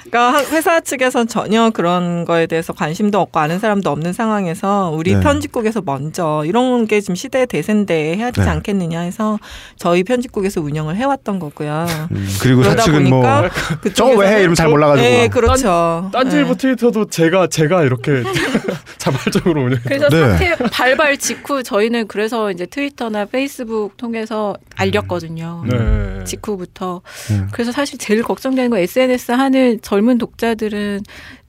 [0.10, 5.14] 그러니까 한- 회사 측에선 전혀 그런 거에 대해서 관심도 없고 아는 사람도 없는 상황에서 우리
[5.14, 5.20] 네.
[5.22, 8.52] 편집국에서 먼저 이런 게 지금 시대 대세인데 해야 되지 네.
[8.52, 9.38] 않겠느냐 해서
[9.78, 11.86] 저희 편집국에서 운영을 해왔던 거고요.
[12.12, 13.50] 음, 그리고 사측은 뭐 보니까
[13.94, 14.40] 저거 왜 해?
[14.40, 15.08] 이러면 잘 몰라가지고.
[15.08, 16.10] 네, 그렇죠.
[16.14, 16.58] 딴지일보 네.
[16.58, 18.24] 트위터도 제가 제가 이렇게
[19.12, 19.80] 자발적으로 운영.
[19.84, 20.38] 그래서 네.
[20.38, 25.64] 사태 발발 직후 저희는 그래서 이제 트위터나 페이스북 통해서 알렸거든요.
[25.68, 26.24] 네.
[26.24, 27.02] 직후부터.
[27.32, 27.48] 음.
[27.52, 31.02] 그래서 사실 제일 걱정되는 건 SNS 하는 젊은 독자들은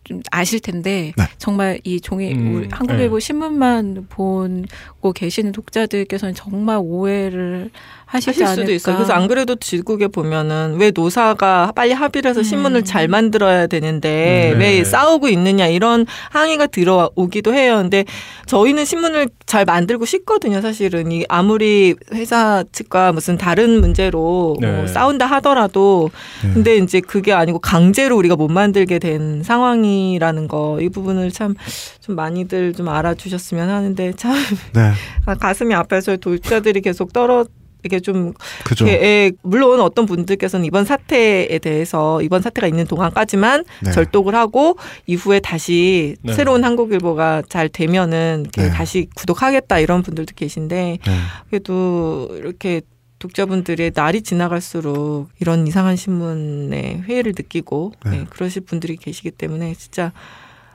[0.04, 1.24] 좀 아실 텐데 네.
[1.36, 3.24] 정말 이 종이 음, 우리 한국일보 네.
[3.24, 7.70] 신문만 보고 계시는 독자들께서는 정말 오해를
[8.10, 8.54] 하시지 않을까.
[8.62, 8.96] 수도 있어요.
[8.96, 14.60] 그래서 안 그래도 지국에 보면은 왜 노사가 빨리 합의를 해서 신문을 잘 만들어야 되는데 음.
[14.60, 14.84] 왜 네.
[14.84, 17.76] 싸우고 있느냐 이런 항의가 들어오기도 해요.
[17.76, 18.04] 근데
[18.46, 20.60] 저희는 신문을 잘 만들고 싶거든요.
[20.62, 24.86] 사실은 이 아무리 회사 측과 무슨 다른 문제로 뭐 네.
[24.86, 26.10] 싸운다 하더라도
[26.44, 26.52] 네.
[26.54, 31.54] 근데 이제 그게 아니고 강제로 우리가 못 만들게 된 상황이라는 거 이 부분을 참
[32.00, 34.32] 좀 많이들 좀 알아주셨으면 하는데 참
[34.72, 34.92] 네,
[35.40, 37.44] 가슴이 아파서 독자들이 계속 떨어
[37.84, 38.32] 이게 좀
[38.64, 38.86] 그죠.
[38.88, 43.92] 예, 예, 물론 어떤 분들께서는 이번 사태에 대해서 이번 사태가 있는 동안까지만 네.
[43.92, 44.76] 절독을 하고
[45.06, 46.32] 이후에 다시 네.
[46.32, 48.70] 새로운 한국일보가 잘 되면은 네.
[48.70, 51.18] 다시 구독하겠다 이런 분들도 계신데 네.
[51.50, 52.82] 그래도 이렇게
[53.18, 58.10] 독자분들의 날이 지나갈수록 이런 이상한 신문의 회의를 느끼고 네.
[58.10, 60.12] 네, 그러실 분들이 계시기 때문에 진짜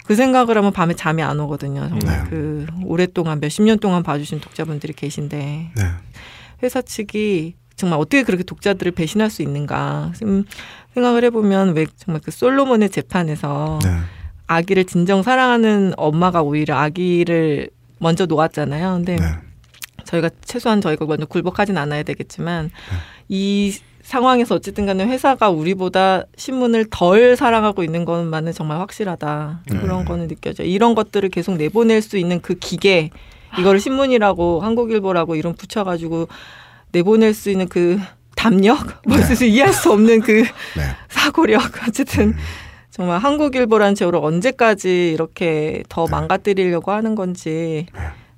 [0.06, 1.88] 그 생각을 하면 밤에 잠이 안 오거든요.
[1.88, 2.30] 정말 네.
[2.30, 5.38] 그 오랫동안 몇십 년 동안 봐주신 독자분들이 계신데
[5.76, 5.84] 네.
[6.64, 10.46] 회사 측이 정말 어떻게 그렇게 독자들을 배신할 수 있는가 음,
[10.94, 13.90] 생각을 해보면 왜 정말 그 솔로몬의 재판에서 네.
[14.48, 18.94] 아기를 진정 사랑하는 엄마가 오히려 아기를 먼저 놓았잖아요.
[18.94, 19.26] 근데 네.
[20.04, 22.70] 저희가 최소한 저희가 먼저 굴복하진 않아야 되겠지만
[23.30, 29.62] 이 상황에서 어쨌든 간에 회사가 우리보다 신문을 덜 사랑하고 있는 것만은 정말 확실하다.
[29.72, 29.80] 네.
[29.80, 30.68] 그런 거는 느껴져요.
[30.68, 33.10] 이런 것들을 계속 내보낼 수 있는 그 기계,
[33.60, 36.28] 이거를 신문이라고 한국일보라고 이름 붙여가지고
[36.92, 38.00] 내보낼 수 있는 그
[38.36, 39.02] 담력?
[39.08, 39.46] 뭐 네.
[39.48, 40.44] 이해할 수 없는 그
[40.76, 40.96] 네.
[41.10, 41.88] 사고력.
[41.88, 42.36] 어쨌든
[42.90, 47.88] 정말 한국일보라는 제어를 언제까지 이렇게 더 망가뜨리려고 하는 건지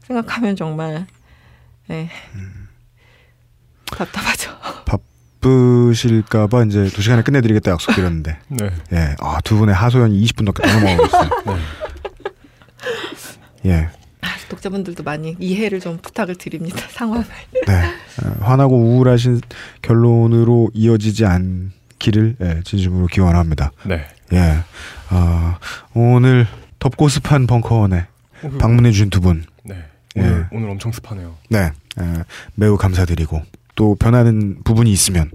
[0.02, 1.08] 생각하면 정말
[1.88, 2.10] 네.
[3.86, 4.52] 답답하죠.
[5.42, 8.38] 바쁘실까봐 이제 두 시간에 끝내드리겠다 약속드렸는데.
[8.48, 8.70] 네.
[8.94, 9.16] 예.
[9.20, 11.30] 아, 두 분의 하소연이 20분 넘게 넘어가고 있어요.
[13.66, 13.90] 예.
[14.50, 16.78] 독자분들도 많이 이해를 좀 부탁을 드립니다.
[16.92, 17.26] 상황을.
[17.68, 17.74] 네.
[18.24, 19.42] 어, 화나고 우울하신
[19.82, 23.72] 결론으로 이어지지 않기를 예, 진심으로 기원합니다.
[23.86, 24.06] 네.
[24.34, 24.60] 예.
[25.10, 25.58] 아,
[25.94, 26.48] 오늘
[26.80, 28.08] 덥고 습한 벙커원에
[28.60, 29.46] 방문해 주신 두 분.
[29.64, 29.84] 네.
[30.18, 30.22] 예.
[30.22, 31.36] 오늘, 오늘 엄청 습하네요.
[31.50, 31.72] 네.
[32.00, 32.24] 에,
[32.56, 33.42] 매우 감사드리고
[33.76, 35.30] 또 변하는 부분이 있으면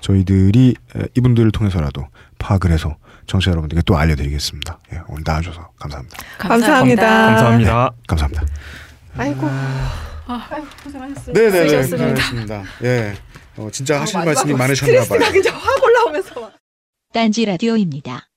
[0.00, 2.06] 저희들이 에, 이분들을 통해서라도
[2.38, 2.96] 파악을 해서
[3.26, 4.78] 청취자 여러분들께 또 알려드리겠습니다.
[4.92, 6.16] 예, 오늘 나와주셔서 감사합니다.
[6.38, 7.06] 감사합니다.
[7.06, 7.90] 감사합니다.
[8.06, 8.44] 감사합니다.
[9.16, 9.48] 아이고.
[10.26, 11.32] 아이고, 고생하셨어요.
[11.34, 11.84] 네네네.
[12.14, 12.62] 감사합니다.
[12.84, 13.14] 예.
[13.56, 15.18] 어, 진짜 하실 아, 말씀이 많으셨나 봐요.
[15.30, 16.50] 그냥 확 올라오면서.
[17.12, 18.28] 딴지 라디오입니다.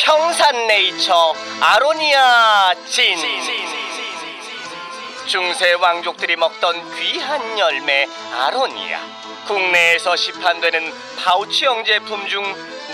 [0.00, 3.16] 평산네이처 아로니아 진
[5.26, 8.06] 중세 왕족들이 먹던 귀한 열매
[8.38, 9.00] 아로니아
[9.48, 10.92] 국내에서 시판되는
[11.24, 12.44] 파우치형 제품 중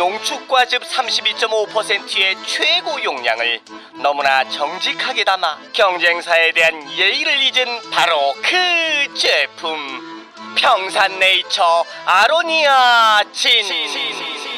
[0.03, 3.61] 농축과즙 32.5%의 최고 용량을
[4.03, 10.27] 너무나 정직하게 담아 경쟁사에 대한 예의를 잊은 바로 그 제품
[10.57, 13.63] 평산네이처 아로니아 진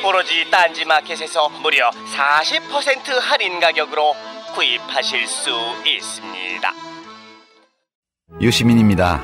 [0.03, 4.17] 오로지 딴지마켓에서 무려 40% 할인 가격으로
[4.55, 5.51] 구입하실 수
[5.85, 6.73] 있습니다.
[8.41, 9.21] 유시민입니다.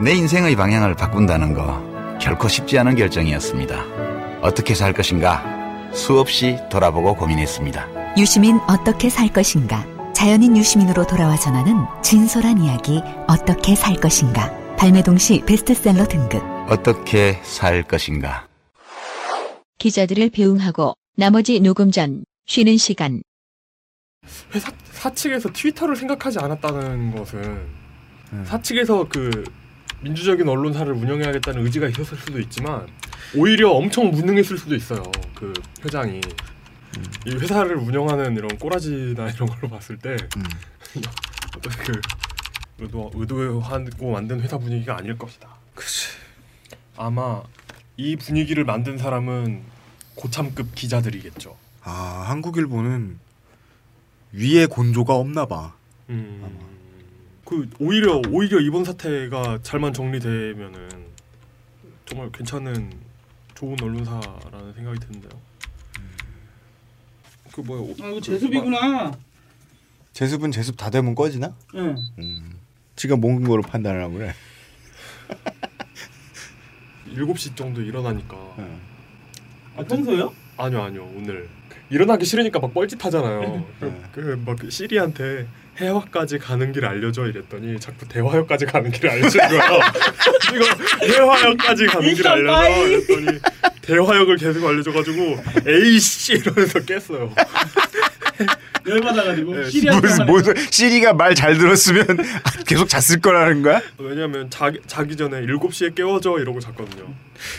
[0.00, 3.99] 내 인생의 방향을 바꾼다는 거 결코 쉽지 않은 결정이었습니다.
[4.42, 8.16] 어떻게 살 것인가 수없이 돌아보고 고민했습니다.
[8.16, 9.84] 유시민 어떻게 살 것인가?
[10.14, 14.50] 자연인 유시민으로 돌아와 전하는 진솔한 이야기 어떻게 살 것인가?
[14.76, 16.42] 발매 동시 베스트셀러 등급.
[16.68, 18.46] 어떻게 살 것인가?
[19.78, 23.22] 기자들을 배웅하고 나머지 녹음 전 쉬는 시간
[24.54, 27.66] 회사 사측에서 트위터를 생각하지 않았다는 것은
[28.44, 29.44] 사측에서 그
[30.02, 32.88] 민주적인 언론사를 운영해야겠다는 의지가 있었을 수도 있지만
[33.36, 35.02] 오히려 엄청 무능했을 수도 있어요.
[35.34, 35.52] 그
[35.84, 36.20] 회장이
[37.26, 40.16] 이 회사를 운영하는 이런 꼬라지나 이런 걸로 봤을 때
[41.56, 42.00] 어떤 그
[42.78, 45.48] 의도 의도하고 만든 회사 분위기가 아닐 것이다.
[45.74, 46.08] 그치.
[46.96, 47.42] 아마
[47.96, 49.62] 이 분위기를 만든 사람은
[50.14, 51.56] 고참급 기자들이겠죠.
[51.82, 53.18] 아, 한국일보는
[54.32, 55.74] 위에 곤조가 없나 봐.
[56.08, 56.69] 음.
[57.50, 60.88] 그 오히려 오히려 이번 사태가 잘만 정리되면은
[62.06, 62.92] 정말 괜찮은
[63.56, 65.32] 좋은 언론사라는 생각이 드는데요.
[67.52, 67.80] 그 뭐야?
[68.02, 69.18] 아, 이거 제습이구나.
[70.12, 71.52] 제습은 제습 다 되면 꺼지나?
[71.74, 71.96] 응.
[72.20, 72.54] 음.
[72.94, 74.32] 지가 먹은 거로 판단을 하고 그래.
[77.12, 78.36] 7시 정도 일어나니까.
[79.76, 80.32] 아, 평소요?
[80.56, 81.10] 아니요, 아니요.
[81.16, 81.48] 오늘
[81.90, 83.66] 일어나기 싫으니까 막 뻘짓하잖아요.
[84.12, 85.48] 그막 시리한테
[85.80, 89.92] 해화까지 가는 길 알려줘 이랬더니 자꾸 대화역까지 가는 길 알려주는 거야.
[90.54, 93.38] 이거 대화역까지 가는 길 알려줘 이랬더니
[93.82, 97.34] 대화역을 계속 알려줘가지고 에이씨 이러면서 깼어요.
[98.86, 99.60] 열받아가지고 네,
[100.00, 102.04] 무슨 무슨 시리가 말 잘 들었으면
[102.66, 103.80] 계속 잤을 거라는 거야?
[103.98, 107.04] 왜냐면 자기 자기 전에 7시에 깨워줘 이러고 잤거든요.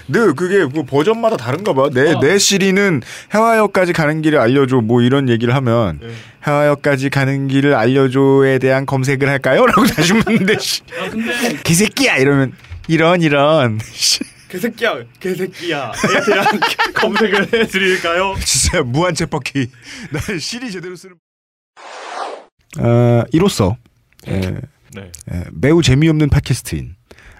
[0.07, 1.83] 네, 그게 그 버전마다 다른가 봐.
[1.83, 1.89] 어.
[1.89, 3.01] 내, 내 시리는
[3.33, 4.81] 해화역까지 가는 길을 알려줘.
[4.81, 6.09] 뭐 이런 얘기를 하면 네.
[6.45, 9.65] 해화역까지 가는 길을 알려줘에 대한 검색을 할까요?
[9.67, 10.81] 라고 다시 묻는데 씨.
[10.99, 11.31] 아, 근데
[11.63, 12.53] 개새끼야 이러면
[12.87, 14.19] 이런 이런 씨.
[14.51, 16.45] 개새끼야, 개새끼야 에 대한
[16.93, 18.35] 검색을 해드릴까요?
[18.43, 19.67] 진짜 무한 쳇바퀴.
[20.11, 21.15] 난 시리 제대로 쓰는.
[22.79, 23.77] 어, 이로써
[24.27, 24.39] 에,
[24.93, 25.11] 네.
[25.31, 26.95] 에, 매우 재미없는 팟캐스트인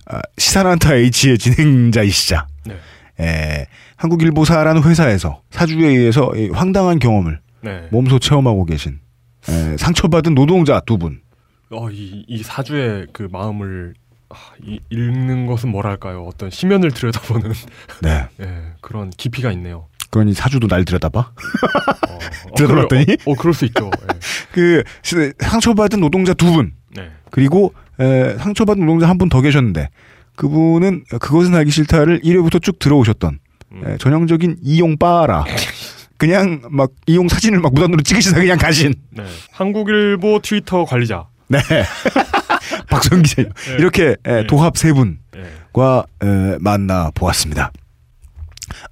[0.06, 2.78] 아, 시사란타 H의 진행자이시자 네.
[3.20, 7.88] 에, 한국일보사라는 회사에서 사주에 의해서 이 황당한 경험을 네.
[7.92, 9.00] 몸소 체험하고 계신
[9.50, 11.22] 에, 상처받은 노동자 두 분.
[11.72, 14.11] 어, 이, 이 사주의 그 마음을 아,
[14.64, 16.24] 이, 읽는 것은 뭐랄까요?
[16.26, 17.54] 어떤 심연을 들여다보는
[18.02, 18.28] 네.
[18.42, 19.88] 예, 그런 깊이가 있네요.
[20.10, 21.20] 그러니 사주도 날 들여다봐?
[22.10, 23.06] 어, 들여다봤더니?
[23.06, 23.90] 그래, 어, 어, 그럴 수 있죠.
[24.04, 24.18] 예.
[24.52, 26.74] 그 시- 상처받은 노동자 두 분.
[26.96, 27.10] 네.
[27.32, 29.90] 그리고 에, 상처받은 노동자 한 분 더 계셨는데
[30.36, 33.40] 그분은 그것은 알기 싫다를 1회부터 쭉 들어오셨던
[33.86, 35.46] 예, 전형적인 이용 빠라.
[36.18, 38.94] 그냥 막 이용 사진을 막 무단으로 찍으시다 그냥 가신.
[39.12, 39.24] 네.
[39.52, 41.28] 한국일보 트위터 관리자.
[41.48, 41.60] 네.
[42.90, 43.52] 박소영 기자님.
[43.54, 43.74] 네.
[43.80, 44.48] 이렇게 예, 네.
[44.48, 46.28] 도합 세 분과 네.
[46.28, 47.72] 에, 만나 보았습니다.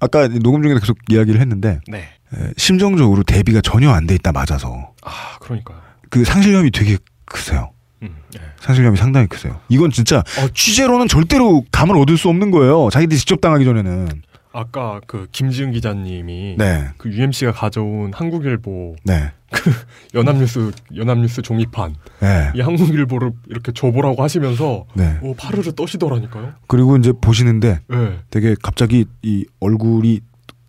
[0.00, 2.08] 아까 녹음 중에 계속 이야기를 했는데 네.
[2.34, 5.78] 에, 심정적으로 대비가 전혀 안 돼 있다 맞아서 아, 그러니까요.
[6.10, 7.70] 그 상실감이 되게 크세요.
[8.02, 8.40] 음, 네.
[8.60, 9.60] 상실감이 상당히 크세요.
[9.68, 12.88] 이건 진짜 어, 취재로는 절대로 감을 얻을 수 없는 거예요.
[12.90, 14.22] 자기들이 직접 당하기 전에는.
[14.52, 16.88] 아까 그 김지은 기자님이 네.
[16.96, 19.32] 그 UMC가 가져온 한국일보 네.
[19.52, 19.70] 그
[20.14, 22.52] 연합뉴스 연합뉴스 종이판 네.
[22.54, 25.18] 이 한국일보를 이렇게 줘보라고 하시면서 네.
[25.20, 26.54] 뭐 파르르 떠시더라니까요.
[26.66, 28.18] 그리고 이제 보시는데 네.
[28.30, 30.20] 되게 갑자기 이 얼굴이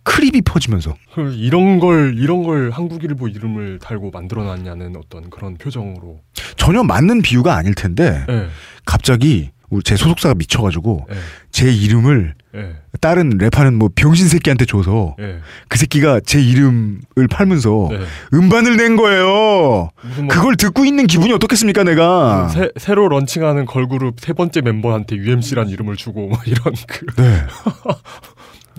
[0.04, 6.20] 크립이 퍼지면서 그 이런 걸 이런 걸 한국일보 이름을 달고 만들어놨냐는 어떤 그런 표정으로.
[6.56, 8.48] 전혀 맞는 비유가 아닐 텐데 네.
[8.84, 11.16] 갑자기 우리 제 소속사가 미쳐가지고 네.
[11.50, 12.74] 제 이름을 네.
[13.02, 15.40] 다른 랩하는 뭐 병신 새끼한테 줘서 네.
[15.68, 17.98] 그 새끼가 제 이름을 팔면서 네.
[18.32, 19.26] 음반을 낸 거예요.
[19.26, 22.46] 뭐- 그걸 듣고 있는 기분이 어떻겠습니까, 내가?
[22.48, 27.06] 새, 새로 런칭하는 걸그룹 세 번째 멤버한테 UMC란 이름을 주고 뭐 이런 그.
[27.16, 27.42] 네.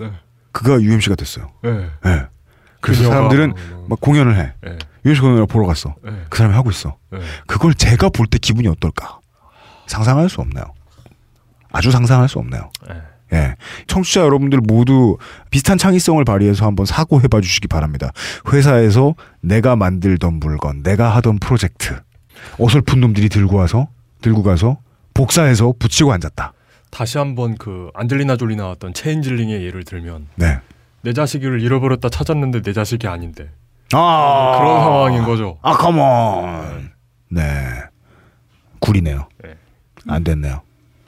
[0.00, 0.10] 네.
[0.52, 1.50] 그가 UMC가 됐어요.
[1.62, 1.70] 네.
[2.02, 2.22] 네.
[2.80, 4.54] 그래서 그녀가 사람들은 뭐- 막 공연을 해.
[4.62, 4.78] 네.
[5.04, 5.94] UMC 공연을 보러 갔어.
[6.02, 6.10] 네.
[6.30, 6.96] 그 사람이 하고 있어.
[7.12, 7.18] 네.
[7.46, 9.18] 그걸 제가 볼 때 기분이 어떨까?
[9.86, 10.64] 상상할 수 없나요?
[11.72, 12.70] 아주 상상할 수 없나요?
[12.88, 12.94] 네.
[13.32, 13.56] 예.
[13.86, 15.16] 청취자 여러분들 모두
[15.50, 18.10] 비슷한 창의성을 발휘해서 한번 사고해 봐 주시기 바랍니다.
[18.52, 22.00] 회사에서 내가 만들던 물건, 내가 하던 프로젝트,
[22.58, 23.88] 어설픈 놈들이 들고 와서,
[24.20, 24.78] 들고 가서,
[25.14, 26.52] 복사해서 붙이고 앉았다.
[26.90, 30.60] 다시 한번 그 안젤리나 졸리 나왔던 체인질링의 예를 들면 네.
[31.02, 33.50] 내 자식을 잃어버렸다 찾았는데 내 자식이 아닌데
[33.92, 35.58] 아, 그런 상황인 거죠.
[35.62, 36.90] 아, 컴온.
[37.30, 37.42] 네.
[38.78, 39.28] 구리네요.
[39.42, 39.54] 네.
[40.08, 40.62] 안 됐네요.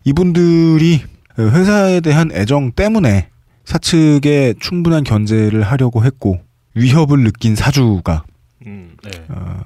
[0.05, 1.03] 이분들이
[1.39, 3.29] 회사에 대한 애정 때문에
[3.65, 6.41] 사측에 충분한 견제를 하려고 했고
[6.75, 8.25] 위협을 느낀 사주가
[8.67, 9.11] 음, 네.
[9.29, 9.61] 어,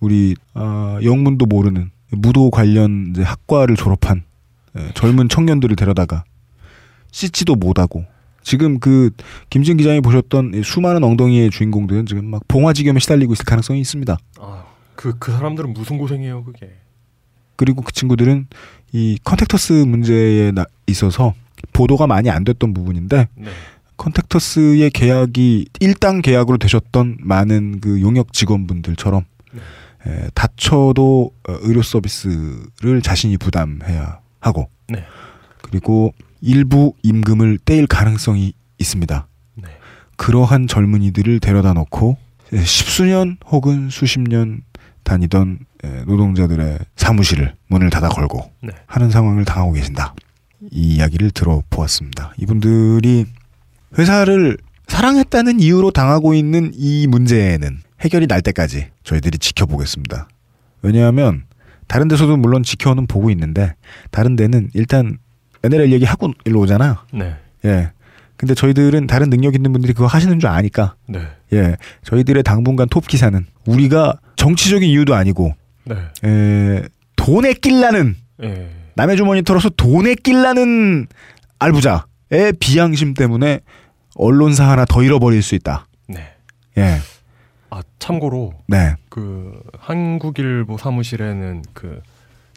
[0.00, 4.22] 우리 어, 영문도 모르는 무도 관련 학과를 졸업한
[4.78, 6.24] 예, 젊은 청년들을 데려다가
[7.10, 8.04] 씻지도 못하고
[8.42, 9.10] 지금 그
[9.50, 14.16] 김진 기자님 보셨던 이 수많은 엉덩이의 주인공들은 지금 막 봉화지겸에 시달리고 있을 가능성이 있습니다.
[14.40, 14.64] 아,
[14.94, 16.70] 그, 그 사람들은 무슨 고생이에요, 그게.
[17.56, 18.46] 그리고 그 친구들은
[18.92, 21.34] 이 컨택터스 문제에 나- 있어서
[21.72, 23.50] 보도가 많이 안 됐던 부분인데 네.
[23.96, 29.24] 컨택터스의 계약이 일당 계약으로 되셨던 많은 그 용역 직원분들처럼
[30.06, 35.04] 에, 다쳐도 어, 의료 서비스를 자신이 부담해야 하고 네.
[35.62, 39.26] 그리고 일부 임금을 떼일 가능성이 있습니다.
[39.56, 39.68] 네.
[40.16, 42.16] 그러한 젊은이들을 데려다 놓고
[42.54, 44.62] 에, 십수년 혹은 수십 년
[45.02, 48.70] 다니던 에, 노동자들의 사무실을 문을 닫아 걸고 네.
[48.86, 50.14] 하는 상황을 당하고 계신다.
[50.70, 52.34] 이 이야기를 들어보았습니다.
[52.38, 53.26] 이분들이
[53.98, 54.58] 회사를
[54.88, 60.28] 사랑했다는 이유로 당하고 있는 이 문제는 해결이 날 때까지 저희들이 지켜보겠습니다.
[60.82, 61.44] 왜냐하면
[61.86, 63.74] 다른 데서도 물론 지켜는 보고 있는데
[64.10, 65.18] 다른 데는 일단
[65.62, 66.96] NLL 얘기하고 일로 오잖아요.
[67.12, 67.36] 네.
[67.64, 67.92] 예.
[68.36, 71.20] 근데 저희들은 다른 능력 있는 분들이 그거 하시는 줄 아니까 네.
[71.52, 71.76] 예.
[72.04, 75.54] 저희들의 당분간 톱 기사는 우리가 정치적인 이유도 아니고
[75.84, 75.96] 네.
[76.24, 76.82] 에,
[77.16, 78.70] 돈에 낄라는 예.
[79.00, 81.06] 남의 주머니 털어서 돈에 낄라는
[81.58, 83.60] 알부자의 비양심 때문에
[84.14, 85.86] 언론사 하나 더 잃어버릴 수 있다.
[86.06, 86.34] 네.
[86.76, 86.98] 예.
[87.70, 88.96] 아, 참고로 네.
[89.08, 92.02] 그 한국일보 사무실에는 그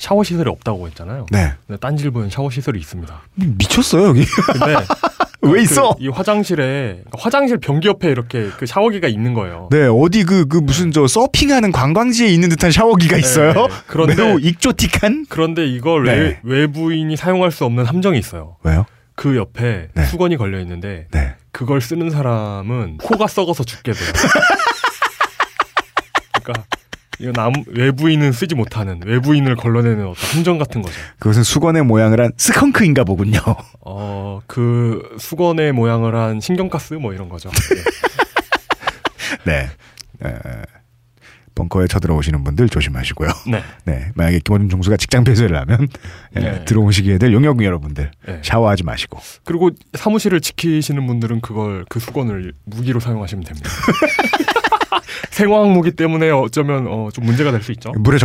[0.03, 1.27] 샤워 시설이 없다고 했잖아요.
[1.31, 1.53] 네.
[1.65, 3.21] 근데 딴지일보는 샤워 시설이 있습니다.
[3.35, 4.25] 미쳤어요, 여기.
[4.25, 4.75] 근데
[5.41, 5.95] 왜 있어?
[5.95, 9.69] 그, 이 화장실에 그러니까 화장실 변기 옆에 이렇게 그 샤워기가 있는 거예요.
[9.71, 13.53] 네, 어디 그, 그 무슨 저 서핑하는 관광지에 있는 듯한 샤워기가 있어요.
[13.53, 15.27] 네, 그런데- 매우 익조틱한?
[15.29, 16.13] 그런데 이걸 네.
[16.13, 18.57] 외, 외부인이 사용할 수 없는 함정이 있어요.
[18.63, 18.85] 왜요?
[19.15, 20.05] 그 옆에 네.
[20.07, 21.35] 수건이 걸려 있는데 네.
[21.53, 24.11] 그걸 쓰는 사람은 코가 썩어서 죽게 돼요.
[26.43, 26.65] 그러니까
[27.19, 30.95] 이건 남, 외부인은 쓰지 못하는 외부인을 걸러내는 어떤 함정 같은 거죠.
[31.19, 33.39] 그것은 수건의 모양을 한 스컹크인가 보군요.
[33.81, 37.49] 어, 그 수건의 모양을 한 신경가스 뭐 이런 거죠.
[37.75, 37.83] 예.
[39.51, 39.69] 네.
[40.23, 40.33] 에,
[41.55, 43.29] 벙커에 쳐들어오시는 분들 조심하시고요.
[43.51, 43.63] 네.
[43.85, 44.11] 네.
[44.15, 45.87] 만약에 김원준 종수가 직장 폐쇄를 하면
[46.35, 46.65] 예, 네.
[46.65, 48.39] 들어오시게 될 용역 여러분들 네.
[48.43, 49.19] 샤워하지 마시고.
[49.43, 53.69] 그리고 사무실을 지키시는 분들은 그걸 그 수건을 무기로 사용하시면 됩니다.
[55.31, 57.91] 생화학 무기 때문에 어쩌면 어, 좀 문제가 될 수 있죠.
[57.97, 58.17] 물에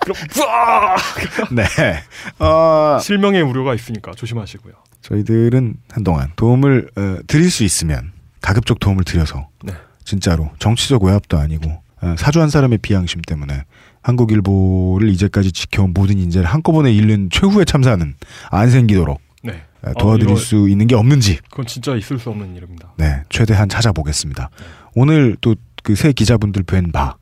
[0.00, 0.96] 그럼 뿌아!
[1.50, 1.64] 네.
[2.38, 4.74] 어, 실명의 우려가 있으니까 조심하시고요.
[5.02, 9.72] 저희들은 한동안 도움을 어, 드릴 수 있으면 가급적 도움을 드려서 네.
[10.04, 13.64] 진짜로 정치적 외압도 아니고 어, 사주 한 사람의 비양심 때문에
[14.02, 18.14] 한국일보를 이제까지 지켜온 모든 인재를 한꺼번에 잃는 최후의 참사는
[18.50, 19.62] 안 생기도록 네.
[19.86, 22.92] 에, 도와드릴 아, 이거- 수 있는 게 없는지 그건 진짜 있을 수 없는 일입니다.
[22.96, 24.50] 네, 최대한 찾아보겠습니다.
[24.94, 27.14] 오늘 또 그 새 기자분들 뵌 바,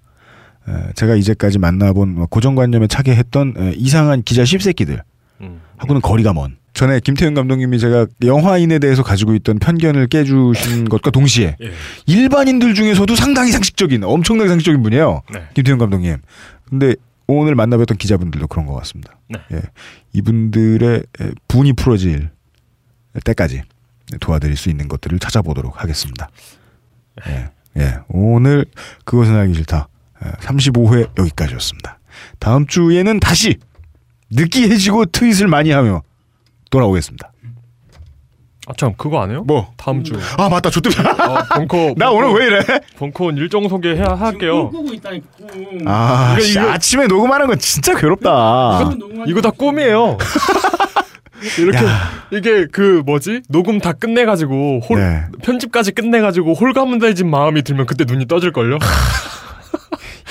[0.67, 5.03] 에, 제가 이제까지 만나본 뭐 고정관념에 차게 했던 에, 이상한 기자 씹새끼들
[5.43, 5.61] 음.
[5.77, 6.57] 하고는 거리가 먼.
[6.73, 11.71] 전에 김태훈 감독님이 제가 영화인에 대해서 가지고 있던 편견을 깨주신 것과 동시에 예.
[12.07, 15.21] 일반인들 중에서도 상당히 상식적인, 엄청나게 상식적인 분이에요.
[15.33, 15.41] 네.
[15.55, 16.17] 김태훈 감독님.
[16.69, 16.97] 근데
[17.29, 19.17] 오늘 만나뵀던 기자분들도 그런 것 같습니다.
[19.29, 19.39] 네.
[19.53, 19.61] 예.
[20.15, 22.31] 이분들의 에, 분이 풀어질
[23.23, 23.63] 때까지
[24.21, 26.29] 도와드릴 수 있는 것들을 찾아보도록 하겠습니다.
[27.29, 27.51] 예.
[27.79, 27.95] 예.
[28.09, 28.67] 오늘
[29.05, 29.89] 그것은 알기 싫다.
[30.41, 31.99] 35회 여기까지였습니다.
[32.39, 33.59] 다음 주에는 다시
[34.31, 36.03] 느끼해지고 트윗을 많이 하며
[36.71, 37.31] 돌아오겠습니다.
[38.67, 39.45] 아참 그거 안 해요?
[39.47, 39.73] 뭐?
[39.77, 40.19] 다음 주.
[40.39, 40.89] 아 맞다 좋다.
[41.23, 41.95] 아, 벙커.
[41.99, 42.61] 나 오늘 왜 이래?
[42.97, 44.71] 벙커원 일정 소개해야 할게요.
[44.71, 45.27] 꿈꾸고 있다니까.
[45.53, 45.87] 꿈.
[45.87, 48.81] 아, 이거- 씨, 이거- 아침에 녹음하는 건 진짜 괴롭다.
[48.95, 50.17] 이거, 이거 다 꿈이에요.
[51.59, 51.79] 이렇게
[52.31, 55.23] 이게 그 뭐지 녹음 다 끝내가지고 홀 네.
[55.43, 58.79] 편집까지 끝내가지고 홀가분해진 마음이 들면 그때 눈이 떠질 걸요.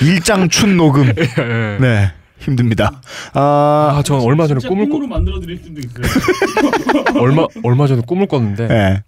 [0.00, 1.12] 일장춘 녹음.
[1.16, 1.78] 예.
[1.80, 2.12] 네.
[2.38, 3.00] 힘듭니다.
[3.32, 6.04] 아, 아, 전 얼마 전에 꿈을 꿈으로 만들어 드릴 수도 있어요.
[7.20, 9.02] 얼마 얼마 전에 꿈을 꿨는데 예.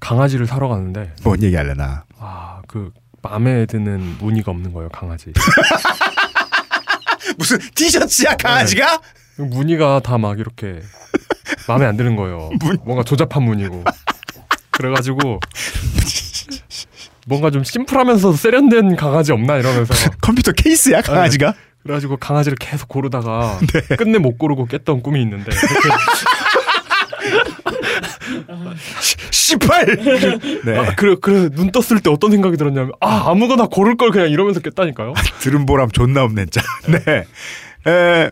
[0.00, 2.04] 강아지를 사러 갔는데 뭔 얘기하려나.
[2.18, 2.90] 아 그
[3.22, 5.32] 마음에 드는 무늬가 없는 거예요 강아지.
[7.38, 9.00] 무슨 티셔츠야 강아지가?
[9.36, 10.80] 그 무늬가 다 막 이렇게
[11.68, 12.50] 마음에 안 드는 거예요.
[12.84, 13.84] 뭔가 조잡한 무늬고.
[14.70, 15.40] 그래가지고
[17.26, 21.54] 뭔가 좀 심플하면서 세련된 강아지 없나 이러면서 컴퓨터 케이스야 강아지가?
[21.82, 23.58] 그래가지고 강아지를 계속 고르다가
[23.96, 25.88] 끝내 못 고르고 깼던 꿈이 있는데 그렇게
[29.30, 29.86] 씨발.
[30.64, 30.78] 네.
[30.78, 34.60] 아, 그래 그래 눈 떴을 때 어떤 생각이 들었냐면 아 아무거나 고를 걸 그냥 이러면서
[34.60, 35.14] 깼다니까요.
[35.40, 36.60] 들은 보람 존나 없네 짜.
[36.88, 37.24] 네.
[37.90, 38.30] 에,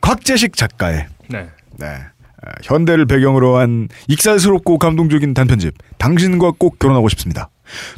[0.00, 1.48] 곽재식 작가의 네.
[1.78, 1.86] 네.
[1.86, 7.50] 어, 현대를 배경으로 한 익살스럽고 감동적인 단편집 당신과 꼭 결혼하고 싶습니다.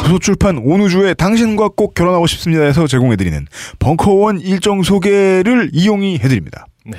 [0.07, 3.47] 소출판 온우주의 당신과 꼭 결혼하고 싶습니다에서 제공해드리는
[3.79, 6.67] 벙커원 일정 소개를 이용이 해드립니다.
[6.87, 6.99] 네.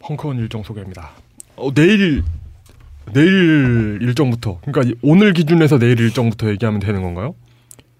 [0.00, 1.10] 펑크원 일정 소개입니다.
[1.56, 2.24] 어, 내일
[3.12, 7.34] 내일 일정부터 그러니까 이- 오늘 기준에서 내일 일정부터 얘기하면 되는 건가요?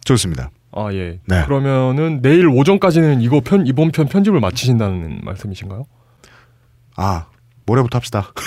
[0.05, 0.51] 좋습니다.
[0.73, 1.21] 아 예.
[1.27, 1.45] 네.
[1.45, 5.85] 그러면은 내일 오전까지는 이거 편 이번 편 편집을 마치신다는 말씀이신가요?
[6.97, 7.27] 아
[7.67, 8.33] 모레부터 합시다.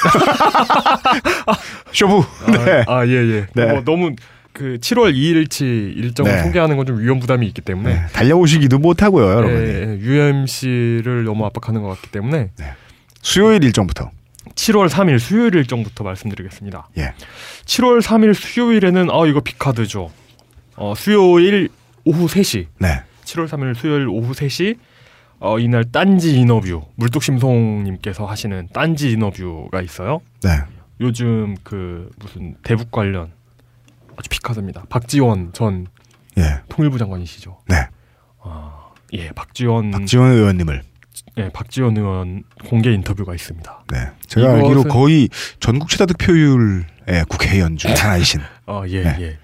[1.94, 2.24] 쇼부.
[2.46, 2.84] 아, 네.
[2.88, 3.48] 아, 예, 예.
[3.54, 3.66] 네.
[3.74, 4.16] 뭐 너무
[4.54, 5.62] 그 7월 2일치
[5.98, 6.44] 일정을 네.
[6.44, 9.58] 소개하는 건 좀 위험 부담이 있기 때문에 네, 달려오시기도 못 하고요, 여러분.
[9.58, 12.52] 예, 예, UMC를 너무 압박하는 것 같기 때문에
[13.22, 14.12] 수요일 일정부터.
[14.56, 16.88] 7월 3일 수요일 일정부터 말씀드리겠습니다.
[16.98, 17.14] 예.
[17.66, 20.10] 7월 3일 수요일에는 아 이거 비카드죠.
[20.78, 21.70] 어, 수요일
[22.06, 22.68] 오후 3시.
[22.80, 23.02] 네.
[23.26, 24.78] 7월 3일 수요일 오후 3시.
[25.40, 30.22] 어, 이날 딴지 인터뷰 물뚝심송님께서 하시는 딴지 인터뷰가 있어요.
[30.44, 30.50] 네.
[31.00, 33.32] 요즘 그 무슨 대북 관련
[34.18, 34.86] 아주 비카드입니다.
[34.90, 35.86] 박지원 전
[36.38, 36.62] 예.
[36.70, 37.60] 통일부 장관이시죠.
[37.68, 37.76] 네.
[38.44, 40.82] 아, 예, 박지원 박지원 의원님을.
[41.38, 43.84] 예, 박지원 의원 공개 인터뷰가 있습니다.
[43.92, 43.98] 네.
[44.26, 48.42] 제가 이것은- 알기로 거의 전국 최다 득표율의 국회의원 중 하나이신.
[48.66, 49.18] 아, 예, 네.
[49.22, 49.38] 예.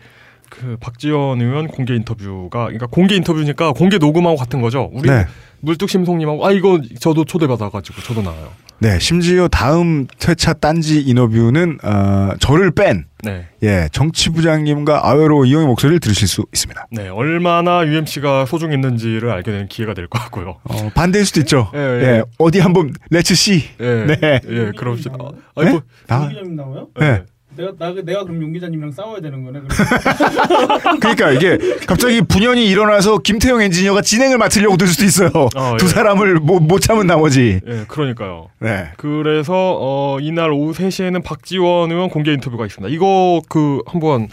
[0.64, 4.90] 그 박지원 의원 공개 인터뷰가 그러니까 공개 인터뷰니까 공개 녹음하고 같은 거죠.
[4.94, 5.26] 우리 네.
[5.60, 8.50] 물뚝심송님하고 아 이거 저도 초대받아가지고 저도 나와요.
[8.80, 8.98] 네.
[9.00, 13.48] 심지어 다음 회차 딴지 인터뷰는 어, 저를 뺀 네.
[13.62, 16.88] 예, 정치부장님과 아웨로 이용의 목소리를 들으실 수 있습니다.
[16.92, 20.60] 네, 얼마나 UMC가 소중했는지를 알게 되는 기회가 될 것 같고요.
[20.66, 21.72] 어, 반대일 수도 있죠.
[21.74, 22.24] 예, 예, 예.
[22.40, 23.64] 어디 한번 Let's see.
[23.80, 24.42] 예, 네.
[24.50, 25.16] 예, 그럽시다.
[25.18, 25.38] 아, 네?
[25.62, 26.88] 아니 뭐, 나, 나와요?
[27.00, 27.24] 네.
[27.56, 29.60] 내가 나 내가 그럼 용 기자님이랑 싸워야 되는 거네.
[31.00, 35.30] 그러니까 이게 갑자기 분연이 일어나서 김태형 엔지니어가 진행을 맡으려고 들 수도 있어요.
[35.56, 35.90] 아, 두 예.
[35.90, 37.60] 사람을 못, 못 참은 나머지.
[37.68, 38.48] 예, 그러니까요.
[38.60, 38.90] 네.
[38.98, 42.94] 그래서 어, 이날 오후 3시에는 박지원 의원 공개 인터뷰가 있습니다.
[42.94, 44.30] 이거 그 한번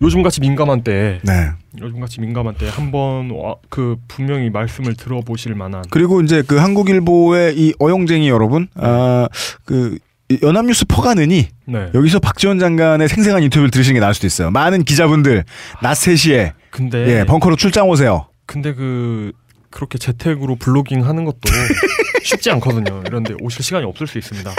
[0.00, 1.50] 요즘같이 민감한 때 네.
[1.80, 7.72] 요즘같이 민감한 때 한번 와- 그 분명히 말씀을 들어보실 만한 그리고 이제 그 한국일보의 이
[7.78, 9.28] 어용쟁이 여러분, 아,
[9.64, 9.96] 그
[10.42, 11.90] 연합뉴스 퍼가느니 네.
[11.94, 14.50] 여기서 박지원 장관의 생생한 인터뷰를 들으시는 게 나을 수도 있어요.
[14.50, 15.44] 많은 기자분들
[15.82, 18.26] 낮 3시에 근데 예, 벙커로 출장 오세요.
[18.46, 19.32] 근데 그
[19.70, 21.38] 그렇게 재택으로 블로깅 하는 것도
[22.24, 23.02] 쉽지 않거든요.
[23.06, 24.50] 이런데 오실 시간이 없을 수 있습니다.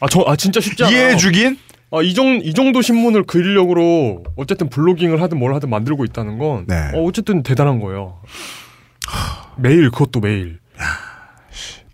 [0.00, 0.96] 아 저 아 진짜 쉽지 않아요.
[0.96, 1.56] 이해해 주긴?
[1.94, 6.64] 아, 이, 정, 이 정도 신문을 그리려고 어쨌든 블로깅을 하든 뭘 하든 만들고 있다는 건
[6.66, 6.74] 네.
[6.94, 8.18] 어, 어쨌든 대단한 거예요.
[9.58, 10.58] 매일 그것도 매일.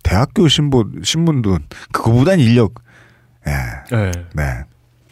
[0.08, 1.58] 대학교 신문 신문도
[1.92, 2.74] 그거보단 인력.
[3.46, 3.94] 예.
[3.94, 4.10] 네.
[4.34, 4.42] 네.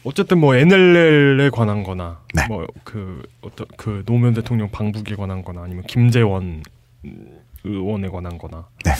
[0.03, 2.47] 어쨌든 뭐 NLL에 관한 거나 네.
[2.47, 6.63] 뭐그 어떤 그 노무현 대통령 방북에 관한 거나 아니면 김재원
[7.05, 8.93] 음, 의원에 관한 거나 네.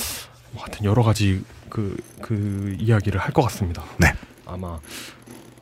[0.52, 3.84] 뭐 하여튼 여러 가지 그, 그 이야기를 할 것 같습니다.
[3.98, 4.14] 네.
[4.46, 4.80] 아마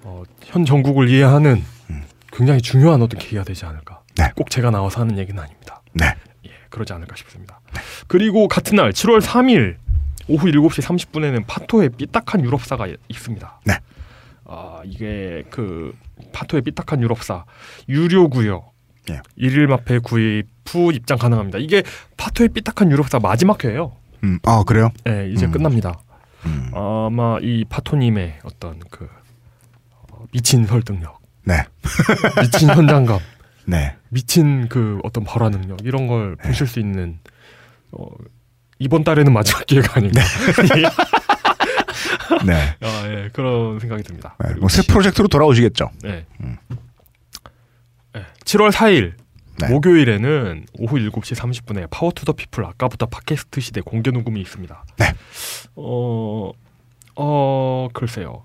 [0.03, 1.63] 어, 현 정국을 이해하는
[2.31, 4.01] 굉장히 중요한 어떤 계기가 되지 않을까.
[4.01, 4.15] 음.
[4.17, 4.31] 네.
[4.35, 5.81] 꼭 제가 나와서 하는 얘기는 아닙니다.
[5.93, 6.07] 네.
[6.45, 7.61] 예, 그러지 않을까 싶습니다.
[8.07, 9.77] 그리고 같은 날 7월 3일
[10.27, 13.61] 오후 7시 30분에는 파토의 삐딱한 유럽사가 있습니다.
[13.65, 13.79] 네.
[14.45, 15.93] 아, 이게 그
[16.33, 17.45] 파토의 삐딱한 유럽사
[17.89, 18.63] 유료구요.
[19.11, 19.21] 예.
[19.35, 21.59] 일일 마페 구입 후 입장 가능합니다.
[21.59, 21.83] 이게
[22.17, 23.95] 파토의 삐딱한 유럽사 마지막 회예요.
[24.23, 24.89] 음, 아 그래요?
[25.03, 25.51] 네, 이제 음.
[25.51, 25.99] 끝납니다.
[26.45, 26.71] 음.
[26.73, 29.07] 아마 이 파토님의 어떤 그
[29.91, 31.63] 어, 미친 설득력, 네.
[32.41, 33.19] 미친 현장감,
[33.65, 33.95] 네.
[34.09, 37.19] 미친 그 어떤 발화 능력 이런 걸 보실 수 있는
[37.91, 38.07] 어,
[38.79, 40.21] 이번 달에는 마지막 기회가 아닌가.
[42.45, 42.75] 네.
[42.81, 44.35] 아, 예, 그런 생각이 듭니다.
[44.43, 45.89] 네, 뭐 새 프로젝트로 돌아오시겠죠.
[46.03, 46.25] 네.
[46.37, 49.13] 네, 7월 4일
[49.59, 49.69] 네.
[49.69, 54.83] 목요일에는 오후 7시 30분에 Power to the People 아까부터 팟캐스트 시대 공개 녹음이 있습니다.
[54.97, 55.13] 네.
[55.75, 56.51] 어,
[57.15, 58.43] 어, 글쎄요.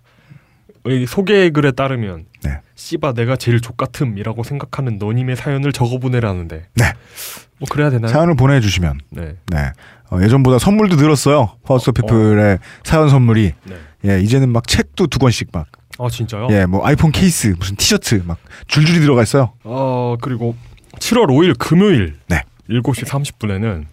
[0.87, 2.61] 이 소개 글에 따르면 네.
[2.75, 6.85] 씨바 내가 제일 족같음이라고 생각하는 너님의 사연을 적어보내라는데 네.
[7.59, 8.11] 뭐 그래야 되나요?
[8.11, 9.37] 사연을 보내주시면 네.
[9.49, 9.73] 네.
[10.11, 11.53] 어, 예전보다 선물도 늘었어요.
[11.65, 13.53] Power to People의 사연 선물이.
[13.65, 13.77] 네.
[14.07, 15.67] 예, 이제는 막 책도 두 권씩 막.
[15.99, 16.49] 아 진짜요?
[16.51, 19.53] 예, 뭐 아이폰 케이스, 무슨 티셔츠 막 줄줄이 들어가 있어요.
[19.65, 20.57] 어 그리고
[20.99, 22.43] 7월 5일 금요일 네.
[22.71, 23.85] 7시 30분에는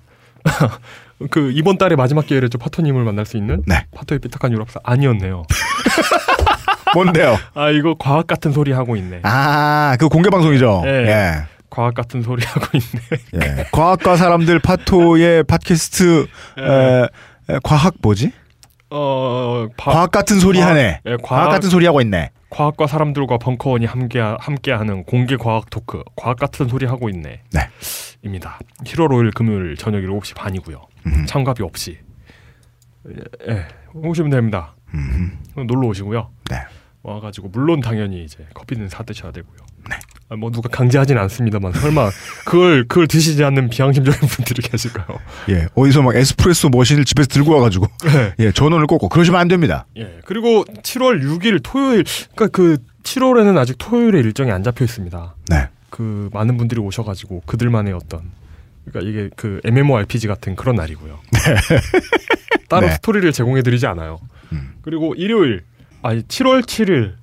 [1.30, 3.86] 그 이번 달의 마지막 기회였죠 파토님을 만날 수 있는 네.
[3.94, 5.44] 파토의 삐딱한 유럽사 아니었네요.
[6.96, 7.38] 뭔데요?
[7.54, 9.20] 아 이거 과학 같은 소리 하고 있네.
[9.24, 10.84] 아, 그 공개 방송이죠.
[10.86, 10.90] 예.
[10.90, 11.34] 예.
[11.70, 13.58] 과학 같은 소리 하고 있네.
[13.60, 13.64] 예.
[13.72, 16.28] 과학과 사람들 파토의 팟캐스트
[16.60, 17.04] 에,
[17.54, 18.32] 에, 과학 뭐지?
[18.90, 21.02] 어 바- 과학 같은 소리 과학- 하네.
[21.06, 22.32] 예, 과학 같은 소리 하고 있네.
[22.50, 27.42] 과학과 사람들과 벙커원이 함께 함께하는 공개 과학 토크 과학 같은 소리 하고 있네.
[27.52, 27.60] 네.
[28.24, 28.58] 입니다.
[28.86, 30.82] 7월 5일 금요일 저녁 7시 반이고요.
[31.08, 31.26] 음.
[31.28, 31.98] 참가비 없이
[33.50, 34.76] 예, 오시면 됩니다.
[34.94, 35.38] 음.
[35.56, 36.30] 놀러 오시고요.
[36.50, 36.58] 네.
[37.04, 39.58] 와가지고 물론 당연히 이제 커피는 사 드셔야 되고요.
[40.30, 42.10] 아, 뭐 누가 강제하진 않습니다만 설마
[42.46, 45.20] 그걸 그걸 드시지 않는 비양심적인 분들이 계실까요?
[45.50, 45.68] 예.
[45.74, 48.34] 어디서 막 에스프레소 머신을 집에서 들고 와가지고 네.
[48.40, 49.86] 예 전원을 꽂고 그러시면 안 됩니다.
[49.96, 50.20] 예.
[50.26, 52.04] 그리고 7월 6일 토요일
[52.36, 55.36] 그러니까 그 7월에는 아직 토요일에 일정이 안 잡혀 있습니다.
[55.50, 55.70] 네.
[55.90, 58.32] 그 많은 분들이 오셔가지고 그들만의 어떤
[58.84, 61.20] 그러니까 이게 그 MMORPG 같은 그런 날이고요.
[62.68, 62.94] 따로 네.
[62.94, 64.20] 스토리를 제공해드리지 않아요.
[64.52, 64.74] 음.
[64.82, 65.64] 그리고 일요일
[66.02, 67.14] 아니 7월 7일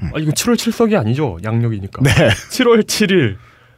[0.00, 2.00] 아 이거 7월 7석이 아니죠 양력이니까.
[2.00, 2.04] 음.
[2.04, 2.28] 네.
[2.50, 3.36] 7월 7일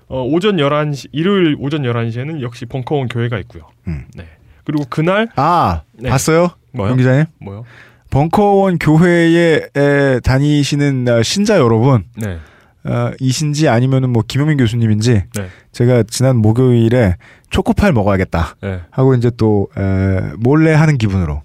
[0.09, 3.69] 어, 오전 11시 일요일 오전 11시에는 역시 벙커원 교회가 있고요.
[3.87, 4.05] 음.
[4.15, 4.27] 네.
[4.65, 6.11] 그리고 그날 아 네.
[6.11, 6.51] 봤어요?
[6.73, 6.91] 뭐요?
[6.91, 7.25] 영 기자님?
[7.41, 7.65] 뭐요?
[8.11, 12.39] 벙커원 교회에 에, 다니시는 어, 신자 여러분 네.
[12.85, 15.47] 어, 이신지 아니면은 뭐 김영민 교수님인지 네.
[15.73, 17.17] 제가 지난 목요일에
[17.51, 18.81] 초코파이 먹어야겠다 네.
[18.91, 21.43] 하고 이제 또 에, 몰래 하는 기분으로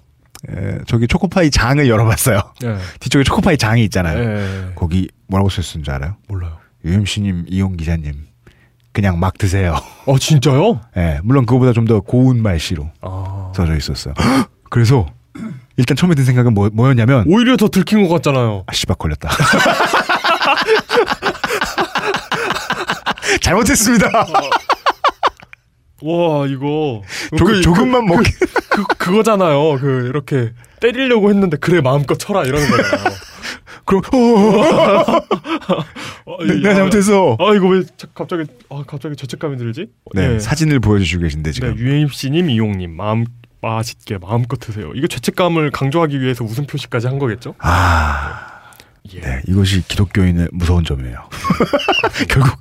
[0.48, 2.40] 에, 저기 초코파이 장을 열어봤어요.
[2.60, 2.76] 네.
[3.00, 4.18] 뒤쪽에 초코파이 장이 있잖아요.
[4.18, 4.68] 네.
[4.74, 6.16] 거기 뭐라고 썼는 줄 알아요?
[6.28, 6.56] 몰라요.
[6.84, 8.26] UMC님, 이용 기자님
[8.92, 9.76] 그냥 막 드세요.
[10.06, 10.80] 어 진짜요?
[10.96, 13.52] 예, 물론 그거보다 좀 더 고운 말씨로 아.
[13.54, 14.14] 써져 있었어요.
[14.70, 15.06] 그래서
[15.76, 18.64] 일단 처음에 든 생각은 뭐, 뭐였냐면 오히려 더 들킨 것 같잖아요.
[18.66, 19.28] 아 씨발 걸렸다.
[23.42, 24.10] 잘못했습니다.
[26.06, 27.02] 와 이거
[27.36, 28.16] 조, 그- 조금만 먹.
[28.70, 29.78] 그 그 거잖아요.
[29.78, 33.10] 그 이렇게 때리려고 했는데 그래 마음껏 쳐라 이러는 거잖아요.
[33.84, 34.02] 그럼
[36.26, 37.36] 어, 네, 이- 내가 아, 잘못했어.
[37.38, 39.86] 아 이거 왜 자- 갑자기 아 갑자기 죄책감이 들지?
[40.14, 40.38] 네, 예.
[40.38, 41.78] 사진을 보여주시고 계신데 네, 지금.
[41.78, 43.24] 유엠씨님, 이용님 마음
[43.62, 44.92] 맛있게 마음껏 드세요.
[44.94, 47.54] 이거 죄책감을 강조하기 위해서 웃음 표시까지 한 거겠죠?
[47.58, 48.45] 아,
[49.14, 49.20] 예.
[49.20, 51.16] 네, 이것이 기독교인의 무서운 점이에요.
[52.28, 52.58] 결국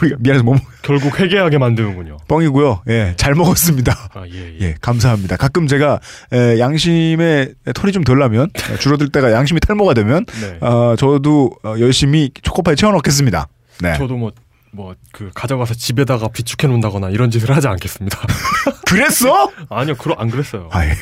[0.00, 2.16] 우리가 미안해서 뭐 결국 회개하게 만드는군요.
[2.28, 2.82] 뻥이고요.
[2.88, 4.10] 예, 잘 먹었습니다.
[4.14, 4.54] 아 예.
[4.54, 4.58] 예.
[4.60, 5.36] 예, 감사합니다.
[5.36, 6.00] 가끔 제가
[6.32, 10.58] 에, 양심에 털이 좀 덜 나면 에, 줄어들 때가 양심이 탈모가 되면 네.
[10.66, 13.48] 어, 저도 어, 열심히 초코파이 채워 넣겠습니다.
[13.80, 13.96] 네.
[13.96, 14.32] 저도 뭐
[14.72, 18.18] 뭐그 가져가서 집에다가 비축해 놓는다거나 이런 짓을 하지 않겠습니다.
[18.86, 19.50] 그랬어?
[19.70, 20.68] 아니요, 그러 안 그랬어요.
[20.72, 20.92] 아 예.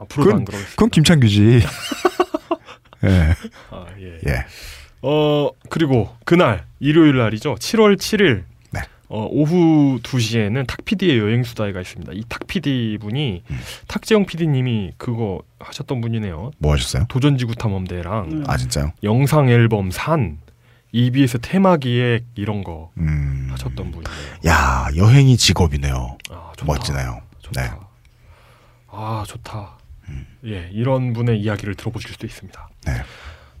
[0.00, 0.70] 앞으로도 그건, 안 그러겠습니다.
[0.70, 1.62] 그건 김창규지.
[3.04, 3.34] 예.
[3.70, 4.18] 아, 예.
[4.26, 4.44] 예.
[5.02, 7.54] 어, 그리고 그날 일요일 날이죠.
[7.56, 8.44] 7월 7일.
[8.72, 8.80] 네.
[9.08, 12.12] 어, 오후 2시에는 탁PD의 여행 수다회가 있습니다.
[12.14, 13.58] 이 탁PD 분이 음.
[13.86, 16.50] 탁재영 PD님이 그거 하셨던 분이네요.
[16.58, 17.04] 뭐 하셨어요?
[17.08, 18.44] 도전지구 탐험대랑 음.
[18.46, 18.92] 아 진짜요?
[19.04, 20.38] 영상 앨범 산,
[20.92, 23.48] EBS 테마 기획 이런 거 음.
[23.52, 24.38] 하셨던 분이에요.
[24.46, 26.18] 야 여행이 직업이네요.
[26.30, 26.72] 아, 좋다.
[26.72, 27.20] 멋지네요.
[27.40, 27.62] 좋다.
[27.62, 27.70] 네.
[28.90, 29.78] 아, 좋다.
[30.46, 32.68] 예, 이런 분의 이야기를 들어보실 수 있습니다.
[32.88, 33.02] 네.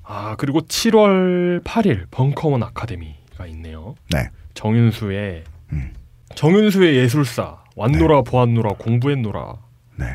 [0.04, 3.94] 아, 그리고 7월 8일 벙커원 아카데미가 있네요.
[4.10, 4.30] 네.
[4.54, 5.92] 정윤수의 음.
[6.34, 9.54] 정윤수의 예술사 왔노라 보았노라 공부했노라.
[9.96, 10.06] 네.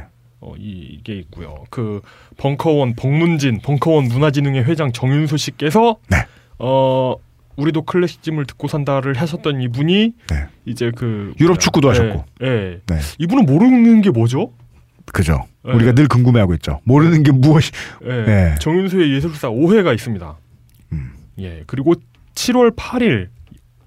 [0.42, 1.64] 어, 이, 이게 있고요.
[1.70, 2.02] 그
[2.38, 6.18] 벙커원 벙문진 벙커원 문화진흥회 회장 정윤소 씨께서 네.
[6.60, 7.16] 어
[7.56, 10.46] 우리도 클래식즘을 듣고 산다를 하셨던 이분이 네.
[10.66, 12.26] 이제 그 유럽 축구도 예, 하셨고.
[12.42, 12.82] 예.
[12.86, 13.00] 네.
[13.20, 14.52] 이분은 모르는 게 뭐죠?
[15.12, 15.44] 그죠.
[15.64, 15.74] 네.
[15.74, 16.80] 우리가 늘 궁금해하고 있죠.
[16.86, 17.72] 모르는 게 무엇이.
[18.06, 18.10] 예.
[18.52, 18.56] 예.
[18.60, 20.36] 정윤소의 예술사 5회가 있습니다.
[20.94, 21.12] 음.
[21.40, 21.64] 예.
[21.68, 21.94] 그리고
[22.36, 23.28] 7월 8일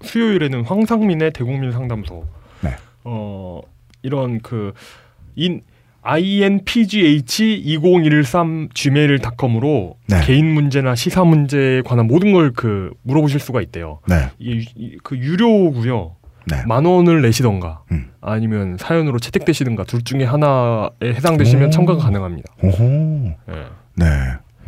[0.01, 2.25] 수요일에는 황상민의 대국민 상담소.
[2.61, 2.71] 네.
[3.03, 3.61] 어
[4.03, 5.61] 이런 그인
[6.03, 10.21] inpgh2013 gmail.com으로 네.
[10.23, 13.99] 개인 문제나 시사 문제에 관한 모든 걸 그 물어보실 수가 있대요.
[14.07, 14.29] 네.
[14.41, 16.15] 유- 이- 그 유료고요.
[16.49, 16.63] 네.
[16.65, 18.11] 만 원을 내시던가 음.
[18.21, 21.69] 아니면 사연으로 채택되시든가 둘 중에 하나에 해당되시면 오.
[21.71, 22.53] 참가가 가능합니다.
[22.61, 23.35] 오호.
[23.49, 23.65] 예.
[23.95, 24.05] 네.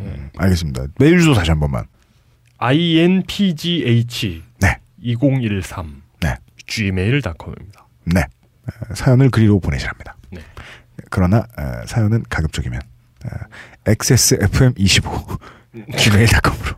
[0.00, 0.86] 음, 알겠습니다.
[0.98, 1.86] 메일 주소 다시 한 번만.
[2.58, 4.78] inpgh 네.
[4.98, 6.34] 2013 네.
[6.66, 7.86] gmail.com입니다.
[8.04, 8.20] 네.
[8.20, 10.16] 어, 사연을 그리로 보내시랍니다.
[10.30, 10.40] 네.
[11.10, 12.80] 그러나 어, 사연은 가급적이면
[13.24, 13.28] 어,
[13.86, 15.40] xsfm25
[15.96, 16.76] gmail.com으로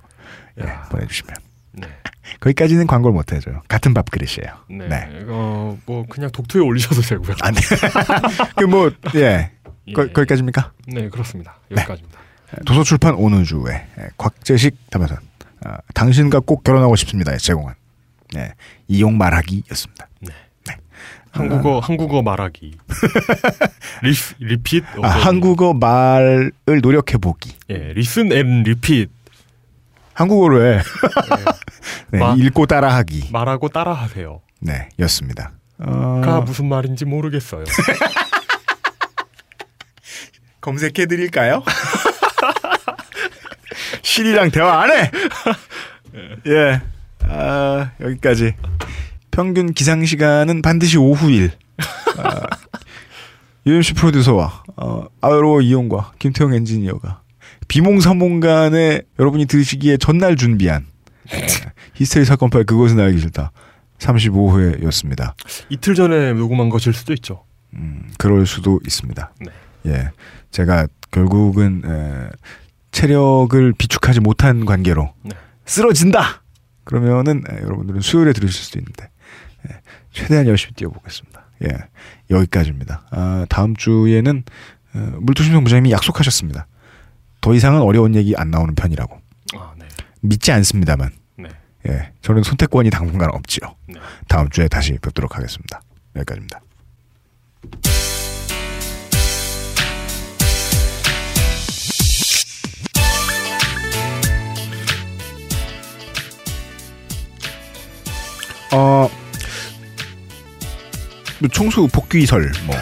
[0.56, 1.34] 네, 보내주시면
[1.72, 1.88] 네.
[2.40, 3.62] 거기까지는 광고를 못 해줘요.
[3.68, 4.56] 같은 밥그릇이에요.
[4.70, 4.88] 네.
[4.88, 5.24] 네.
[5.28, 7.36] 어, 뭐 그냥 독투에 올리셔도 되고요.
[7.42, 7.60] 안 돼.
[8.56, 9.50] 그뭐 예.
[9.94, 10.72] 거, 거기까지입니까?
[10.86, 11.58] 네, 그렇습니다.
[11.70, 12.20] 여기까지입니다.
[12.66, 13.82] 도서출판 온우주의
[14.18, 15.16] 곽재식 담화선
[15.64, 17.36] 아, 당신과 꼭 결혼하고 싶습니다.
[17.38, 17.74] 제공한
[18.34, 18.52] 네,
[18.88, 20.08] 이용 말하기였습니다.
[21.32, 22.76] 한국어 한국어 말하기.
[24.02, 27.54] 리 리핏 아, 한국어 말을 노력해 보기.
[27.70, 29.10] 예, listen and repeat.
[30.14, 30.80] 한국어로 해.
[32.12, 33.28] 네, 마- 읽고 따라하기.
[33.32, 34.40] 말하고 따라하세요.
[34.60, 35.52] 네, 였습니다.
[35.78, 37.64] 어, 가 무슨 말인지 모르겠어요.
[40.60, 41.62] 검색해 드릴까요?
[44.02, 45.10] Siri랑 대화 안 해.
[46.46, 46.80] 예.
[47.28, 48.54] 아, 여기까지.
[49.30, 51.52] 평균 기상 시간은 반드시 오후 일.
[52.18, 52.40] 아,
[53.66, 57.21] UMC 프로듀서와 어, 아으로 이용과 김태형 엔지니어가
[57.68, 60.86] 비몽사몽 간에 여러분이 들으시기에 전날 준비한
[61.32, 61.46] 예,
[61.94, 63.52] 히스테리 사건 파일 그것은 알기 싫다.
[63.98, 65.34] 35회였습니다.
[65.68, 67.44] 이틀 전에 녹음한 것일 수도 있죠.
[67.74, 69.32] 음, 그럴 수도 있습니다.
[69.40, 69.52] 네.
[69.86, 70.10] 예,
[70.50, 72.30] 제가 결국은 에,
[72.90, 75.30] 체력을 비축하지 못한 관계로 네.
[75.64, 76.42] 쓰러진다.
[76.84, 79.08] 그러면은 에, 여러분들은 수요일에 들으실 수도 있는데
[79.68, 79.80] 예,
[80.10, 81.42] 최대한 열심히 뛰어보겠습니다.
[81.64, 81.68] 예,
[82.30, 83.06] 여기까지입니다.
[83.10, 84.42] 아, 다음 주에는
[84.94, 86.66] 어, 물토심성 부장님이 약속하셨습니다.
[87.42, 89.20] 더 이상은 어려운 얘기 안 나오는 편이라고.
[89.56, 89.84] 아, 네.
[90.20, 91.10] 믿지 않습니다만.
[91.36, 91.48] 네.
[91.88, 93.74] 예, 저는 선택권이 당분간 없지요.
[93.88, 93.96] 네.
[94.28, 95.82] 다음 주에 다시 뵙도록 하겠습니다.
[96.16, 96.60] 여기까지입니다.
[108.74, 109.10] 어,
[111.40, 112.76] 뭐 청소 복귀설 뭐.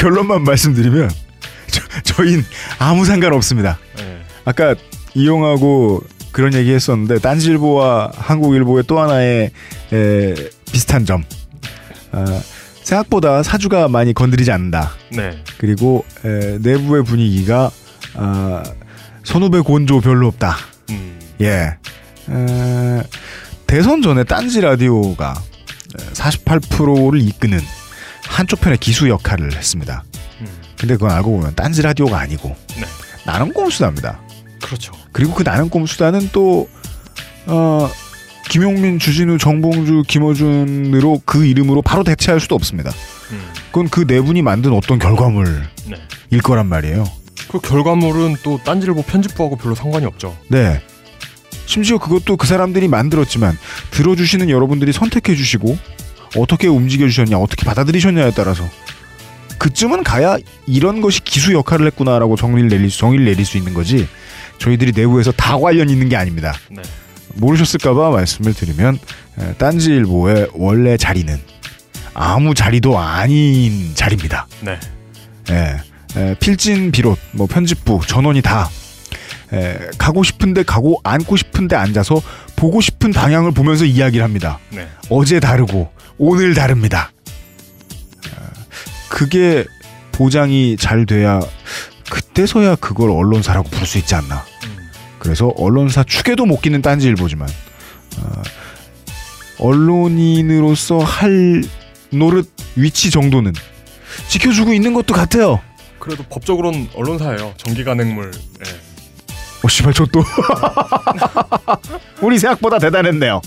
[0.00, 1.10] 결론만 말씀드리면
[1.70, 2.42] 저, 저흰
[2.78, 3.78] 아무 상관 없습니다.
[3.98, 4.20] 네.
[4.46, 4.74] 아까
[5.14, 6.02] 이용하고
[6.32, 9.50] 그런 얘기 했었는데 딴지일보와 한국일보의 또 하나의
[9.92, 10.34] 에,
[10.72, 11.22] 비슷한 점.
[12.12, 12.24] 아,
[12.82, 14.92] 생각보다 사주가 많이 건드리지 않는다.
[15.10, 15.42] 네.
[15.58, 17.70] 그리고 에, 내부의 분위기가
[18.14, 18.62] 아,
[19.24, 20.56] 선후배 곤조 별로 없다.
[20.90, 21.18] 음.
[21.42, 21.76] 예.
[22.30, 23.02] 에,
[23.66, 25.34] 대선 전에 딴지 라디오가
[26.14, 27.60] 48%를 이끄는
[28.30, 30.04] 한쪽 편의 기수 역할을 했습니다.
[30.40, 30.46] 음.
[30.78, 32.84] 근데 그건 알고 보면 딴지 라디오가 아니고 네.
[33.26, 34.20] 나는 꼼수다입니다.
[34.62, 34.92] 그렇죠.
[35.12, 36.68] 그리고 그 나는 꼼수다는 또
[37.46, 37.90] 어,
[38.48, 42.90] 김용민, 주진우, 정봉주, 김어준으로 그 이름으로 바로 대체할 수도 없습니다.
[43.32, 43.42] 음.
[43.66, 45.62] 그건 그 네 분이 만든 어떤 결과물일
[46.30, 46.38] 네.
[46.38, 47.04] 거란 말이에요.
[47.48, 50.36] 그 결과물은 또 딴지일보 편집부하고 별로 상관이 없죠.
[50.48, 50.80] 네.
[51.66, 53.56] 심지어 그것도 그 사람들이 만들었지만
[53.90, 55.76] 들어주시는 여러분들이 선택해 주시고
[56.36, 58.68] 어떻게 움직여 주셨냐, 어떻게 받아들이셨냐에 따라서
[59.58, 64.08] 그쯤은 가야 이런 것이 기수 역할을 했구나라고 정리를 내릴 수, 정의를 내릴 수 있는 거지.
[64.58, 66.54] 저희들이 내부에서 다 관련 있는 게 아닙니다.
[66.70, 66.82] 네.
[67.34, 68.98] 모르셨을까봐 말씀을 드리면
[69.38, 71.38] 에, 딴지일보의 원래 자리는
[72.14, 74.46] 아무 자리도 아닌 자리입니다.
[74.60, 74.78] 네.
[75.50, 75.76] 예,
[76.20, 78.68] 에, 필진 비롯 뭐 편집부 전원이 다
[79.52, 82.20] 에, 가고 싶은데 가고 앉고 싶은데 앉아서
[82.56, 84.58] 보고 싶은 방향을 보면서 이야기를 합니다.
[84.70, 84.88] 네.
[85.08, 87.12] 어제 다르고 오늘 다릅니다.
[88.36, 88.42] 어,
[89.08, 89.64] 그게
[90.12, 91.40] 보장이 잘 돼야
[92.10, 94.44] 그때서야 그걸 언론사라고 부를 수 있지 않나.
[95.18, 97.48] 그래서 언론사 축에도 못 끼는 딴지일보지만
[98.18, 98.42] 어,
[99.58, 101.62] 언론인으로서 할
[102.10, 103.52] 노릇 위치 정도는
[104.28, 105.60] 지켜주고 있는 것도 같아요.
[105.98, 107.54] 그래도 법적으로는 언론사예요.
[107.56, 108.30] 정기 간행물.
[108.66, 108.89] 예.
[109.62, 110.22] 어, 씨발, 저 또.
[112.22, 113.40] 우리 생각보다 대단했네요.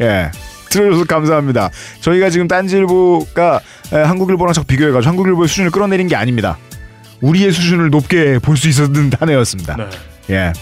[0.00, 0.04] 예.
[0.04, 0.30] 예.
[0.70, 1.70] 들어줘서 감사합니다.
[2.00, 3.60] 저희가 지금 딴지일보가
[3.92, 6.58] 에, 한국일보랑 자꾸 비교해가지고 한국일보의 수준을 끌어내린 게 아닙니다.
[7.20, 9.76] 우리의 수준을 높게 볼 수 있었던 한 해였습니다.
[10.30, 10.52] 예.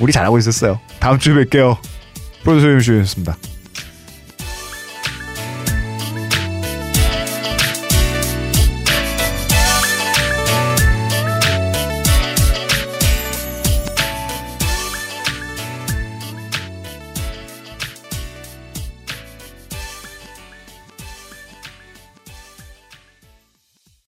[0.00, 0.78] 우리 잘하고 있었어요.
[1.00, 1.78] 다음 주에 뵐게요.
[2.44, 3.36] 프로듀서 유시였습니다.